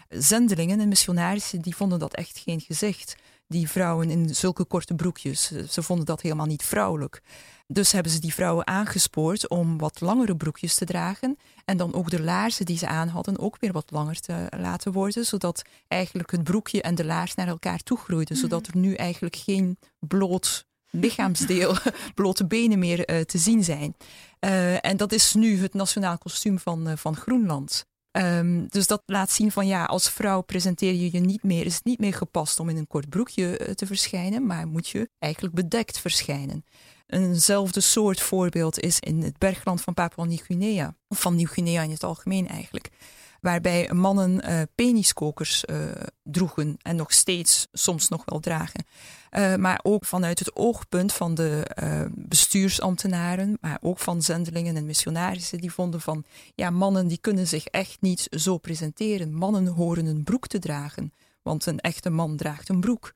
zendelingen 0.09 0.81
en 0.81 0.89
missionarissen 0.89 1.61
die 1.61 1.77
vonden 1.77 1.99
dat 1.99 2.15
echt 2.15 2.39
geen 2.39 2.61
gezicht. 2.61 3.17
die 3.47 3.69
vrouwen 3.69 4.11
in 4.11 4.35
zulke 4.35 4.65
korte 4.65 4.95
broekjes. 4.95 5.53
Ze 5.71 5.83
vonden 5.83 6.07
dat 6.07 6.21
helemaal 6.21 6.47
niet 6.47 6.63
vrouwelijk. 6.63 7.23
Dus 7.67 7.93
hebben 7.93 8.13
ze 8.13 8.21
die 8.21 8.35
vrouwen 8.35 8.67
aangespoord 8.67 9.49
om 9.49 9.79
wat 9.79 10.01
langere 10.01 10.37
broekjes 10.37 10.75
te 10.75 10.85
dragen. 10.85 11.39
En 11.65 11.77
dan 11.77 11.95
ook 11.95 12.11
de 12.11 12.23
laarzen 12.23 12.67
die 12.67 12.79
ze 12.79 12.87
aan 12.87 13.09
hadden 13.09 13.39
ook 13.39 13.57
weer 13.61 13.73
wat 13.73 13.91
langer 13.91 14.21
te 14.21 14.47
laten 14.57 14.93
worden. 14.93 15.25
Zodat 15.25 15.63
eigenlijk 15.89 16.31
het 16.31 16.45
broekje 16.45 16.83
en 16.83 16.95
de 16.95 17.05
laars 17.05 17.35
naar 17.35 17.49
elkaar 17.49 17.79
toe 17.79 17.99
groeiden. 17.99 18.37
Zodat 18.37 18.67
er 18.67 18.77
nu 18.77 18.95
eigenlijk 18.95 19.37
geen 19.37 19.79
bloot 19.99 20.67
lichaamsdeel, 20.91 21.77
blote 22.15 22.47
benen 22.47 22.79
meer 22.79 23.11
uh, 23.11 23.21
te 23.21 23.39
zien 23.39 23.65
zijn. 23.65 23.97
Uh, 24.41 24.85
en 24.85 24.97
dat 24.97 25.13
is 25.13 25.35
nu 25.35 25.59
het 25.63 25.75
nationaal 25.75 26.19
kostuum 26.19 26.59
van, 26.59 26.89
uh, 26.89 26.97
van 26.97 27.17
Groenland. 27.17 27.87
Um, 28.17 28.67
dus 28.69 28.87
dat 28.87 29.03
laat 29.07 29.31
zien 29.31 29.53
van 29.53 29.67
ja, 29.67 29.85
als 29.85 30.11
vrouw 30.11 30.41
presenteer 30.41 30.93
je 30.93 31.13
je 31.13 31.21
niet 31.21 31.43
meer, 31.43 31.67
is 31.67 31.75
het 31.75 31.85
niet 31.85 31.99
meer 31.99 32.15
gepast 32.15 32.61
om 32.61 32.69
in 32.69 32.77
een 32.77 32.87
kort 32.87 33.09
broekje 33.09 33.75
te 33.75 33.87
verschijnen, 33.87 34.47
maar 34.47 34.67
moet 34.67 34.89
je 34.89 35.09
eigenlijk 35.19 35.55
bedekt 35.55 35.99
verschijnen. 35.99 36.65
Eenzelfde 37.07 37.81
soort 37.81 38.21
voorbeeld 38.21 38.81
is 38.81 39.01
in 39.01 39.23
het 39.23 39.39
bergland 39.39 39.81
van 39.81 39.95
Papua-Nieuw-Guinea, 39.95 40.97
of 41.09 41.21
van 41.21 41.35
Nieuw-Guinea 41.35 41.83
in 41.83 41.91
het 41.91 42.05
algemeen 42.05 42.49
eigenlijk 42.49 42.91
waarbij 43.45 43.91
mannen 43.93 44.51
uh, 44.51 44.61
peniskokers 44.75 45.65
uh, 45.71 45.77
droegen 46.23 46.77
en 46.83 46.97
nog 46.97 47.13
steeds 47.13 47.67
soms 47.73 48.09
nog 48.09 48.23
wel 48.25 48.41
dragen. 48.41 48.85
Uh, 49.33 49.55
maar 49.55 49.81
ook 49.83 50.05
vanuit 50.05 50.39
het 50.39 50.57
oogpunt 50.57 51.13
van 51.13 51.35
de 51.35 51.67
bestuursambtenaren, 52.15 53.59
maar 53.61 53.79
ook 53.81 53.99
van 53.99 54.23
zendelingen 54.23 54.77
en 54.77 54.87
missionarissen, 54.87 55.61
die 55.61 55.73
vonden 55.73 56.01
van 56.01 56.25
ja, 56.55 56.71
mannen 56.71 57.09
die 57.09 57.19
kunnen 57.19 57.47
zich 57.47 57.65
echt 57.65 57.97
niet 58.01 58.27
zo 58.31 58.59
presenteren. 58.59 59.35
Mannen 59.35 59.67
horen 59.67 60.07
een 60.07 60.25
broek 60.25 60.47
te 60.47 60.59
dragen, 60.59 61.13
want 61.43 61.67
een 61.67 61.81
echte 61.81 62.11
man 62.11 62.37
draagt 62.37 62.69
een 62.69 62.81
broek. 62.81 63.15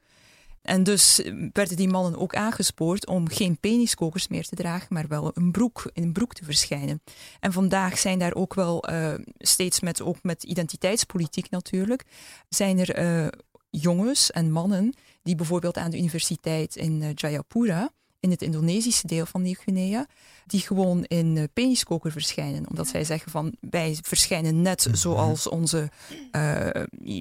En 0.62 0.82
dus 0.82 1.22
werden 1.52 1.76
die 1.76 1.88
mannen 1.88 2.18
ook 2.18 2.34
aangespoord 2.34 3.06
om 3.06 3.28
geen 3.28 3.58
peniskokers 3.58 4.28
meer 4.28 4.44
te 4.44 4.56
dragen, 4.56 4.86
maar 4.90 5.08
wel 5.08 5.30
een 5.34 5.50
broek, 5.50 5.90
in 5.92 6.02
een 6.02 6.12
broek 6.12 6.34
te 6.34 6.44
verschijnen. 6.44 7.02
En 7.40 7.52
vandaag 7.52 7.98
zijn 7.98 8.18
daar 8.18 8.34
ook 8.34 8.54
wel 8.54 8.90
uh, 8.90 9.14
steeds 9.38 9.80
met, 9.80 10.02
ook 10.02 10.16
met 10.22 10.42
identiteitspolitiek 10.42 11.50
natuurlijk, 11.50 12.04
zijn 12.48 12.78
er 12.78 12.98
uh, 12.98 13.26
jongens 13.70 14.30
en 14.30 14.52
mannen 14.52 14.94
die 15.22 15.34
bijvoorbeeld 15.34 15.76
aan 15.76 15.90
de 15.90 15.98
universiteit 15.98 16.76
in 16.76 17.02
uh, 17.02 17.08
Jayapura, 17.14 17.90
in 18.20 18.30
het 18.30 18.42
Indonesische 18.42 19.06
deel 19.06 19.26
van 19.26 19.42
Nieuw-Guinea, 19.42 20.06
die 20.46 20.60
gewoon 20.60 21.04
in 21.04 21.48
peniskoker 21.52 22.12
verschijnen. 22.12 22.68
Omdat 22.68 22.88
zij 22.88 23.04
zeggen 23.04 23.30
van 23.30 23.54
wij 23.60 23.98
verschijnen 24.02 24.62
net 24.62 24.88
zoals 24.92 25.48
onze 25.48 25.90
uh, 26.32 26.68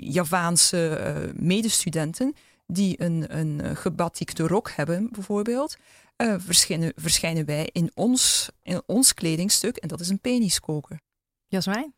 Javaanse 0.01 1.15
uh, 1.33 1.41
medestudenten 1.41 2.35
die 2.67 3.01
een, 3.01 3.37
een 3.37 3.75
gebatikte 3.75 4.47
rok 4.47 4.71
hebben, 4.71 5.09
bijvoorbeeld, 5.11 5.77
uh, 6.17 6.35
verschijnen, 6.37 6.93
verschijnen 6.95 7.45
wij 7.45 7.69
in 7.71 7.91
ons, 7.93 8.49
in 8.63 8.81
ons 8.85 9.13
kledingstuk 9.13 9.77
en 9.77 9.87
dat 9.87 9.99
is 9.99 10.09
een 10.09 10.19
peniskoker. 10.19 10.99
Jasmijn? 11.47 11.93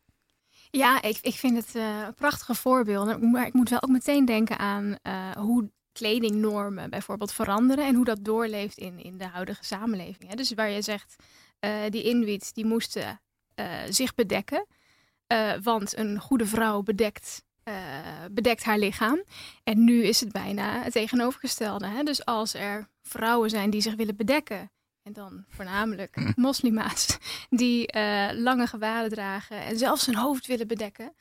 Ja, 0.70 1.02
ik, 1.02 1.18
ik 1.22 1.34
vind 1.34 1.56
het 1.56 1.74
uh, 1.74 2.08
prachtige 2.16 2.54
voorbeelden. 2.54 3.30
Maar 3.30 3.46
ik 3.46 3.52
moet 3.52 3.68
wel 3.68 3.82
ook 3.82 3.90
meteen 3.90 4.24
denken 4.24 4.58
aan 4.58 4.96
hoe 5.38 5.70
kledingnormen 5.92 6.90
bijvoorbeeld 6.90 7.32
veranderen 7.32 7.86
en 7.86 7.94
hoe 7.94 8.04
dat 8.04 8.24
doorleeft 8.24 8.78
in, 8.78 8.98
in 8.98 9.18
de 9.18 9.26
huidige 9.26 9.64
samenleving. 9.64 10.28
Hè. 10.30 10.34
Dus 10.34 10.54
waar 10.54 10.70
je 10.70 10.82
zegt, 10.82 11.16
die 11.88 12.08
Inuit 12.08 12.54
die 12.54 12.66
moesten 12.66 13.20
zich 13.88 14.14
bedekken, 14.14 14.66
want 15.62 15.96
een 15.96 16.18
goede 16.20 16.46
vrouw 16.46 16.82
bedekt 16.82 17.42
uh, 17.64 17.74
bedekt 18.30 18.64
haar 18.64 18.78
lichaam. 18.78 19.24
En 19.64 19.84
nu 19.84 20.04
is 20.04 20.20
het 20.20 20.32
bijna 20.32 20.82
het 20.82 20.92
tegenovergestelde. 20.92 21.86
Hè? 21.86 22.02
Dus 22.02 22.24
als 22.24 22.54
er 22.54 22.88
vrouwen 23.02 23.50
zijn 23.50 23.70
die 23.70 23.80
zich 23.80 23.94
willen 23.94 24.16
bedekken, 24.16 24.70
en 25.02 25.12
dan 25.12 25.44
voornamelijk 25.48 26.32
moslima's, 26.36 27.18
die 27.50 27.96
uh, 27.96 28.28
lange 28.32 28.66
gewaden 28.66 29.10
dragen 29.10 29.60
en 29.60 29.78
zelfs 29.78 30.06
hun 30.06 30.16
hoofd 30.16 30.46
willen 30.46 30.66
bedekken, 30.66 31.14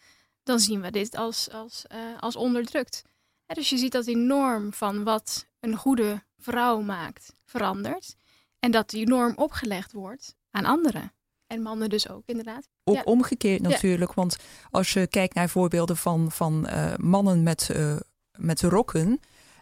dan 0.43 0.59
zien 0.59 0.81
we 0.81 0.91
dit 0.91 1.15
als, 1.15 1.51
als, 1.51 1.85
uh, 1.91 1.97
als 2.19 2.35
onderdrukt. 2.35 3.03
Dus 3.45 3.69
je 3.69 3.77
ziet 3.77 3.91
dat 3.91 4.05
die 4.05 4.17
norm 4.17 4.73
van 4.73 5.03
wat 5.03 5.47
een 5.59 5.75
goede 5.75 6.23
vrouw 6.37 6.81
maakt 6.81 7.33
verandert. 7.45 8.15
En 8.59 8.71
dat 8.71 8.89
die 8.89 9.07
norm 9.07 9.33
opgelegd 9.35 9.91
wordt 9.91 10.35
aan 10.51 10.65
anderen. 10.65 11.11
En 11.49 11.61
mannen 11.61 11.89
dus 11.89 12.09
ook, 12.09 12.23
inderdaad. 12.25 12.67
Ook 12.83 12.95
ja. 12.95 13.01
omgekeerd 13.05 13.61
natuurlijk. 13.61 14.09
Ja. 14.09 14.15
Want 14.15 14.37
als 14.69 14.93
je 14.93 15.07
kijkt 15.07 15.33
naar 15.33 15.49
voorbeelden 15.49 15.97
van, 15.97 16.31
van 16.31 16.67
uh, 16.69 16.93
mannen 16.97 17.43
met, 17.43 17.69
uh, 17.75 17.95
met 18.37 18.61
rokken. 18.61 19.19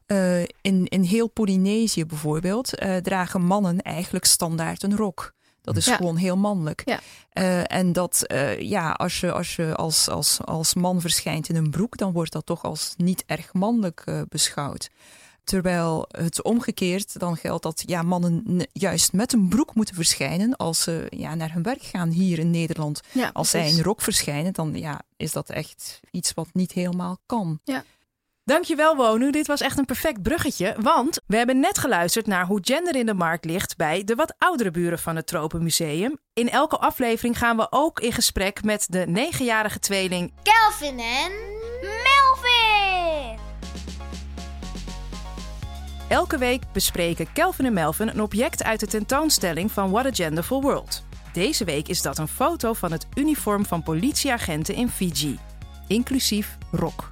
Uh, 0.08 0.42
in, 0.42 0.86
in 0.86 1.02
heel 1.02 1.28
Polynesië 1.28 2.06
bijvoorbeeld 2.06 2.70
dragen 3.02 3.42
mannen 3.42 3.82
eigenlijk 3.82 4.26
standaard 4.26 4.84
een 4.84 4.96
rok. 4.96 5.34
Dat 5.62 5.78
is 5.78 5.86
ja. 5.86 5.96
gewoon 5.96 6.16
heel 6.16 6.38
mannelijk. 6.38 6.82
Ja. 6.86 7.00
en 7.68 7.94
dat, 7.94 8.26
ja, 8.60 8.92
als 8.92 9.20
je, 9.20 9.32
als, 9.32 9.56
je 9.56 9.76
als, 9.76 10.10
als, 10.10 10.40
als 10.46 10.74
man 10.74 11.02
verschijnt 11.02 11.50
in 11.50 11.56
een 11.56 11.70
broek, 11.70 11.98
dan 11.98 12.12
wordt 12.12 12.32
dat 12.32 12.46
toch 12.46 12.64
als 12.64 12.94
niet 12.98 13.24
erg 13.26 13.54
mannelijk 13.54 14.04
beschouwd. 14.30 14.90
Terwijl 15.48 16.06
het 16.12 16.42
omgekeerd 16.42 17.20
dan 17.20 17.38
geldt 17.38 17.64
dat 17.64 17.84
ja, 17.86 18.02
mannen 18.02 18.68
juist 18.74 19.14
met 19.14 19.34
een 19.34 19.48
broek 19.48 19.76
moeten 19.76 19.96
verschijnen 19.96 20.56
als 20.56 20.82
ze 20.82 21.08
ja, 21.10 21.36
naar 21.36 21.54
hun 21.54 21.64
werk 21.64 21.82
gaan 21.82 22.10
hier 22.10 22.40
in 22.40 22.52
Nederland. 22.52 23.02
Ja, 23.12 23.30
als 23.34 23.50
zij 23.50 23.70
in 23.70 23.82
rok 23.82 24.02
verschijnen, 24.02 24.54
dan 24.54 24.76
ja, 24.76 25.02
is 25.18 25.32
dat 25.32 25.50
echt 25.50 26.00
iets 26.12 26.34
wat 26.34 26.48
niet 26.54 26.72
helemaal 26.72 27.18
kan. 27.26 27.60
Ja. 27.64 27.84
Dankjewel 28.44 28.96
Wonu, 28.96 29.32
dit 29.32 29.48
was 29.48 29.62
echt 29.62 29.78
een 29.78 29.86
perfect 29.86 30.22
bruggetje. 30.22 30.76
Want 30.80 31.22
we 31.26 31.38
hebben 31.38 31.60
net 31.60 31.78
geluisterd 31.78 32.28
naar 32.28 32.46
hoe 32.46 32.60
gender 32.62 32.96
in 32.96 33.06
de 33.06 33.14
markt 33.14 33.46
ligt 33.46 33.78
bij 33.78 34.04
de 34.04 34.16
wat 34.16 34.34
oudere 34.38 34.72
buren 34.72 35.00
van 35.00 35.16
het 35.16 35.28
Tropenmuseum. 35.28 36.18
In 36.34 36.50
elke 36.50 36.78
aflevering 36.78 37.38
gaan 37.38 37.58
we 37.58 37.68
ook 37.70 38.00
in 38.00 38.12
gesprek 38.12 38.64
met 38.64 38.86
de 38.90 39.06
negenjarige 39.08 39.80
tweeling 39.80 40.34
Kelvin 40.44 41.00
en 41.00 41.32
Melvin. 41.82 42.17
Elke 46.08 46.38
week 46.38 46.64
bespreken 46.74 47.34
Kelvin 47.34 47.66
en 47.66 47.74
Melvin 47.74 48.08
een 48.08 48.22
object 48.22 48.64
uit 48.64 48.80
de 48.80 48.88
tentoonstelling 48.88 49.72
van 49.72 49.92
What 49.92 50.06
a 50.06 50.10
Genderful 50.14 50.62
World. 50.62 51.04
Deze 51.34 51.66
week 51.66 51.88
is 51.88 52.02
dat 52.02 52.18
een 52.18 52.28
foto 52.28 52.74
van 52.74 52.92
het 52.92 53.08
uniform 53.16 53.66
van 53.66 53.84
politieagenten 53.84 54.76
in 54.76 54.90
Fiji, 54.90 55.40
inclusief 55.88 56.58
rok. 56.72 57.08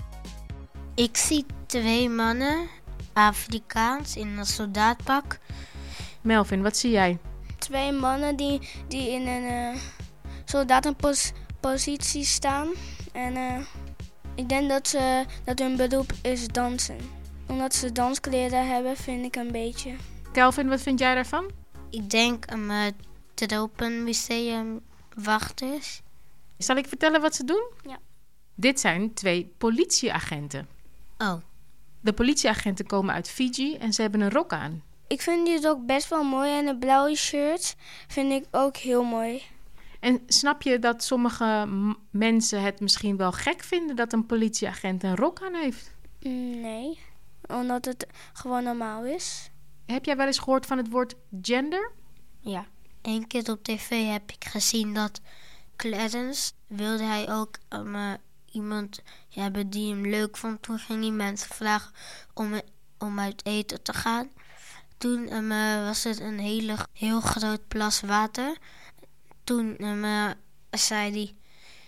Ik 0.93 1.17
zie 1.17 1.45
twee 1.65 2.09
mannen, 2.09 2.67
Afrikaans, 3.13 4.15
in 4.15 4.37
een 4.37 4.45
soldaatpak. 4.45 5.37
Melvin, 6.21 6.61
wat 6.61 6.77
zie 6.77 6.91
jij? 6.91 7.17
Twee 7.57 7.91
mannen 7.91 8.35
die, 8.35 8.69
die 8.87 9.09
in 9.09 9.27
een 9.27 9.43
uh, 9.43 9.81
soldatenpositie 10.45 12.25
staan. 12.25 12.67
En 13.11 13.35
uh, 13.35 13.57
ik 14.35 14.49
denk 14.49 14.69
dat, 14.69 14.87
ze, 14.87 15.25
dat 15.43 15.59
hun 15.59 15.75
beroep 15.75 16.11
is 16.21 16.47
dansen 16.47 17.23
omdat 17.47 17.75
ze 17.75 17.91
danskleren 17.91 18.67
hebben, 18.67 18.97
vind 18.97 19.25
ik 19.25 19.35
een 19.35 19.51
beetje. 19.51 19.95
Kelvin, 20.31 20.69
wat 20.69 20.81
vind 20.81 20.99
jij 20.99 21.15
daarvan? 21.15 21.51
Ik 21.89 22.09
denk 22.09 22.51
een 22.51 22.69
uh, 22.69 22.85
tropenmuseum 23.33 24.81
wachters. 25.15 26.01
Zal 26.57 26.75
ik 26.75 26.87
vertellen 26.87 27.21
wat 27.21 27.35
ze 27.35 27.43
doen? 27.43 27.71
Ja. 27.87 27.97
Dit 28.55 28.79
zijn 28.79 29.13
twee 29.13 29.53
politieagenten. 29.57 30.67
Oh. 31.17 31.35
De 32.01 32.13
politieagenten 32.13 32.85
komen 32.85 33.13
uit 33.13 33.29
Fiji 33.29 33.75
en 33.75 33.93
ze 33.93 34.01
hebben 34.01 34.21
een 34.21 34.31
rok 34.31 34.51
aan. 34.51 34.83
Ik 35.07 35.21
vind 35.21 35.45
die 35.45 35.61
rok 35.61 35.85
best 35.85 36.09
wel 36.09 36.23
mooi 36.23 36.51
en 36.51 36.65
de 36.65 36.77
blauwe 36.77 37.15
shirts 37.15 37.75
vind 38.07 38.31
ik 38.31 38.45
ook 38.51 38.77
heel 38.77 39.03
mooi. 39.03 39.41
En 39.99 40.21
snap 40.27 40.61
je 40.61 40.79
dat 40.79 41.03
sommige 41.03 41.67
mensen 42.11 42.61
het 42.61 42.79
misschien 42.79 43.17
wel 43.17 43.31
gek 43.31 43.63
vinden 43.63 43.95
dat 43.95 44.13
een 44.13 44.25
politieagent 44.25 45.03
een 45.03 45.15
rok 45.15 45.41
aan 45.41 45.53
heeft? 45.53 45.93
Nee 46.61 46.99
omdat 47.47 47.85
het 47.85 48.07
gewoon 48.33 48.63
normaal 48.63 49.05
is. 49.05 49.49
Heb 49.85 50.05
jij 50.05 50.17
wel 50.17 50.27
eens 50.27 50.39
gehoord 50.39 50.65
van 50.65 50.77
het 50.77 50.89
woord 50.89 51.15
gender? 51.41 51.91
Ja. 52.39 52.65
Eén 53.01 53.27
keer 53.27 53.51
op 53.51 53.63
tv 53.63 54.11
heb 54.11 54.31
ik 54.31 54.45
gezien 54.45 54.93
dat 54.93 55.21
Clarence 55.75 56.51
wilde 56.67 57.03
hij 57.03 57.31
ook 57.31 57.57
um, 57.69 57.95
uh, 57.95 58.13
iemand 58.51 59.01
hebben 59.29 59.69
die 59.69 59.93
hem 59.93 60.07
leuk 60.07 60.37
vond. 60.37 60.61
Toen 60.61 60.79
ging 60.79 61.01
hij 61.01 61.11
mensen 61.11 61.55
vragen 61.55 61.91
om, 62.33 62.61
om 62.97 63.19
uit 63.19 63.45
eten 63.45 63.81
te 63.81 63.93
gaan. 63.93 64.29
Toen 64.97 65.35
um, 65.35 65.51
uh, 65.51 65.85
was 65.85 66.03
het 66.03 66.19
een 66.19 66.39
hele, 66.39 66.77
heel 66.93 67.21
groot 67.21 67.67
plas 67.67 68.01
water. 68.01 68.57
Toen 69.43 69.85
um, 69.85 70.03
uh, 70.03 70.29
zei 70.69 71.11
hij, 71.11 71.35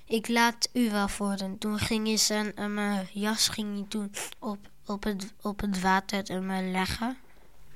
ik 0.06 0.28
laat 0.28 0.70
u 0.74 0.92
wel 0.92 1.08
voor. 1.08 1.34
En 1.34 1.58
toen 1.58 1.80
ging 1.80 2.08
hij 2.08 2.18
zijn 2.18 2.64
um, 2.64 3.08
jas 3.14 3.48
ging 3.48 3.76
hij 3.76 3.86
toen 3.88 4.12
op 4.40 4.70
op 4.88 5.04
het, 5.04 5.34
op 5.42 5.60
het 5.60 5.82
water 5.82 6.42
leggen. 6.72 7.18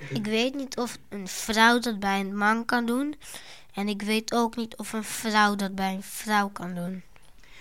Ik 0.10 0.26
weet 0.26 0.56
niet 0.56 0.78
of 0.78 0.98
een 1.10 1.28
vrouw 1.28 1.80
dat 1.80 2.00
bij 2.00 2.20
een 2.20 2.38
man 2.38 2.66
kan 2.66 2.86
doen. 2.86 3.16
En 3.74 3.88
ik 3.88 4.02
weet 4.02 4.34
ook 4.34 4.56
niet 4.56 4.78
of 4.78 4.94
een 4.94 5.04
vrouw 5.04 5.56
dat 5.56 5.76
bij 5.76 5.94
een 5.94 6.04
vrouw 6.04 6.50
kan 6.50 6.76
doen. 6.76 7.04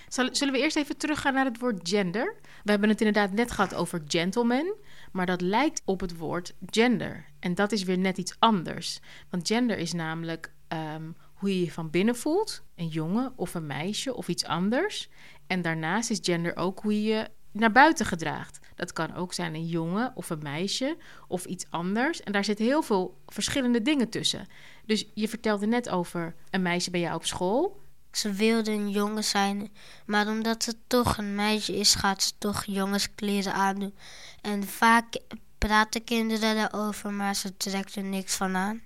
Zullen 0.08 0.52
we 0.52 0.60
eerst 0.60 0.76
even 0.76 0.96
teruggaan 0.96 1.34
naar 1.34 1.44
het 1.44 1.58
woord 1.58 1.88
gender? 1.88 2.34
We 2.64 2.70
hebben 2.70 2.88
het 2.88 3.00
inderdaad 3.00 3.32
net 3.32 3.50
gehad 3.50 3.74
over 3.74 4.02
gentleman. 4.06 4.74
Maar 5.12 5.26
dat 5.26 5.40
lijkt 5.40 5.82
op 5.84 6.00
het 6.00 6.16
woord 6.16 6.54
gender. 6.66 7.24
En 7.38 7.54
dat 7.54 7.72
is 7.72 7.82
weer 7.82 7.98
net 7.98 8.18
iets 8.18 8.36
anders. 8.38 9.00
Want 9.30 9.46
gender 9.46 9.78
is 9.78 9.92
namelijk 9.92 10.52
ehm, 10.68 11.10
hoe 11.34 11.48
je 11.48 11.64
je 11.64 11.72
van 11.72 11.90
binnen 11.90 12.16
voelt. 12.16 12.62
Een 12.76 12.88
jongen 12.88 13.32
of 13.36 13.54
een 13.54 13.66
meisje 13.66 14.14
of 14.14 14.28
iets 14.28 14.44
anders. 14.44 15.08
En 15.46 15.62
daarnaast 15.62 16.10
is 16.10 16.18
gender 16.22 16.56
ook 16.56 16.80
hoe 16.80 17.02
je 17.02 17.08
je 17.08 17.28
naar 17.52 17.72
buiten 17.72 18.06
gedraagt. 18.06 18.58
Dat 18.80 18.92
kan 18.92 19.14
ook 19.14 19.32
zijn 19.32 19.54
een 19.54 19.66
jongen 19.66 20.12
of 20.14 20.30
een 20.30 20.42
meisje 20.42 20.96
of 21.28 21.44
iets 21.44 21.64
anders. 21.70 22.20
En 22.20 22.32
daar 22.32 22.44
zitten 22.44 22.64
heel 22.64 22.82
veel 22.82 23.20
verschillende 23.26 23.82
dingen 23.82 24.08
tussen. 24.08 24.48
Dus 24.86 25.06
je 25.14 25.28
vertelde 25.28 25.66
net 25.66 25.88
over 25.88 26.34
een 26.50 26.62
meisje 26.62 26.90
bij 26.90 27.00
jou 27.00 27.14
op 27.14 27.24
school. 27.24 27.80
Ze 28.12 28.32
wilde 28.32 28.70
een 28.70 28.90
jongen 28.90 29.24
zijn, 29.24 29.72
maar 30.06 30.28
omdat 30.28 30.64
het 30.64 30.76
toch 30.86 31.18
een 31.18 31.34
meisje 31.34 31.76
is, 31.76 31.94
gaat 31.94 32.22
ze 32.22 32.32
toch 32.38 32.64
jongenskleren 32.64 33.52
aandoen. 33.52 33.94
En 34.40 34.64
vaak 34.64 35.16
praten 35.58 36.04
kinderen 36.04 36.54
daarover, 36.54 37.12
maar 37.12 37.34
ze 37.34 37.56
trekt 37.56 37.96
er 37.96 38.04
niks 38.04 38.34
van 38.34 38.56
aan. 38.56 38.82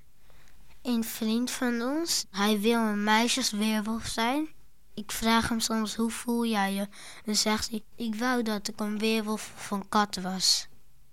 Een 0.82 1.04
vriend 1.04 1.50
van 1.50 1.82
ons, 1.82 2.26
hij 2.30 2.60
wil 2.60 2.80
een 2.80 3.04
meisjesweerwolf 3.04 4.06
zijn. 4.06 4.48
Ik 4.94 5.12
vraag 5.12 5.48
hem 5.48 5.60
soms, 5.60 5.94
hoe 5.94 6.10
voel 6.10 6.46
jij 6.46 6.72
je? 6.72 6.88
Dan 7.24 7.34
zegt 7.34 7.70
hij, 7.70 7.82
ik 7.96 8.14
wou 8.14 8.42
dat 8.42 8.68
ik 8.68 8.80
een 8.80 8.98
weerwolf 8.98 9.52
van 9.56 9.88
kat 9.88 10.16
was. 10.16 10.68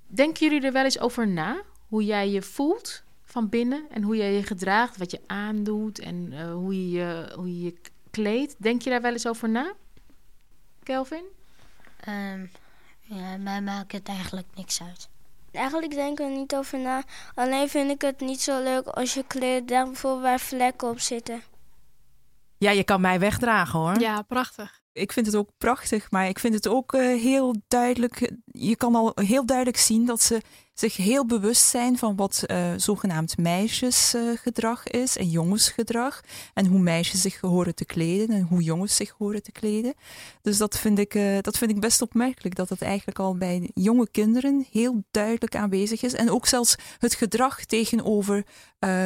Denken 0.08 0.48
jullie 0.48 0.66
er 0.66 0.72
wel 0.72 0.84
eens 0.84 1.00
over 1.00 1.28
na? 1.28 1.62
Hoe 1.88 2.06
jij 2.06 2.30
je 2.30 2.42
voelt 2.42 3.04
van 3.24 3.50
binnen 3.50 3.86
en 3.90 4.04
hoe 4.04 4.16
jij 4.16 4.34
je 4.34 4.44
gedraagt, 4.44 4.98
wat 4.98 5.12
je 5.12 5.22
aandoet 5.28 6.00
en 6.00 6.32
uh, 6.32 6.54
hoe, 6.54 6.76
je, 6.76 6.98
je, 6.98 7.34
hoe 7.36 7.48
je 7.58 7.64
je 7.64 7.76
kleedt. 8.12 8.56
Denk 8.58 8.82
je 8.82 8.90
daar 8.90 9.02
wel 9.02 9.12
eens 9.12 9.28
over 9.28 9.50
na, 9.50 9.74
Kelvin? 10.84 11.24
Um, 12.08 12.52
ja, 13.02 13.38
mij 13.38 13.62
maakt 13.62 13.92
het 13.92 14.08
eigenlijk 14.08 14.48
niks 14.56 14.82
uit. 14.82 15.10
Eigenlijk 15.52 15.92
denk 15.92 16.20
ik 16.20 16.26
er 16.26 16.32
niet 16.32 16.56
over 16.56 16.80
na. 16.80 17.04
Alleen 17.36 17.70
vind 17.70 17.92
ik 17.92 18.02
het 18.02 18.20
niet 18.20 18.42
zo 18.42 18.64
leuk 18.64 18.88
als 18.88 19.14
je 19.14 19.24
kleren 19.28 19.66
daar 19.66 19.86
bijvoorbeeld 19.86 20.24
waar 20.24 20.40
vlekken 20.40 20.90
op 20.90 21.00
zitten. 21.00 21.42
Ja, 22.62 22.72
je 22.72 22.84
kan 22.84 23.02
mij 23.02 23.20
wegdragen 23.20 23.80
hoor. 23.80 24.00
Ja, 24.00 24.22
prachtig. 24.22 24.82
Ik 24.94 25.12
vind 25.12 25.26
het 25.26 25.36
ook 25.36 25.50
prachtig, 25.58 26.12
maar 26.12 26.28
ik 26.28 26.40
vind 26.40 26.54
het 26.54 26.68
ook 26.68 26.94
uh, 26.94 27.02
heel 27.22 27.56
duidelijk. 27.68 28.32
Je 28.52 28.76
kan 28.76 28.96
al 28.96 29.12
heel 29.16 29.46
duidelijk 29.46 29.78
zien 29.78 30.06
dat 30.06 30.22
ze 30.22 30.42
zich 30.74 30.98
heel 30.98 31.26
bewust 31.26 31.66
zijn 31.66 31.98
van 31.98 32.16
wat 32.16 32.44
uh, 32.48 32.58
zogenaamd 32.78 33.38
meisjesgedrag 33.38 34.92
uh, 34.92 35.02
is 35.02 35.18
en 35.18 35.30
jongensgedrag. 35.30 36.22
En 36.54 36.66
hoe 36.66 36.80
meisjes 36.80 37.22
zich 37.22 37.40
horen 37.40 37.76
te 37.76 37.86
kleden 37.86 38.36
en 38.36 38.42
hoe 38.42 38.64
jongens 38.64 38.96
zich 38.96 39.14
horen 39.18 39.44
te 39.44 39.52
kleden. 39.52 39.94
Dus 40.42 40.58
dat 40.58 40.78
vind 40.78 41.00
ik, 41.00 41.16
uh, 41.16 41.38
dat 41.42 41.58
vind 41.58 41.72
ik 41.72 41.80
best 41.80 42.02
opmerkelijk, 42.02 42.56
dat 42.56 42.70
het 42.70 42.82
eigenlijk 42.82 43.20
al 43.20 43.38
bij 43.38 43.70
jonge 43.74 44.08
kinderen 44.12 44.66
heel 44.72 45.04
duidelijk 45.12 45.56
aanwezig 45.56 46.04
is. 46.04 46.14
En 46.14 46.32
ook 46.32 46.48
zelfs 46.48 46.76
het 46.98 47.16
gedrag 47.16 47.66
tegenover 47.66 48.46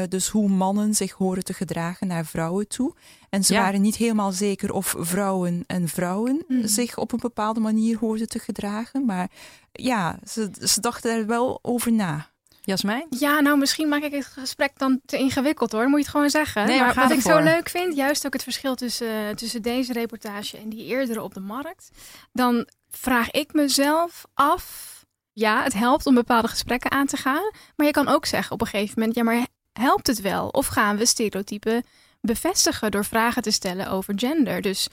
dus 0.10 0.28
hoe 0.28 0.50
mannen 0.50 0.94
zich 0.94 1.12
horen 1.12 1.44
te 1.44 1.54
gedragen 1.54 2.08
naar 2.08 2.26
vrouwen 2.26 2.68
toe. 2.68 2.94
En 3.30 3.44
ze 3.44 3.54
ja. 3.54 3.62
waren 3.62 3.82
niet 3.82 3.96
helemaal 3.96 4.32
zeker 4.32 4.74
of 4.74 4.96
vrouwen 4.98 5.64
en 5.68 5.88
vrouwen 5.88 6.44
mm. 6.48 6.68
zich 6.68 6.98
op 6.98 7.12
een 7.12 7.20
bepaalde 7.20 7.60
manier 7.60 7.98
hoorden 7.98 8.30
te 8.30 8.40
gedragen. 8.40 9.06
Maar 9.06 9.30
ja, 9.72 10.20
ze, 10.28 10.50
ze 10.62 10.82
dachten 10.82 11.12
er 11.12 11.26
wel 11.26 11.60
over 11.62 11.92
na. 11.92 12.34
Jasmijn? 12.62 13.06
Ja, 13.10 13.40
nou 13.40 13.58
misschien 13.58 13.90
maak 13.90 14.02
ik 14.02 14.14
het 14.14 14.26
gesprek 14.26 14.72
dan 14.78 15.02
te 15.06 15.18
ingewikkeld 15.18 15.72
hoor, 15.72 15.84
moet 15.84 15.98
je 15.98 15.98
het 15.98 16.08
gewoon 16.08 16.30
zeggen. 16.30 16.66
Nee, 16.66 16.80
maar 16.80 16.94
wat 16.94 17.12
ik 17.12 17.22
voor. 17.22 17.32
zo 17.32 17.40
leuk 17.40 17.70
vind, 17.70 17.96
juist 17.96 18.26
ook 18.26 18.34
het 18.34 18.44
verschil 18.44 18.76
tussen, 18.76 19.36
tussen 19.36 19.62
deze 19.62 19.94
reportage 19.94 20.58
en 20.58 20.70
die 20.70 20.86
eerdere 20.86 21.22
op 21.22 21.34
de 21.34 21.40
markt. 21.40 21.90
Dan 22.32 22.68
vraag 22.90 23.32
ik 23.32 23.54
mezelf 23.54 24.26
af, 24.34 24.96
ja, 25.34 25.64
het 25.64 25.74
helpt 25.74 26.06
om 26.06 26.16
bepaalde 26.16 26.48
gesprekken 26.48 26.92
aan 26.92 27.06
te 27.06 27.18
gaan. 27.18 27.52
Maar 27.76 27.86
je 27.86 27.92
kan 27.92 28.08
ook 28.08 28.26
zeggen 28.26 28.52
op 28.52 28.62
een 28.62 28.68
gegeven 28.68 29.00
moment, 29.00 29.16
ja, 29.16 29.24
maar 29.24 29.48
helpt 29.74 30.08
het 30.08 30.22
wel? 30.22 30.48
Of 30.48 30.68
gaan 30.68 30.98
we 30.98 31.06
stereotypen 31.06 31.84
bevestigen 32.22 32.92
door 32.92 33.06
vragen 33.06 33.42
te 33.42 33.52
stellen 33.52 33.90
over 33.90 34.14
gender? 34.16 34.62
Dus 34.62 34.88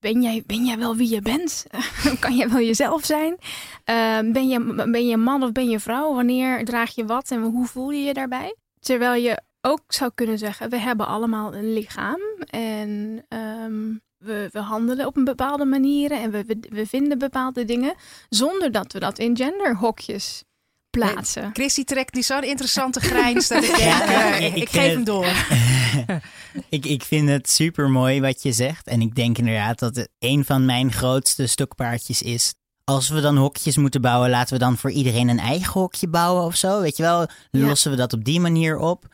ben 0.00 0.22
jij, 0.22 0.42
ben 0.46 0.64
jij 0.64 0.78
wel 0.78 0.96
wie 0.96 1.10
je 1.10 1.22
bent? 1.22 1.66
kan 2.20 2.36
jij 2.36 2.48
wel 2.48 2.60
jezelf 2.60 3.04
zijn? 3.04 3.32
Uh, 3.32 4.32
ben, 4.32 4.48
je, 4.48 4.84
ben 4.90 5.06
je 5.06 5.16
man 5.16 5.42
of 5.42 5.52
ben 5.52 5.68
je 5.68 5.80
vrouw? 5.80 6.14
Wanneer 6.14 6.64
draag 6.64 6.94
je 6.94 7.04
wat 7.04 7.30
en 7.30 7.42
hoe 7.42 7.66
voel 7.66 7.90
je 7.90 8.02
je 8.02 8.14
daarbij? 8.14 8.56
Terwijl 8.80 9.22
je 9.22 9.40
ook 9.60 9.82
zou 9.86 10.10
kunnen 10.14 10.38
zeggen, 10.38 10.70
we 10.70 10.76
hebben 10.76 11.06
allemaal 11.06 11.54
een 11.54 11.72
lichaam 11.72 12.20
en 12.50 13.24
um, 13.28 14.00
we, 14.18 14.48
we, 14.52 14.58
handelen 14.58 15.06
op 15.06 15.16
een 15.16 15.24
bepaalde 15.24 15.64
manier 15.64 16.10
en 16.10 16.30
we, 16.30 16.44
we, 16.44 16.58
we, 16.68 16.86
vinden 16.86 17.18
bepaalde 17.18 17.64
dingen 17.64 17.94
zonder 18.28 18.72
dat 18.72 18.92
we 18.92 18.98
dat 18.98 19.18
in 19.18 19.36
genderhokjes 19.36 20.44
plaatsen. 20.90 21.42
Nee, 21.42 21.50
Christy 21.52 21.84
trekt 21.84 22.14
die 22.14 22.22
zo'n 22.22 22.44
interessante 22.44 23.00
grijns 23.00 23.48
dat 23.48 23.64
ik 23.64 23.76
denk, 23.76 23.80
ja, 23.80 24.34
ik, 24.34 24.54
ik, 24.54 24.68
geef 24.68 24.92
hem 24.92 25.04
door. 25.04 25.26
ik, 26.68 26.86
ik 26.86 27.02
vind 27.02 27.28
het 27.28 27.50
super 27.50 27.90
mooi 27.90 28.20
wat 28.20 28.42
je 28.42 28.52
zegt. 28.52 28.86
En 28.86 29.00
ik 29.00 29.14
denk 29.14 29.38
inderdaad 29.38 29.78
dat 29.78 29.96
het 29.96 30.08
een 30.18 30.44
van 30.44 30.64
mijn 30.64 30.92
grootste 30.92 31.46
stokpaardjes 31.46 32.22
is. 32.22 32.54
Als 32.84 33.08
we 33.08 33.20
dan 33.20 33.36
hokjes 33.36 33.76
moeten 33.76 34.00
bouwen, 34.00 34.30
laten 34.30 34.52
we 34.52 34.58
dan 34.58 34.76
voor 34.76 34.90
iedereen 34.90 35.28
een 35.28 35.38
eigen 35.38 35.72
hokje 35.72 36.08
bouwen 36.08 36.44
of 36.44 36.56
zo. 36.56 36.80
Weet 36.80 36.96
je 36.96 37.02
wel, 37.02 37.26
lossen 37.50 37.90
ja. 37.90 37.96
we 37.96 38.02
dat 38.02 38.12
op 38.12 38.24
die 38.24 38.40
manier 38.40 38.76
op. 38.76 39.04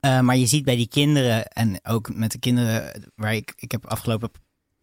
Uh, 0.00 0.20
maar 0.20 0.36
je 0.36 0.46
ziet 0.46 0.64
bij 0.64 0.76
die 0.76 0.88
kinderen, 0.88 1.46
en 1.46 1.80
ook 1.82 2.14
met 2.14 2.32
de 2.32 2.38
kinderen 2.38 3.10
waar 3.14 3.34
ik, 3.34 3.52
ik 3.56 3.72
heb 3.72 3.86
afgelopen 3.86 4.30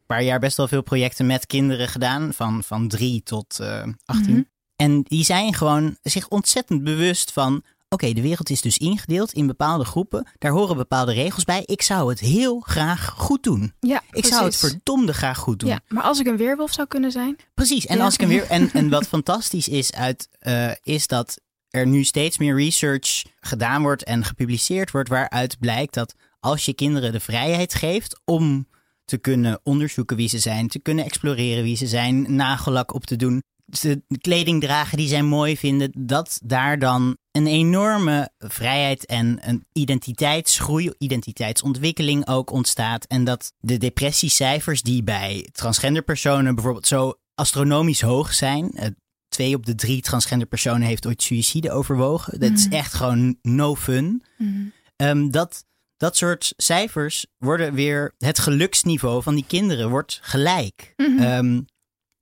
paar 0.08 0.24
jaar 0.24 0.39
best 0.39 0.58
wel 0.58 0.68
veel 0.68 0.82
projecten 0.82 1.26
met 1.26 1.45
kinderen 1.45 1.88
gedaan, 1.88 2.34
van, 2.34 2.64
van 2.64 2.88
drie 2.88 3.24
tot 3.24 3.58
uh, 3.62 3.68
18. 3.68 3.95
Mm-hmm. 4.06 4.48
En 4.78 5.01
die 5.01 5.23
zijn 5.23 5.53
gewoon 5.53 5.97
zich 6.01 6.28
ontzettend 6.28 6.84
bewust 6.84 7.32
van: 7.32 7.55
oké, 7.55 7.65
okay, 7.89 8.13
de 8.13 8.21
wereld 8.21 8.49
is 8.49 8.61
dus 8.61 8.78
ingedeeld 8.78 9.32
in 9.34 9.47
bepaalde 9.47 9.86
groepen. 9.86 10.28
Daar 10.38 10.51
horen 10.51 10.75
bepaalde 10.75 11.13
regels 11.13 11.43
bij. 11.43 11.63
Ik 11.65 11.82
zou 11.82 12.09
het 12.09 12.19
heel 12.19 12.59
graag 12.59 13.13
goed 13.17 13.43
doen. 13.43 13.73
Ja, 13.80 14.01
ik 14.01 14.09
precies. 14.09 14.30
zou 14.30 14.43
het 14.45 14.57
verdomde 14.57 15.13
graag 15.13 15.38
goed 15.38 15.59
doen. 15.59 15.69
Ja, 15.69 15.80
maar 15.88 16.03
als 16.03 16.19
ik 16.19 16.28
een 16.28 16.38
weerwolf 16.38 16.73
zou 16.73 16.88
kunnen 16.88 17.11
zijn. 17.11 17.36
Precies. 17.53 17.86
En 17.86 17.97
Ja. 17.97 18.03
als 18.03 18.13
ik 18.13 18.21
een 18.21 18.28
weer. 18.28 18.47
En, 18.47 18.71
en 18.80 18.89
wat 18.89 19.07
fantastisch 19.07 19.67
is 19.67 19.93
uit, 19.93 20.30
uh, 20.41 20.71
is 20.84 21.07
dat 21.07 21.39
er 21.69 21.88
nu 21.88 22.03
steeds 22.03 22.38
meer 22.38 22.55
research 22.55 23.23
gedaan 23.39 23.82
wordt 23.82 24.03
en 24.03 24.23
gepubliceerd 24.23 24.91
wordt, 24.91 25.09
waaruit 25.09 25.59
blijkt 25.59 25.93
dat 25.93 26.15
als 26.39 26.65
je 26.65 26.73
kinderen 26.73 27.11
de 27.11 27.19
vrijheid 27.19 27.73
geeft 27.73 28.19
om 28.25 28.67
te 29.05 29.17
kunnen 29.17 29.59
onderzoeken 29.63 30.17
wie 30.17 30.30
ze 30.30 30.39
zijn, 30.39 30.67
te 30.67 30.80
kunnen 30.80 31.05
exploreren 31.05 31.63
wie 31.63 31.75
ze 31.75 31.88
zijn, 31.88 32.36
nagellak 32.36 32.93
op 32.93 33.05
te 33.05 33.15
doen, 33.15 33.43
de 33.68 34.01
kleding 34.22 34.61
dragen 34.61 34.97
die 34.97 35.07
zij 35.07 35.24
mooi 35.24 35.57
vinden, 35.57 35.91
dat 35.97 36.39
daar 36.43 36.80
dan 36.80 37.18
een 37.32 37.47
enorme 37.47 38.30
vrijheid 38.38 39.05
en 39.05 39.39
een 39.41 39.65
identiteitsgroei, 39.72 40.91
identiteitsontwikkeling 40.97 42.28
ook 42.28 42.51
ontstaat. 42.51 43.05
En 43.05 43.24
dat 43.24 43.53
de 43.59 43.78
depressiecijfers 43.78 44.82
die 44.82 45.03
bij 45.03 45.49
transgender 45.51 46.03
personen 46.03 46.55
bijvoorbeeld 46.55 46.88
zo 46.88 47.13
astronomisch 47.36 48.01
hoog 48.01 48.34
zijn. 48.34 48.72
Uh, 48.74 48.86
twee 49.30 49.55
op 49.55 49.65
de 49.65 49.76
drie 49.76 50.01
transgender 50.01 50.47
personen 50.47 50.88
heeft 50.88 51.07
ooit 51.07 51.24
suïcide 51.24 51.72
overwogen. 51.72 52.39
Dat 52.39 52.51
is 52.51 52.68
echt 52.68 52.93
gewoon 52.93 53.38
no 53.41 53.76
fun. 53.76 54.24
Mm. 54.38 54.72
Um, 54.95 55.32
dat, 55.32 55.65
dat 55.97 56.18
soort 56.18 56.53
cijfers 56.57 57.26
worden 57.38 57.74
weer, 57.74 58.13
het 58.18 58.39
geluksniveau 58.39 59.24
van 59.24 59.36
die 59.36 59.45
kinderen 59.47 59.89
wordt 59.89 60.20
gelijk. 60.22 60.93
Um, 60.97 61.65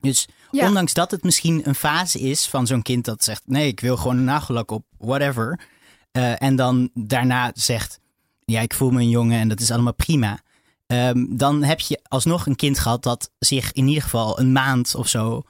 dus 0.05 0.27
Ja. 0.51 0.67
ondanks 0.67 0.93
dat 0.93 1.11
het 1.11 1.23
misschien 1.23 1.61
een 1.67 1.75
fase 1.75 2.19
is 2.19 2.47
van 2.47 2.67
zo'n 2.67 2.81
kind 2.81 3.05
dat 3.05 3.23
zegt: 3.23 3.41
nee, 3.45 3.67
ik 3.67 3.79
wil 3.79 3.97
gewoon 3.97 4.17
een 4.17 4.23
nagellak 4.23 4.71
op, 4.71 4.85
whatever. 4.97 5.59
Uh, 6.11 6.41
en 6.41 6.55
dan 6.55 6.89
daarna 6.93 7.51
zegt: 7.53 7.99
ja, 8.45 8.61
ik 8.61 8.73
voel 8.73 8.91
me 8.91 8.99
een 9.01 9.09
jongen 9.09 9.39
en 9.39 9.47
dat 9.47 9.59
is 9.59 9.71
allemaal 9.71 9.93
prima. 9.93 10.39
Um, 10.87 11.37
dan 11.37 11.63
heb 11.63 11.79
je 11.79 11.99
alsnog 12.07 12.45
een 12.45 12.55
kind 12.55 12.79
gehad 12.79 13.03
dat 13.03 13.31
zich 13.39 13.71
in 13.71 13.87
ieder 13.87 14.03
geval 14.03 14.39
een 14.39 14.51
maand 14.51 14.95
of 14.95 15.07
zo 15.07 15.43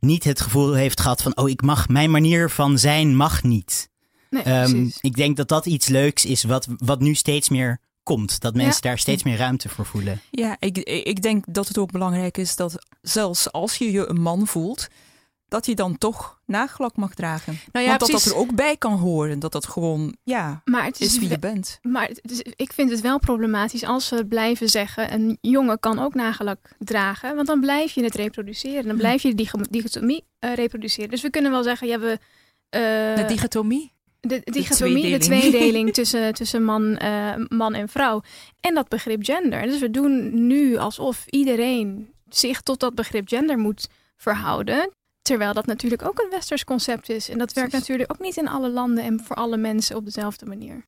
niet 0.00 0.24
het 0.24 0.40
gevoel 0.40 0.72
heeft 0.72 1.00
gehad 1.00 1.22
van: 1.22 1.36
oh, 1.36 1.48
ik 1.48 1.62
mag, 1.62 1.88
mijn 1.88 2.10
manier 2.10 2.50
van 2.50 2.78
zijn 2.78 3.16
mag 3.16 3.42
niet. 3.42 3.90
Nee, 4.30 4.46
Um, 4.46 4.70
precies. 4.70 4.98
ik 5.00 5.16
denk 5.16 5.36
dat 5.36 5.48
dat 5.48 5.66
iets 5.66 5.88
leuks 5.88 6.24
is 6.24 6.42
wat, 6.42 6.66
wat 6.78 7.00
nu 7.00 7.14
steeds 7.14 7.48
meer 7.48 7.80
komt. 8.02 8.40
Dat 8.40 8.54
mensen 8.54 8.80
Ja. 8.82 8.88
daar 8.88 8.98
steeds 8.98 9.22
meer 9.22 9.36
ruimte 9.36 9.68
voor 9.68 9.86
voelen. 9.86 10.20
Ja, 10.30 10.56
ik, 10.58 10.78
ik 10.78 11.22
denk 11.22 11.44
dat 11.48 11.68
het 11.68 11.78
ook 11.78 11.92
belangrijk 11.92 12.36
is 12.38 12.56
dat 12.56 12.86
zelfs 13.00 13.52
als 13.52 13.76
je 13.76 13.90
je 13.92 14.06
een 14.08 14.20
man 14.20 14.46
voelt, 14.46 14.88
dat 15.48 15.66
je 15.66 15.74
dan 15.74 15.98
toch 15.98 16.40
nagelak 16.46 16.96
mag 16.96 17.14
dragen. 17.14 17.58
Nou 17.72 17.84
ja, 17.84 17.90
Want 17.98 18.00
dat 18.00 18.10
dat 18.10 18.24
er 18.32 18.36
ook 18.36 18.54
bij 18.54 18.76
kan 18.76 18.92
horen. 18.98 19.38
Dat 19.38 19.52
dat 19.52 19.66
gewoon, 19.66 20.16
ja, 20.22 20.60
Maar 20.64 20.84
het 20.84 21.00
is, 21.00 21.06
is 21.06 21.18
wie 21.18 21.28
je 21.28 21.38
bent. 21.38 21.78
Maar 21.82 22.08
het 22.08 22.20
is- 22.30 22.42
ik 22.56 22.72
vind 22.72 22.90
het 22.90 23.00
wel 23.00 23.18
problematisch 23.18 23.84
als 23.84 24.08
we 24.08 24.26
blijven 24.26 24.68
zeggen: 24.68 25.12
een 25.12 25.38
jongen 25.40 25.80
kan 25.80 25.98
ook 25.98 26.14
nagellak 26.14 26.58
dragen. 26.78 27.34
Want 27.34 27.46
dan 27.46 27.60
blijf 27.60 27.92
je 27.92 28.04
het 28.04 28.14
reproduceren. 28.14 28.86
Dan 28.86 28.96
blijf 28.96 29.22
je 29.22 29.34
dig- 29.34 29.50
dichotomie 29.70 30.24
eh, 30.38 30.54
reproduceren. 30.54 31.10
Dus 31.10 31.22
we 31.22 31.30
kunnen 31.30 31.50
wel 31.50 31.62
zeggen: 31.62 31.88
ja, 31.88 31.98
we. 31.98 32.18
eh, 32.68 32.80
De 33.16 33.24
dichotomie? 33.28 33.91
De 34.28 34.40
dichotomie, 34.44 35.10
de 35.10 35.18
tweedeling. 35.18 35.54
tweedeling 35.54 35.94
tussen, 36.00 36.34
tussen 36.34 36.64
man, 36.64 36.96
eh, 36.96 37.34
man 37.48 37.74
en 37.74 37.88
vrouw. 37.88 38.22
En 38.60 38.74
dat 38.74 38.88
begrip 38.88 39.24
gender. 39.24 39.62
Dus 39.62 39.78
we 39.78 39.90
doen 39.90 40.46
nu 40.46 40.76
alsof 40.76 41.26
iedereen 41.26 42.12
zich 42.28 42.60
tot 42.60 42.80
dat 42.80 42.94
begrip 42.94 43.28
gender 43.28 43.58
moet 43.58 43.88
verhouden. 44.16 44.90
Terwijl 45.22 45.52
dat 45.52 45.66
natuurlijk 45.66 46.04
ook 46.04 46.18
een 46.18 46.30
westers 46.30 46.64
concept 46.64 47.08
is. 47.08 47.28
En 47.28 47.38
dat 47.38 47.52
werkt 47.52 47.72
natuurlijk 47.72 48.12
ook 48.12 48.20
niet 48.20 48.36
in 48.36 48.48
alle 48.48 48.70
landen 48.70 49.04
en 49.04 49.20
voor 49.24 49.36
alle 49.36 49.56
mensen 49.56 49.96
op 49.96 50.04
dezelfde 50.04 50.46
manier. 50.46 50.84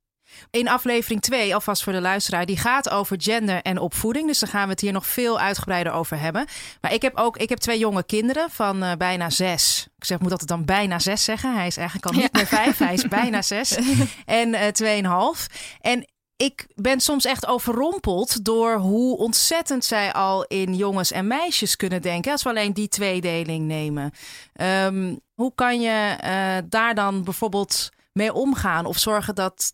In 0.51 0.68
aflevering 0.68 1.20
2, 1.20 1.55
alvast 1.55 1.82
voor 1.82 1.93
de 1.93 2.01
luisteraar, 2.01 2.47
die 2.47 2.57
gaat 2.57 2.91
over 2.91 3.16
gender 3.20 3.62
en 3.62 3.78
opvoeding. 3.78 4.26
Dus 4.26 4.39
daar 4.39 4.51
gaan 4.51 4.64
we 4.64 4.70
het 4.70 4.80
hier 4.80 4.93
nog 4.93 5.07
veel 5.07 5.41
uitgebreider 5.41 5.93
over 5.93 6.18
hebben. 6.18 6.47
Maar 6.80 6.93
ik 6.93 7.03
heb 7.03 7.16
ook 7.16 7.37
ik 7.37 7.49
heb 7.49 7.59
twee 7.59 7.78
jonge 7.78 8.05
kinderen 8.05 8.51
van 8.51 8.82
eh, 8.82 8.93
bijna 8.97 9.30
zes. 9.30 9.89
Ik 9.97 10.05
zeg, 10.05 10.18
moet 10.18 10.30
dat 10.30 10.47
dan 10.47 10.64
bijna 10.64 10.99
zes 10.99 11.24
zeggen? 11.24 11.55
Hij 11.55 11.66
is 11.66 11.76
eigenlijk 11.76 12.07
al 12.07 12.20
niet 12.20 12.32
meer 12.32 12.47
vijf, 12.47 12.78
hij 12.78 12.95
is 12.95 13.09
bijna 13.20 13.43
zes. 13.43 13.78
En 14.24 14.55
eh 14.55 14.68
tweeënhalf. 14.68 15.47
En 15.80 16.05
ik 16.37 16.66
ben 16.74 17.01
soms 17.01 17.24
echt 17.24 17.47
overrompeld 17.47 18.45
door 18.45 18.76
hoe 18.76 19.16
ontzettend 19.16 19.85
zij 19.85 20.12
al 20.12 20.45
in 20.45 20.74
jongens 20.74 21.12
en 21.12 21.26
meisjes 21.26 21.76
kunnen 21.76 22.03
denken. 22.03 22.32
Als 22.32 22.43
we 22.43 22.49
alleen 22.49 22.72
die 22.72 22.89
tweedeling 22.89 23.66
nemen. 23.66 24.11
Ehm, 24.53 25.16
hoe 25.35 25.53
kan 25.55 25.80
je 25.80 26.16
eh, 26.20 26.57
daar 26.68 26.95
dan 26.95 27.24
bijvoorbeeld 27.24 27.91
mee 28.12 28.32
omgaan? 28.32 28.87
Of 28.87 28.99
zorgen 28.99 29.35
dat, 29.35 29.72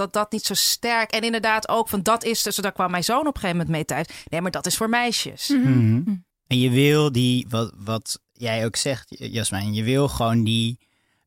dat 0.00 0.12
dat 0.12 0.32
niet 0.32 0.44
zo 0.44 0.54
sterk. 0.54 1.10
En 1.10 1.22
inderdaad 1.22 1.68
ook 1.68 1.88
van 1.88 2.02
dat 2.02 2.24
is. 2.24 2.42
Dus 2.42 2.56
daar 2.56 2.72
kwam 2.72 2.90
mijn 2.90 3.04
zoon 3.04 3.26
op 3.26 3.34
een 3.34 3.40
gegeven 3.40 3.56
moment 3.56 3.68
mee 3.68 3.84
thuis. 3.84 4.06
Nee, 4.28 4.40
maar 4.40 4.50
dat 4.50 4.66
is 4.66 4.76
voor 4.76 4.88
meisjes. 4.88 5.48
Mhm. 5.48 6.02
En 6.46 6.58
je 6.58 6.70
wil 6.70 7.12
die, 7.12 7.46
wat, 7.48 7.72
wat 7.76 8.20
jij 8.32 8.64
ook 8.64 8.76
zegt, 8.76 9.06
Jasmijn, 9.08 9.74
je 9.74 9.82
wil 9.82 10.08
gewoon 10.08 10.44
die, 10.44 10.78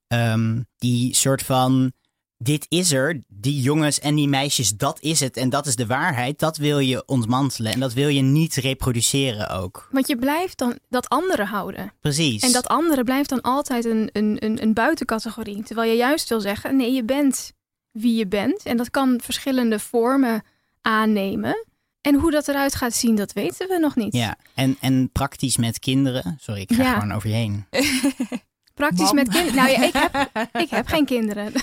ehm, 0.08 0.62
die 0.78 1.16
soort 1.16 1.44
van. 1.44 1.92
Dit 2.38 2.66
is 2.70 2.92
er, 2.92 3.22
die 3.28 3.62
jongens 3.62 4.00
en 4.00 4.16
die 4.16 4.28
meisjes, 4.28 4.70
dat 4.70 5.02
is 5.02 5.20
het 5.20 5.38
en 5.38 5.50
dat 5.50 5.66
is 5.66 5.76
de 5.76 5.86
waarheid. 5.86 6.40
Dat 6.40 6.58
wil 6.58 6.80
je 6.80 7.04
ontmantelen 7.06 7.74
en 7.74 7.80
dat 7.80 7.94
wil 7.94 8.08
je 8.08 8.22
niet 8.22 8.56
reproduceren 8.56 9.50
ook. 9.50 9.88
Want 9.92 10.08
je 10.08 10.18
blijft 10.18 10.58
dan 10.58 10.80
dat 10.90 11.10
andere 11.10 11.46
houden. 11.46 11.94
Precies. 12.00 12.44
En 12.44 12.52
dat 12.52 12.68
andere 12.68 13.04
blijft 13.04 13.30
dan 13.30 13.42
altijd 13.42 13.86
een, 13.86 14.10
een, 14.14 14.38
een, 14.40 14.62
een 14.62 14.74
buitencategorie. 14.74 15.64
Terwijl 15.64 15.92
je 15.92 15.98
juist 15.98 16.30
wil 16.30 16.42
zeggen, 16.42 16.76
nee, 16.76 16.92
je 16.92 17.04
bent 17.04 17.54
wie 17.94 18.16
je 18.16 18.28
bent. 18.28 18.64
En 18.64 18.78
dat 18.78 18.90
kan 18.90 19.20
verschillende 19.24 19.80
vormen 19.80 20.44
aannemen. 20.82 21.66
En 22.02 22.16
hoe 22.16 22.32
dat 22.32 22.48
eruit 22.48 22.76
gaat 22.76 22.94
zien, 22.94 23.16
dat 23.16 23.34
weten 23.34 23.68
we 23.68 23.78
nog 23.80 23.96
niet. 23.96 24.14
Ja, 24.14 24.36
en, 24.54 24.78
en 24.80 25.10
praktisch 25.12 25.58
met 25.58 25.80
kinderen. 25.80 26.38
Sorry, 26.42 26.62
ik 26.62 26.74
ga 26.74 26.84
Ja. 26.84 26.94
gewoon 26.94 27.12
over 27.14 27.30
je 27.30 27.36
heen. 27.36 27.66
Praktisch 28.74 29.06
Mam. 29.06 29.16
met 29.16 29.30
kinderen. 29.30 29.56
Nou 29.56 29.70
ja, 29.70 29.84
ik 29.84 29.94
heb, 29.94 30.50
ik 30.62 30.70
heb 30.70 30.88
geen 30.88 31.06
kinderen. 31.06 31.52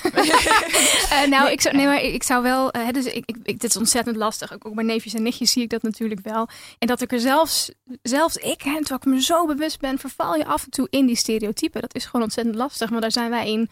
Eh, 1.10 1.26
nou, 1.28 1.50
ik 1.50 1.60
zou, 1.60 1.76
nee, 1.76 1.86
maar 1.86 2.02
ik 2.02 2.22
zou 2.22 2.42
wel. 2.42 2.70
eh, 2.70 2.88
dus 2.88 3.04
ik, 3.04 3.14
ik, 3.26 3.36
ik- 3.42 3.60
dit 3.60 3.70
is 3.70 3.76
ontzettend 3.76 4.16
lastig. 4.16 4.52
Ook, 4.52 4.66
ook 4.66 4.74
bij 4.74 4.84
neefjes 4.84 5.14
en 5.14 5.22
nichtjes 5.22 5.52
zie 5.52 5.62
ik 5.62 5.70
dat 5.70 5.82
natuurlijk 5.82 6.20
wel. 6.22 6.48
En 6.78 6.86
dat 6.86 7.00
ik 7.00 7.12
er 7.12 7.20
zelfs, 7.20 7.70
zelfs 8.02 8.36
ik, 8.36 8.62
hè, 8.62 8.72
terwijl 8.74 9.00
ik 9.00 9.04
me 9.04 9.22
zo 9.22 9.46
bewust 9.46 9.80
ben, 9.80 9.98
verval 9.98 10.34
je 10.34 10.44
af 10.44 10.64
en 10.64 10.70
toe 10.70 10.86
in 10.90 11.06
die 11.06 11.16
stereotypen. 11.16 11.80
Dat 11.80 11.94
is 11.94 12.04
gewoon 12.04 12.22
ontzettend 12.22 12.56
lastig, 12.56 12.90
maar 12.90 13.00
daar 13.00 13.12
zijn 13.12 13.30
wij 13.30 13.50
in, 13.52 13.68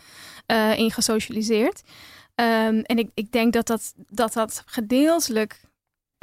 eh, 0.46 0.78
in 0.78 0.90
gesocialiseerd. 0.90 1.82
Ehm, 2.38 2.78
en 2.78 2.98
ik, 2.98 3.10
ik 3.14 3.32
denk 3.32 3.52
dat 3.52 3.66
dat, 3.66 3.94
dat 3.96 4.32
dat 4.32 4.62
gedeeltelijk 4.66 5.60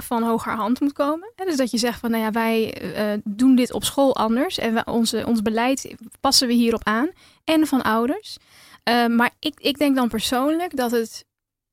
van 0.04 0.24
hoger 0.24 0.54
hand 0.54 0.80
moet 0.80 0.94
komen. 0.94 1.32
Hè, 1.36 1.46
Dus 1.46 1.58
dat 1.58 1.72
je 1.72 1.78
zegt 1.78 2.00
van, 2.00 2.12
nou 2.12 2.24
ja, 2.24 2.32
wij 2.32 2.74
eh, 2.94 3.20
doen 3.24 3.56
dit 3.56 3.72
op 3.72 3.84
school 3.84 4.16
anders 4.16 4.58
en 4.58 4.74
we, 4.74 4.84
onze, 4.86 5.26
ons 5.26 5.42
beleid 5.42 5.96
passen 6.20 6.48
we 6.48 6.54
hierop 6.54 6.84
aan. 6.84 7.10
En 7.44 7.68
van 7.68 7.82
ouders. 7.82 8.38
Eh, 8.84 9.06
maar 9.06 9.32
ik, 9.40 9.54
ik 9.58 9.78
denk 9.78 9.96
dan 9.96 10.08
persoonlijk 10.08 10.76
dat 10.76 10.92
het 10.92 11.26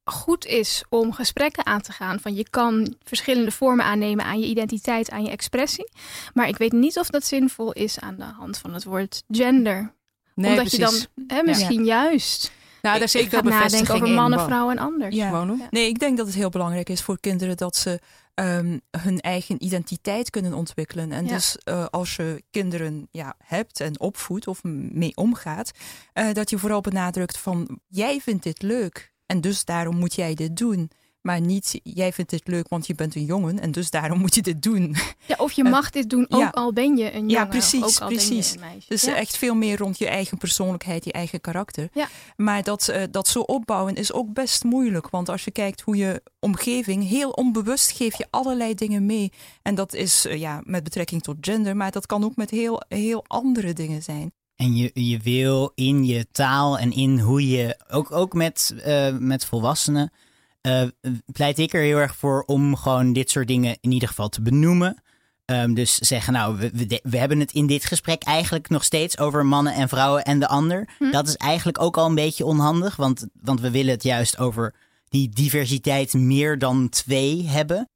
goed 0.05 0.47
is 0.47 0.84
om 0.88 1.12
gesprekken 1.12 1.66
aan 1.66 1.80
te 1.80 1.93
gaan. 1.93 2.20
Van 2.20 2.34
je 2.34 2.49
kan 2.51 2.97
verschillende 3.05 3.51
vormen 3.51 3.84
aannemen 3.84 4.24
aan 4.24 4.40
je 4.40 4.47
identiteit, 4.47 5.11
aan 5.11 5.22
je 5.24 5.30
expressie. 5.30 5.90
Maar 6.34 6.49
ik 6.49 6.57
weet 6.57 6.72
niet 6.72 6.99
of 6.99 7.11
dat 7.11 7.24
zinvol 7.24 7.72
is 7.72 7.99
aan 8.01 8.16
de 8.16 8.24
hand 8.24 8.59
van 8.59 8.74
het 8.74 8.84
woord 8.84 9.22
gender. 9.30 9.95
Nee, 10.34 10.51
Omdat 10.51 10.70
je 10.70 10.78
dan 10.78 10.88
precies. 10.88 11.09
hè, 11.26 11.43
misschien 11.43 11.84
juist 11.84 12.53
Nou, 12.83 12.99
daar 12.99 13.09
zit 13.09 13.22
ik 13.22 13.30
ga 13.30 13.43
nadenken 13.43 13.95
over 13.95 14.09
mannen, 14.09 14.41
vrouwen 14.41 14.76
en 14.76 14.83
anders. 14.85 15.14
Ja. 15.14 15.30
Ja. 15.30 15.68
Nee, 15.70 15.89
ik 15.89 15.99
denk 15.99 16.16
dat 16.16 16.26
het 16.26 16.35
heel 16.35 16.49
belangrijk 16.49 16.89
is 16.89 17.03
voor 17.03 17.20
kinderen 17.20 17.57
dat 17.57 17.76
ze 17.76 18.01
ehm, 18.35 18.78
hun 18.91 19.20
eigen 19.20 19.64
identiteit 19.64 20.30
kunnen 20.30 20.55
ontwikkelen. 20.55 21.12
En 21.12 21.24
Ja. 21.26 21.33
dus 21.33 21.57
eh, 21.64 21.87
als 21.91 22.16
je 22.16 22.43
kinderen 22.51 23.09
ja, 23.11 23.35
hebt 23.45 23.80
en 23.80 24.01
opvoedt 24.01 24.47
of 24.47 24.62
mee 24.93 25.16
omgaat, 25.16 25.70
eh, 26.12 26.33
dat 26.33 26.51
je 26.51 26.59
vooral 26.59 26.80
benadrukt 26.80 27.39
van 27.39 27.78
jij 27.89 28.20
vindt 28.20 28.43
dit 28.43 28.62
leuk 28.62 29.12
en 29.26 29.41
dus 29.41 29.64
daarom 29.64 29.97
moet 29.97 30.14
jij 30.14 30.35
dit 30.35 30.57
doen. 30.57 30.91
Maar 31.23 31.41
niet 31.41 31.81
jij 31.83 32.12
vindt 32.12 32.31
dit 32.31 32.47
leuk, 32.47 32.68
want 32.68 32.87
je 32.87 32.95
bent 32.95 33.14
een 33.14 33.25
jongen 33.25 33.61
en 33.61 33.70
dus 33.70 33.91
daarom 33.91 34.18
moet 34.18 34.35
je 34.35 34.43
dit 34.43 34.62
doen. 34.62 34.97
Ja, 35.27 35.35
of 35.39 35.53
je 35.53 35.64
mag 35.64 35.91
dit 35.91 36.11
doen, 36.11 36.27
ook 36.29 36.41
ja. 36.41 36.49
al 36.49 36.73
ben 36.73 36.97
je 36.97 37.05
een 37.05 37.12
jongen. 37.12 37.29
Ja, 37.31 37.43
ook 37.43 37.49
precies, 37.49 38.01
al 38.01 38.09
ben 38.09 38.18
je 38.18 38.27
precies. 38.27 38.55
een 38.55 38.61
meisje. 38.61 38.89
Dus 38.89 39.03
Ja. 39.03 39.14
echt 39.16 39.37
veel 39.37 39.55
meer 39.55 39.79
rond 39.79 39.99
je 39.99 40.09
eigen 40.09 40.39
persoonlijkheid, 40.39 41.05
je 41.05 41.12
eigen 41.12 41.41
karakter. 41.41 41.89
Ja. 41.93 42.09
Maar 42.37 42.62
dat, 42.62 42.89
eh, 42.89 43.03
dat 43.11 43.29
zo 43.29 43.41
opbouwen 43.41 43.95
is 43.95 44.12
ook 44.12 44.33
best 44.33 44.64
moeilijk. 44.64 45.11
Want 45.11 45.29
als 45.29 45.45
je 45.45 45.51
kijkt 45.51 45.81
hoe 45.81 45.97
je 45.97 46.23
omgeving, 46.39 47.09
heel 47.09 47.31
onbewust 47.31 47.91
geef 47.91 48.18
je 48.18 48.27
allerlei 48.31 48.75
dingen 48.75 49.07
mee. 49.07 49.33
En 49.62 49.75
dat 49.75 49.95
is 49.95 50.27
eh, 50.27 50.39
ja, 50.39 50.61
met 50.64 50.85
betrekking 50.85 51.23
tot 51.23 51.37
gender, 51.41 51.77
maar 51.77 51.91
dat 51.91 52.07
kan 52.07 52.25
ook 52.25 52.37
met 52.37 52.51
heel, 52.51 52.83
heel 52.89 53.25
andere 53.27 53.73
dingen 53.73 54.03
zijn. 54.03 54.33
En 54.57 54.77
je, 54.77 54.91
je 54.95 55.18
wil 55.18 55.73
in 55.75 56.05
je 56.05 56.27
taal 56.33 56.79
en 56.79 56.93
in 56.93 57.18
hoe 57.18 57.49
je, 57.49 57.81
ook, 57.91 58.12
ook 58.12 58.33
met, 58.33 58.75
eh, 58.83 59.16
met 59.18 59.45
volwassenen, 59.45 60.12
eh, 60.63 60.83
pleit 61.33 61.59
ik 61.59 61.73
er 61.73 61.83
heel 61.83 61.99
erg 61.99 62.17
voor 62.17 62.43
om 62.47 62.77
gewoon 62.77 63.13
dit 63.13 63.31
soort 63.31 63.49
dingen 63.49 63.77
in 63.81 63.93
ieder 63.93 64.09
geval 64.09 64.29
te 64.29 64.43
benoemen. 64.43 65.03
Ehm, 65.45 65.75
dus 65.75 65.95
zeggen, 65.95 66.33
nou, 66.33 66.57
we, 66.57 67.01
we, 67.03 67.19
hebben 67.19 67.41
het 67.41 67.53
in 67.53 67.67
dit 67.67 67.85
gesprek 67.85 68.23
eigenlijk 68.23 68.69
nog 68.69 68.85
steeds 68.85 69.19
over 69.19 69.47
mannen 69.47 69.75
en 69.75 69.89
vrouwen 69.89 70.25
en 70.25 70.39
de 70.39 70.49
ander. 70.49 70.89
Dat 71.11 71.29
is 71.29 71.37
eigenlijk 71.37 71.81
ook 71.81 71.97
al 71.97 72.07
een 72.07 72.15
beetje 72.15 72.45
onhandig, 72.45 72.97
want, 72.97 73.27
want 73.41 73.61
we 73.61 73.71
willen 73.71 73.93
het 73.93 74.03
juist 74.03 74.39
over 74.39 74.75
die 75.09 75.29
diversiteit 75.29 76.13
meer 76.13 76.59
dan 76.59 76.89
twee 76.89 77.49
hebben. 77.49 77.89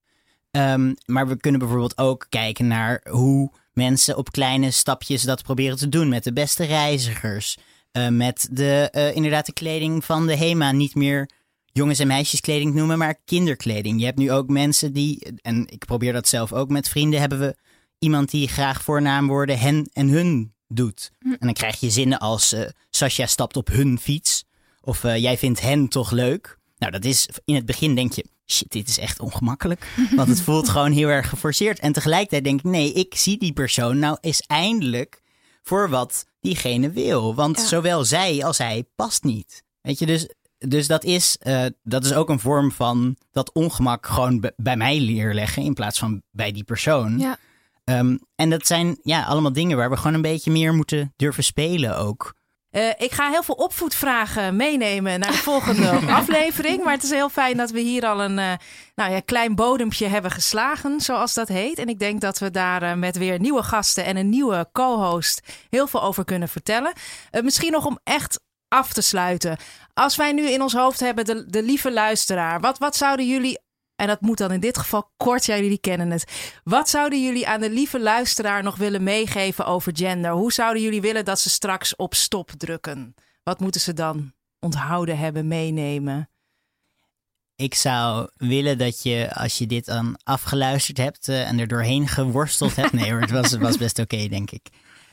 Ehm, 0.51 0.95
maar 1.07 1.29
we 1.29 1.37
kunnen 1.37 1.61
bijvoorbeeld 1.61 1.99
ook 1.99 2.27
kijken 2.29 2.67
naar 2.67 3.07
hoe 3.11 3.51
mensen 3.73 4.17
op 4.17 4.31
kleine 4.31 4.71
stapjes 4.71 5.23
dat 5.23 5.43
proberen 5.43 5.77
te 5.77 5.89
doen. 5.89 6.09
Met 6.09 6.25
de 6.25 6.33
beste 6.33 6.65
reizigers. 6.65 7.57
eh, 7.93 8.09
met 8.09 8.49
de, 8.51 8.89
eh, 8.93 9.15
inderdaad 9.15 9.47
de 9.47 9.53
kleding 9.53 10.05
van 10.05 10.27
de 10.27 10.37
HEMA. 10.37 10.73
Niet 10.73 10.95
meer 10.95 11.29
jongens- 11.77 11.99
en 11.99 12.07
meisjeskleding 12.07 12.75
noemen, 12.75 12.99
maar 12.99 13.15
kinderkleding. 13.25 13.99
Je 14.01 14.05
hebt 14.07 14.19
nu 14.19 14.33
ook 14.33 14.49
mensen 14.49 14.93
die, 14.93 15.27
en 15.43 15.67
ik 15.69 15.85
probeer 15.85 16.13
dat 16.13 16.29
zelf 16.29 16.53
ook 16.53 16.69
met 16.69 16.89
vrienden, 16.89 17.21
hebben 17.21 17.39
we 17.39 17.57
iemand 17.99 18.31
die 18.31 18.49
graag 18.49 18.83
voornaamwoorden 18.83 19.59
hen 19.59 19.89
en 19.93 20.09
hun 20.09 20.55
doet. 20.69 21.11
En 21.21 21.37
dan 21.39 21.53
krijg 21.53 21.81
je 21.81 21.91
zinnen 21.91 22.19
als 22.19 22.55
Sascha 22.91 23.27
stapt 23.27 23.57
op 23.57 23.69
hun 23.69 23.99
fiets. 23.99 24.45
Of 24.81 25.05
eh, 25.05 25.17
jij 25.17 25.39
vindt 25.39 25.61
hen 25.61 25.89
toch 25.89 26.11
leuk. 26.11 26.59
Nou, 26.79 26.93
dat 26.93 27.05
is 27.05 27.29
in 27.45 27.55
het 27.55 27.67
begin 27.67 27.95
denk 27.95 28.13
je, 28.13 28.25
shit, 28.47 28.73
dit 28.73 28.89
is 28.89 28.99
echt 28.99 29.21
ongemakkelijk. 29.21 29.87
Want 30.17 30.29
het 30.29 30.41
voelt 30.41 30.69
gewoon 30.69 30.93
heel 30.93 31.09
erg 31.09 31.29
geforceerd. 31.29 31.79
En 31.79 31.93
tegelijkertijd 31.93 32.45
denk 32.45 32.59
ik, 32.59 32.65
nee, 32.65 32.93
ik 32.93 33.15
zie 33.15 33.39
die 33.39 33.53
persoon 33.53 33.99
nou 33.99 34.19
eens 34.21 34.41
eindelijk 34.47 35.23
voor 35.63 35.89
wat 35.91 36.27
diegene 36.41 36.91
wil. 36.91 37.35
Want 37.35 37.57
Ja. 37.59 37.67
zowel 37.67 38.05
zij 38.05 38.45
als 38.45 38.59
hij 38.59 38.85
past 38.97 39.23
niet. 39.25 39.65
Weet 39.81 39.99
je, 39.99 40.07
dus, 40.07 40.29
dus 40.59 40.87
dat, 40.87 41.05
is, 41.05 41.37
eh, 41.41 41.65
dat 41.83 42.05
is 42.05 42.15
ook 42.15 42.29
een 42.29 42.41
vorm 42.41 42.73
van 42.73 43.17
dat 43.33 43.53
ongemak 43.53 44.07
gewoon 44.07 44.51
bij 44.57 44.77
mij 44.77 44.99
neerleggen 44.99 45.63
in 45.63 45.75
plaats 45.75 45.99
van 45.99 46.23
bij 46.31 46.53
die 46.53 46.65
persoon. 46.65 47.19
Ja. 47.19 47.39
Ehm, 47.85 48.17
en 48.35 48.51
dat 48.51 48.67
zijn 48.67 48.99
ja, 49.03 49.25
allemaal 49.25 49.53
dingen 49.53 49.77
waar 49.77 49.91
we 49.91 49.97
gewoon 49.97 50.15
een 50.15 50.23
beetje 50.23 50.51
meer 50.51 50.75
moeten 50.75 51.13
durven 51.17 51.45
spelen 51.45 51.97
ook. 51.97 52.35
Eh, 52.71 52.89
ik 52.97 53.13
ga 53.13 53.31
heel 53.31 53.43
veel 53.43 53.55
opvoedvragen 53.55 54.57
meenemen 54.57 55.21
naar 55.21 55.31
de 55.31 55.37
volgende 55.37 55.91
aflevering. 56.21 56.85
Maar 56.85 56.93
het 56.93 57.03
is 57.03 57.11
heel 57.11 57.29
fijn 57.29 57.57
dat 57.57 57.71
we 57.71 57.81
hier 57.81 58.07
al 58.07 58.23
een 58.23 58.39
eh, 58.39 58.53
nou 58.95 59.13
ja, 59.13 59.21
klein 59.21 59.55
bodempje 59.55 60.07
hebben 60.07 60.31
geslagen, 60.31 61.01
zoals 61.01 61.35
dat 61.35 61.49
heet. 61.49 61.79
En 61.79 61.89
ik 61.89 61.99
denk 61.99 62.21
dat 62.21 62.39
we 62.39 62.51
daar 62.51 62.99
met 62.99 63.17
weer 63.17 63.41
nieuwe 63.41 63.63
gasten 63.63 64.05
en 64.05 64.17
een 64.17 64.29
nieuwe 64.29 64.69
co-host 64.73 65.43
heel 65.71 65.87
veel 65.87 66.03
over 66.03 66.25
kunnen 66.25 66.49
vertellen. 66.49 66.93
Misschien 67.43 67.73
nog 67.73 67.87
om 67.87 67.99
echt 68.05 68.41
af 68.69 68.93
te 68.93 69.01
sluiten. 69.01 69.57
Als 69.95 70.17
wij 70.17 70.33
nu 70.33 70.51
in 70.51 70.63
ons 70.63 70.73
hoofd 70.73 71.01
hebben 71.01 71.25
de, 71.25 71.47
de 71.47 71.63
lieve 71.63 71.93
luisteraar, 71.93 72.61
wat, 72.61 72.79
wat 72.79 72.97
zouden 72.97 73.29
jullie. 73.29 73.65
En 73.97 74.07
dat 74.07 74.21
moet 74.21 74.39
dan 74.39 74.53
in 74.53 74.61
dit 74.61 74.79
geval 74.79 75.13
kort, 75.17 75.47
ja, 75.47 75.57
jullie 75.57 75.79
kennen 75.79 76.11
het. 76.11 76.59
Wat 76.65 76.89
zouden 76.89 77.23
jullie 77.25 77.49
aan 77.49 77.61
de 77.61 77.71
lieve 77.71 78.01
luisteraar 78.01 78.63
nog 78.63 78.77
willen 78.77 79.03
meegeven 79.03 79.67
over 79.67 79.93
gender? 79.97 80.31
Hoe 80.31 80.53
zouden 80.53 80.83
jullie 80.83 81.01
willen 81.01 81.25
dat 81.25 81.41
ze 81.41 81.51
straks 81.51 81.97
op 81.97 82.15
stop 82.15 82.51
drukken? 82.51 83.15
Wat 83.43 83.61
moeten 83.61 83.81
ze 83.81 83.93
dan 83.93 84.33
onthouden 84.61 85.19
hebben, 85.19 85.49
meenemen? 85.49 86.29
Ik 87.57 87.75
zou 87.75 88.29
willen 88.37 88.79
dat 88.79 89.03
je, 89.03 89.35
als 89.35 89.59
je 89.59 89.67
dit 89.67 89.85
dan 89.85 90.19
afgeluisterd 90.23 90.99
hebt 90.99 91.29
eh, 91.29 91.49
en 91.49 91.59
er 91.59 91.69
doorheen 91.69 92.09
geworsteld 92.09 92.77
hebt. 92.77 92.93
Nee 92.93 93.15
het 93.15 93.31
was, 93.31 93.53
was 93.53 93.77
best 93.77 93.99
oké, 93.99 94.29
denk 94.29 94.51
ik. 94.51 94.67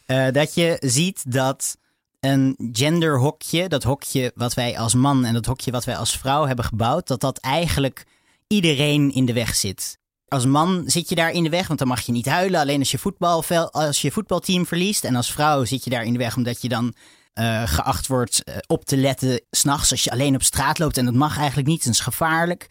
Eh, 0.05 0.27
dat 0.31 0.53
je 0.53 0.77
ziet 0.79 1.31
dat 1.31 1.77
een 2.23 2.69
genderhokje, 2.71 3.67
dat 3.67 3.83
hokje 3.83 4.31
wat 4.35 4.53
wij 4.53 4.77
als 4.77 4.93
man 4.93 5.25
en 5.25 5.33
dat 5.33 5.45
hokje 5.45 5.71
wat 5.71 5.85
wij 5.85 5.97
als 5.97 6.17
vrouw 6.17 6.45
hebben 6.45 6.65
gebouwd, 6.65 7.07
dat 7.07 7.21
dat 7.21 7.37
eigenlijk 7.37 8.05
iedereen 8.47 9.13
in 9.13 9.25
de 9.25 9.33
weg 9.33 9.55
zit. 9.55 9.97
als 10.27 10.45
man 10.45 10.83
zit 10.85 11.09
je 11.09 11.15
daar 11.15 11.31
in 11.31 11.43
de 11.43 11.49
weg, 11.49 11.67
want 11.67 11.79
dan 11.79 11.87
mag 11.87 12.01
je 12.01 12.11
niet 12.11 12.25
huilen. 12.25 12.59
Alleen 12.59 12.79
als 12.79 12.91
je, 12.91 13.69
als 13.71 14.01
je 14.01 14.11
voetbalteam 14.11 14.65
verliest. 14.65 15.03
En 15.03 15.15
als 15.15 15.31
vrouw 15.31 15.65
zit 15.65 15.83
je 15.83 15.89
daar 15.89 16.03
in 16.03 16.13
de 16.13 16.19
weg 16.19 16.35
omdat 16.35 16.61
je 16.61 16.69
dan 16.69 16.93
eh, 17.33 17.63
geacht 17.65 18.07
wordt 18.07 18.43
eh, 18.43 18.55
op 18.67 18.85
te 18.85 18.97
letten. 18.97 19.41
S'nachts 19.51 19.91
als 19.91 20.03
je 20.03 20.11
alleen 20.11 20.35
op 20.35 20.43
straat 20.43 20.79
loopt. 20.79 20.97
En 20.97 21.05
dat 21.05 21.13
mag 21.13 21.37
eigenlijk 21.37 21.67
niet, 21.67 21.83
dat 21.83 21.93
is 21.93 21.99
gevaarlijk. 21.99 22.67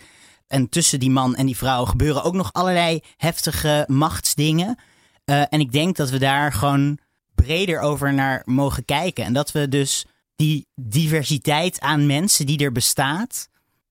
En 0.47 0.69
tussen 0.69 1.01
die 1.01 1.11
man 1.11 1.35
en 1.35 1.47
die 1.47 1.57
vrouw 1.57 1.85
gebeuren 1.85 2.23
ook 2.23 2.35
nog 2.35 2.53
allerlei 2.53 3.01
heftige 3.17 3.85
machtsdingen. 3.89 4.79
Eh, 5.25 5.43
en 5.49 5.61
ik 5.61 5.73
denk 5.73 5.97
dat 5.97 6.11
we 6.11 6.19
daar 6.19 6.53
gewoon 6.53 6.99
breder 7.35 7.81
over 7.81 8.15
naar 8.15 8.43
mogen 8.45 8.85
kijken. 8.85 9.25
En 9.25 9.33
dat 9.33 9.53
we 9.53 9.69
dus 9.69 10.07
die 10.37 10.67
diversiteit 10.75 11.81
aan 11.81 12.07
mensen 12.07 12.47
die 12.47 12.59
er 12.59 12.73
bestaat, 12.73 13.49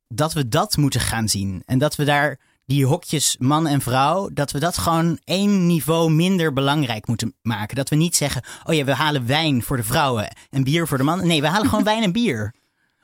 dat 0.07 0.33
we 0.33 0.47
dat 0.47 0.77
moeten 0.77 1.01
gaan 1.01 1.29
zien. 1.29 1.63
En 1.65 1.79
dat 1.79 1.95
we 1.95 2.03
daar 2.03 2.39
die 2.65 2.85
hokjes 2.85 3.35
man 3.39 3.67
en 3.67 3.81
vrouw, 3.81 4.29
dat 4.33 4.51
we 4.51 4.59
dat 4.59 4.77
gewoon 4.77 5.19
één 5.23 5.67
niveau 5.67 6.11
minder 6.11 6.53
belangrijk 6.53 7.07
moeten 7.07 7.35
maken. 7.41 7.75
Dat 7.75 7.89
we 7.89 7.95
niet 7.95 8.15
zeggen, 8.15 8.43
oh 8.63 8.73
ja, 8.73 8.83
we 8.83 8.93
halen 8.93 9.25
wijn 9.25 9.63
voor 9.63 9.77
de 9.77 9.83
vrouwen 9.83 10.35
en 10.49 10.63
bier 10.63 10.87
voor 10.87 10.97
de 10.97 11.03
mannen. 11.03 11.27
Nee, 11.27 11.41
we 11.41 11.47
halen 11.47 11.69
gewoon 11.69 11.83
wijn 11.93 12.03
en 12.03 12.11
bier. 12.11 12.53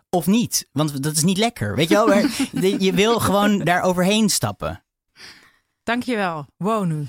Of 0.10 0.26
niet, 0.26 0.68
want 0.72 1.04
dat 1.04 1.16
is 1.16 1.24
niet 1.24 1.38
lekker. 1.38 1.76
Weet 1.76 1.90
je 1.90 1.96
wel, 1.96 2.08
maar 2.08 2.50
je 2.88 2.94
wil 2.94 3.20
gewoon 3.20 3.60
daar 3.60 3.82
overheen 3.82 4.30
stappen. 4.30 4.84
Dankjewel. 5.84 6.46
Wow 6.58 6.86
nu. 6.86 7.06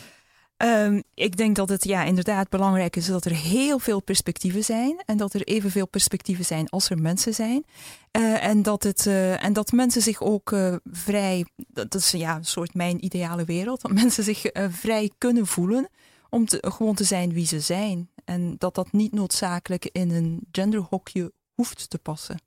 Um, 0.63 1.03
ik 1.15 1.37
denk 1.37 1.57
dat 1.57 1.69
het 1.69 1.85
ja, 1.85 2.05
inderdaad 2.05 2.49
belangrijk 2.49 2.97
is 2.97 3.07
dat 3.07 3.25
er 3.25 3.35
heel 3.35 3.79
veel 3.79 4.03
perspectieven 4.03 4.65
zijn. 4.65 5.03
En 5.07 5.17
dat 5.17 5.35
er 5.35 5.43
evenveel 5.43 5.89
perspectieven 5.89 6.45
zijn 6.45 6.69
als 6.69 6.91
er 6.91 6.99
mensen 6.99 7.35
zijn. 7.35 7.65
Uh, 8.13 8.45
en, 8.45 8.63
dat 8.63 8.83
het, 8.83 9.07
uh, 9.07 9.45
en 9.45 9.53
dat 9.53 9.73
mensen 9.73 10.03
zich 10.03 10.21
ook 10.21 10.51
uh, 10.51 10.77
vrij, 10.85 11.47
dat 11.57 11.95
is 11.95 12.11
ja, 12.11 12.37
een 12.37 12.45
soort 12.45 12.75
mijn 12.75 13.05
ideale 13.05 13.45
wereld, 13.45 13.81
dat 13.81 13.93
mensen 14.03 14.25
zich 14.25 14.43
vrij 14.69 15.11
kunnen 15.19 15.47
voelen 15.47 15.89
om 16.31 16.45
gewoon 16.47 16.95
te 16.95 17.05
zijn 17.05 17.33
wie 17.33 17.47
ze 17.47 17.61
zijn. 17.61 18.11
En 18.25 18.55
dat 18.59 18.75
dat 18.75 18.93
niet 18.93 19.13
noodzakelijk 19.13 19.85
in 19.85 20.11
een 20.11 20.47
genderhokje 20.53 21.33
hoeft 21.55 21.91
te 21.91 21.99
passen. 21.99 22.41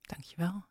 Dankjewel. 0.00 0.64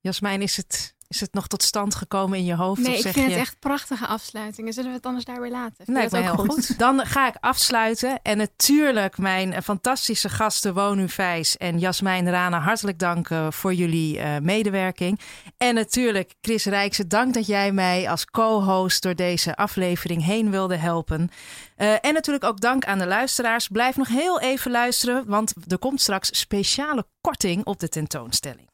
Jasmijn, 0.00 0.42
is 0.42 0.56
het 0.56 0.94
is 1.14 1.20
het 1.20 1.34
nog 1.34 1.46
tot 1.46 1.62
stand 1.62 1.94
gekomen 1.94 2.38
in 2.38 2.44
je 2.44 2.54
hoofd? 2.54 2.80
Nee, 2.80 2.94
of 2.94 3.00
zeg 3.00 3.06
ik 3.06 3.12
vind 3.12 3.26
je... 3.26 3.32
het 3.32 3.40
echt 3.40 3.58
prachtige 3.58 4.06
afsluitingen. 4.06 4.72
Zullen 4.72 4.90
we 4.90 4.96
het 4.96 5.06
anders 5.06 5.24
daar 5.24 5.40
weer 5.40 5.50
laten? 5.50 5.84
Lijkt 5.86 6.12
me 6.12 6.18
heel 6.18 6.34
goed. 6.34 6.66
goed. 6.66 6.78
Dan 6.78 7.06
ga 7.06 7.28
ik 7.28 7.34
afsluiten. 7.40 8.22
En 8.22 8.36
natuurlijk 8.36 9.18
mijn 9.18 9.62
fantastische 9.62 10.28
gasten 10.28 10.74
Wonu 10.74 11.08
Vijs 11.08 11.56
en 11.56 11.78
Jasmijn 11.78 12.30
Rana 12.30 12.60
hartelijk 12.60 12.98
danken 12.98 13.52
voor 13.52 13.74
jullie 13.74 14.18
uh, 14.18 14.38
medewerking. 14.38 15.20
En 15.56 15.74
natuurlijk 15.74 16.34
Chris 16.40 16.64
Rijkse, 16.64 17.06
dank 17.06 17.34
dat 17.34 17.46
jij 17.46 17.72
mij 17.72 18.10
als 18.10 18.24
co-host 18.24 19.02
door 19.02 19.14
deze 19.14 19.56
aflevering 19.56 20.24
heen 20.24 20.50
wilde 20.50 20.76
helpen. 20.76 21.30
Uh, 21.76 21.92
en 22.00 22.14
natuurlijk 22.14 22.44
ook 22.44 22.60
dank 22.60 22.84
aan 22.84 22.98
de 22.98 23.06
luisteraars. 23.06 23.68
Blijf 23.68 23.96
nog 23.96 24.08
heel 24.08 24.40
even 24.40 24.70
luisteren, 24.70 25.24
want 25.26 25.54
er 25.68 25.78
komt 25.78 26.00
straks 26.00 26.38
speciale 26.38 27.06
korting 27.20 27.64
op 27.64 27.80
de 27.80 27.88
tentoonstelling. 27.88 28.72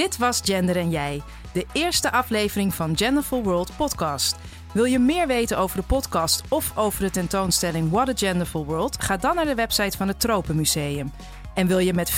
Dit 0.00 0.18
was 0.18 0.40
Gender 0.44 0.76
en 0.76 0.90
Jij, 0.90 1.22
de 1.52 1.66
eerste 1.72 2.12
aflevering 2.12 2.74
van 2.74 2.96
Genderful 2.96 3.42
World 3.42 3.76
podcast. 3.76 4.36
Wil 4.72 4.84
je 4.84 4.98
meer 4.98 5.26
weten 5.26 5.58
over 5.58 5.76
de 5.76 5.82
podcast 5.82 6.42
of 6.48 6.76
over 6.76 7.00
de 7.00 7.10
tentoonstelling 7.10 7.90
What 7.90 8.08
a 8.08 8.12
Genderful 8.14 8.64
World? 8.64 9.02
Ga 9.02 9.16
dan 9.16 9.34
naar 9.34 9.44
de 9.44 9.54
website 9.54 9.96
van 9.96 10.08
het 10.08 10.20
Tropenmuseum. 10.20 11.12
En 11.54 11.66
wil 11.66 11.78
je 11.78 11.94
met 11.94 12.12
50% 12.12 12.16